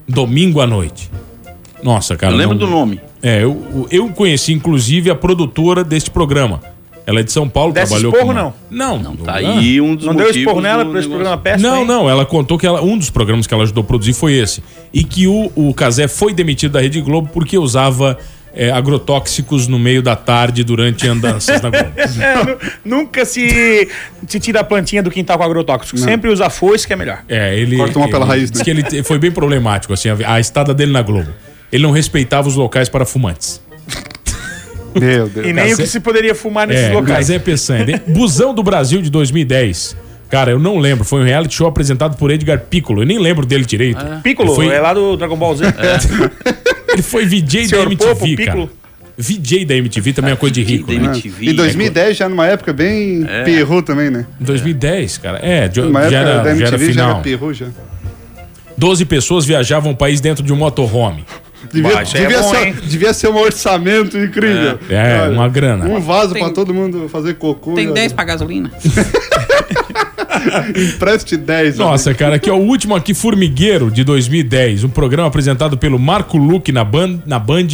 Domingo 0.08 0.60
à 0.62 0.66
noite. 0.66 1.10
Nossa, 1.82 2.16
cara. 2.16 2.32
Eu 2.32 2.38
lembro 2.38 2.56
não- 2.56 2.66
do 2.66 2.70
nome. 2.72 3.00
É, 3.22 3.42
eu, 3.44 3.86
eu 3.90 4.08
conheci 4.08 4.52
inclusive 4.52 5.10
a 5.10 5.14
produtora 5.14 5.84
deste 5.84 6.10
programa. 6.10 6.60
Ela 7.08 7.20
é 7.20 7.22
de 7.22 7.32
São 7.32 7.48
Paulo, 7.48 7.72
Desse 7.72 7.86
trabalhou 7.86 8.12
esporro, 8.12 8.34
com. 8.34 8.38
não? 8.38 8.54
Não, 8.70 8.98
Não, 9.02 9.16
tá 9.16 9.36
aí 9.36 9.80
um 9.80 9.94
dos 9.96 10.04
Não 10.04 10.14
deu 10.14 10.26
motivos 10.26 10.42
esporro 10.42 10.60
nela 10.60 10.98
esse 10.98 11.08
programa 11.08 11.38
péssimo? 11.38 11.66
Não, 11.70 11.78
hein? 11.80 11.86
não, 11.86 12.10
ela 12.10 12.26
contou 12.26 12.58
que 12.58 12.66
ela, 12.66 12.82
um 12.82 12.98
dos 12.98 13.08
programas 13.08 13.46
que 13.46 13.54
ela 13.54 13.62
ajudou 13.62 13.82
a 13.82 13.86
produzir 13.86 14.12
foi 14.12 14.34
esse. 14.34 14.62
E 14.92 15.02
que 15.02 15.26
o, 15.26 15.50
o 15.56 15.72
Casé 15.72 16.06
foi 16.06 16.34
demitido 16.34 16.72
da 16.72 16.82
Rede 16.82 17.00
Globo 17.00 17.30
porque 17.32 17.56
usava 17.56 18.18
é, 18.54 18.70
agrotóxicos 18.70 19.66
no 19.66 19.78
meio 19.78 20.02
da 20.02 20.14
tarde 20.16 20.62
durante 20.62 21.08
andanças 21.08 21.62
na 21.62 21.70
Globo. 21.70 21.92
É, 22.20 22.44
nu- 22.44 22.58
nunca 22.84 23.24
se, 23.24 23.88
se 24.26 24.38
tira 24.38 24.60
a 24.60 24.64
plantinha 24.64 25.02
do 25.02 25.10
quintal 25.10 25.38
com 25.38 25.44
agrotóxico. 25.44 25.96
Sempre 25.96 26.30
usa 26.30 26.50
foice, 26.50 26.86
que 26.86 26.92
é 26.92 26.96
melhor. 26.96 27.22
É, 27.26 27.58
ele. 27.58 27.78
Corta 27.78 27.98
uma 27.98 28.08
pela 28.10 28.24
ele 28.24 28.30
raiz, 28.32 28.50
Diz 28.50 28.60
né? 28.60 28.64
que 28.64 28.70
ele 28.70 29.02
foi 29.02 29.18
bem 29.18 29.30
problemático, 29.30 29.94
assim, 29.94 30.10
a, 30.10 30.34
a 30.34 30.40
estada 30.40 30.74
dele 30.74 30.92
na 30.92 31.00
Globo. 31.00 31.30
Ele 31.72 31.82
não 31.82 31.90
respeitava 31.90 32.48
os 32.48 32.54
locais 32.54 32.88
para 32.90 33.06
fumantes. 33.06 33.66
Meu 35.00 35.28
Deus. 35.28 35.46
E 35.46 35.52
nem 35.52 35.72
o 35.72 35.76
que 35.76 35.86
se 35.86 36.00
poderia 36.00 36.34
fumar 36.34 36.66
nesses 36.66 36.84
É, 36.86 36.92
locais. 36.92 37.18
Casé 37.26 37.38
Peçanha. 37.38 37.84
De- 37.84 38.00
Busão 38.12 38.54
do 38.54 38.62
Brasil 38.62 39.00
de 39.02 39.10
2010. 39.10 39.96
Cara, 40.30 40.50
eu 40.50 40.58
não 40.58 40.78
lembro. 40.78 41.04
Foi 41.04 41.20
um 41.20 41.24
reality 41.24 41.54
show 41.54 41.66
apresentado 41.66 42.16
por 42.16 42.30
Edgar 42.30 42.60
Piccolo. 42.60 43.02
Eu 43.02 43.06
nem 43.06 43.18
lembro 43.18 43.46
dele 43.46 43.64
direito. 43.64 44.04
Piccolo, 44.22 44.50
Ele 44.50 44.56
foi, 44.68 44.74
é 44.76 44.80
lá 44.80 44.92
do 44.92 45.16
Dragon 45.16 45.36
Ball 45.36 45.56
Z. 45.56 45.64
ele 46.92 47.02
foi 47.02 47.24
VJ 47.24 47.62
da 47.62 47.68
Senhor 47.68 47.86
MTV, 47.86 48.08
Popo, 48.14 48.20
cara. 48.20 48.36
Piccolo. 48.36 48.70
VJ 49.20 49.64
da 49.64 49.74
MTV 49.74 50.12
também 50.12 50.30
é 50.30 50.34
uma 50.34 50.38
coisa 50.38 50.54
de 50.54 50.62
rico, 50.62 50.92
Da 50.92 50.98
né? 51.00 51.06
MTV. 51.06 51.50
Em 51.50 51.54
2010 51.54 52.16
já 52.16 52.28
numa 52.28 52.46
época 52.46 52.72
bem 52.72 53.24
É. 53.28 53.42
perru 53.42 53.82
também, 53.82 54.10
né? 54.10 54.26
Em 54.40 54.44
2010, 54.44 55.18
cara. 55.18 55.38
É, 55.42 55.66
jo- 55.66 55.86
Numa 55.86 56.08
já 56.08 56.18
época 56.18 56.30
era, 56.30 56.42
da 56.42 56.54
já 56.54 56.66
era 56.66 56.76
MTV 56.76 56.92
já 56.92 57.00
era 57.02 57.08
final. 57.10 57.22
perru 57.22 57.52
já. 57.54 57.66
12 58.76 59.04
pessoas 59.06 59.44
viajavam 59.44 59.90
o 59.92 59.96
país 59.96 60.20
dentro 60.20 60.44
de 60.44 60.52
um 60.52 60.56
motorhome. 60.56 61.24
Devia, 61.72 61.98
aí 61.98 62.06
é 62.06 62.20
devia 62.20 62.40
bom, 62.40 62.50
ser, 62.50 62.72
devia 62.82 63.12
ser 63.12 63.28
um 63.28 63.36
orçamento 63.36 64.16
incrível. 64.16 64.78
É, 64.88 65.20
Olha, 65.22 65.32
uma 65.32 65.48
grana. 65.48 65.86
Um 65.86 66.00
vaso 66.00 66.34
pra 66.34 66.50
todo 66.50 66.72
mundo 66.72 67.08
fazer 67.08 67.34
cocô. 67.34 67.74
Tem 67.74 67.88
e, 67.88 67.92
10 67.92 68.12
pra 68.12 68.24
gasolina. 68.24 68.70
Empreste 70.94 71.36
10. 71.36 71.78
Nossa, 71.78 72.14
cara, 72.14 72.36
aqui 72.36 72.48
é 72.50 72.52
o 72.52 72.56
último 72.56 72.94
aqui, 72.94 73.14
Formigueiro, 73.14 73.90
de 73.90 74.04
2010. 74.04 74.84
Um 74.84 74.88
programa 74.88 75.28
apresentado 75.28 75.76
pelo 75.78 75.98
Marco 75.98 76.36
Luque 76.36 76.72
na, 76.72 76.84
Band, 76.84 77.20
na 77.26 77.38
Band, 77.38 77.66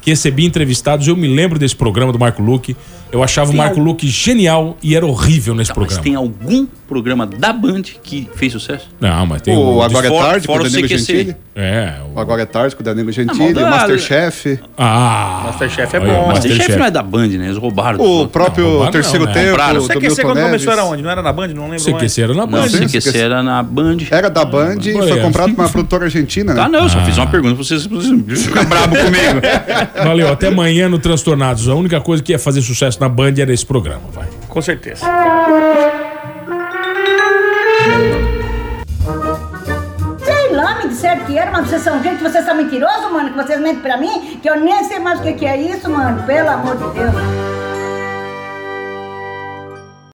que 0.00 0.10
recebia 0.10 0.46
entrevistados. 0.46 1.06
Eu 1.06 1.16
me 1.16 1.28
lembro 1.28 1.58
desse 1.58 1.76
programa 1.76 2.12
do 2.12 2.18
Marco 2.18 2.42
Luque. 2.42 2.76
Eu 3.12 3.24
achava 3.24 3.50
o 3.50 3.56
Marco 3.56 3.80
Luque 3.80 4.06
genial 4.06 4.76
e 4.80 4.94
era 4.94 5.04
horrível 5.04 5.52
nesse 5.52 5.72
Tá, 5.72 5.80
mas 5.80 5.94
programa. 5.94 6.02
tem 6.04 6.14
algum 6.14 6.64
programa 6.88 7.26
da 7.26 7.52
Band 7.52 7.82
que 8.04 8.28
fez 8.36 8.52
sucesso? 8.52 8.88
Não, 9.00 9.26
mas 9.26 9.42
tem 9.42 9.56
O 9.56 9.78
o... 9.78 9.82
Agora 9.82 10.06
é 10.06 10.10
fora- 10.10 10.28
Tarde 10.28 10.46
com 10.46 10.52
o 10.54 10.58
Danilo 10.62 10.88
CQC. 10.88 10.96
Gentili. 11.16 11.36
É, 11.56 11.94
O 12.08 12.16
o... 12.16 12.20
Agora 12.20 12.42
é 12.42 12.46
Tarde 12.46 12.76
com 12.76 12.82
o 12.82 12.84
Danilo 12.84 13.10
Gentili. 13.10 13.52
mas 13.52 13.64
o 13.64 13.68
Masterchef. 13.68 14.60
Ah! 14.78 15.42
Masterchef 15.46 15.96
é 15.96 16.00
bom. 16.00 16.28
Masterchef 16.28 16.76
não 16.76 16.84
é 16.86 16.90
da 16.92 17.02
Band, 17.02 17.26
né? 17.28 17.46
Eles 17.46 17.56
roubaram. 17.56 18.00
O 18.00 18.28
próprio 18.28 18.62
Não, 18.64 18.70
roubaram 18.74 18.92
Terceiro 18.92 19.24
não, 19.26 19.32
né? 19.32 19.40
Tempo. 19.40 19.50
Compraram. 19.50 19.80
do 19.82 19.88
quando 20.22 20.42
começou 20.42 20.72
era 20.72 20.84
onde? 20.84 21.02
Não 21.02 21.10
era 21.10 21.20
na 21.22 21.32
Band? 21.32 21.48
Não 21.48 21.64
lembro 21.64 21.80
Mais. 21.92 22.14
que 22.14 22.20
era 22.22 22.32
na 22.34 22.40
Não, 22.46 22.48
Band. 22.48 22.66
esqueci. 22.66 23.16
era 23.18 23.42
na 23.42 23.62
Band. 23.62 23.96
Era 24.10 24.28
da 24.30 24.44
Band 24.44 24.76
e 24.84 24.92
foi 24.92 25.20
comprado 25.20 25.54
por 25.54 25.62
uma 25.64 25.68
produtora 25.70 26.04
argentina, 26.04 26.54
né? 26.54 26.62
Ah, 26.62 26.68
não, 26.68 26.84
eu 26.84 26.88
só 26.88 27.00
fiz 27.04 27.16
uma 27.16 27.26
pergunta 27.26 27.54
pra 27.54 27.64
vocês, 27.64 27.86
vocês 27.86 28.42
ficam 28.46 28.64
bravos 28.64 28.98
comigo. 28.98 29.40
Valeu, 30.04 30.32
até 30.32 30.48
amanhã 30.48 30.88
no 30.88 30.98
Transtornados. 30.98 31.68
A 31.68 31.74
única 31.74 32.00
coisa 32.00 32.22
que 32.22 32.32
ia 32.32 32.38
fazer 32.38 32.62
sucesso 32.62 33.00
na 33.00 33.08
Band 33.08 33.34
era 33.38 33.52
esse 33.52 33.64
programa, 33.66 34.02
vai. 34.12 34.26
Com 34.48 34.60
certeza. 34.62 35.06
Sei 40.22 40.52
lá, 40.54 40.78
me 40.82 40.88
disseram 40.88 41.24
que 41.24 41.36
era, 41.38 41.50
mas 41.50 41.68
vocês 41.68 41.82
são 41.82 42.02
gente, 42.02 42.22
vocês 42.22 42.44
são 42.44 42.54
mentirosos, 42.54 43.10
mano, 43.12 43.30
que 43.30 43.36
vocês 43.36 43.60
mentem 43.60 43.80
pra 43.80 43.96
mim, 43.96 44.38
que 44.42 44.48
eu 44.48 44.58
nem 44.60 44.84
sei 44.84 44.98
mais 44.98 45.20
o 45.20 45.22
que 45.22 45.32
que 45.34 45.46
é 45.46 45.56
isso, 45.60 45.88
mano, 45.90 46.22
pelo 46.24 46.48
amor 46.48 46.76
de 46.76 46.98
Deus. 46.98 47.49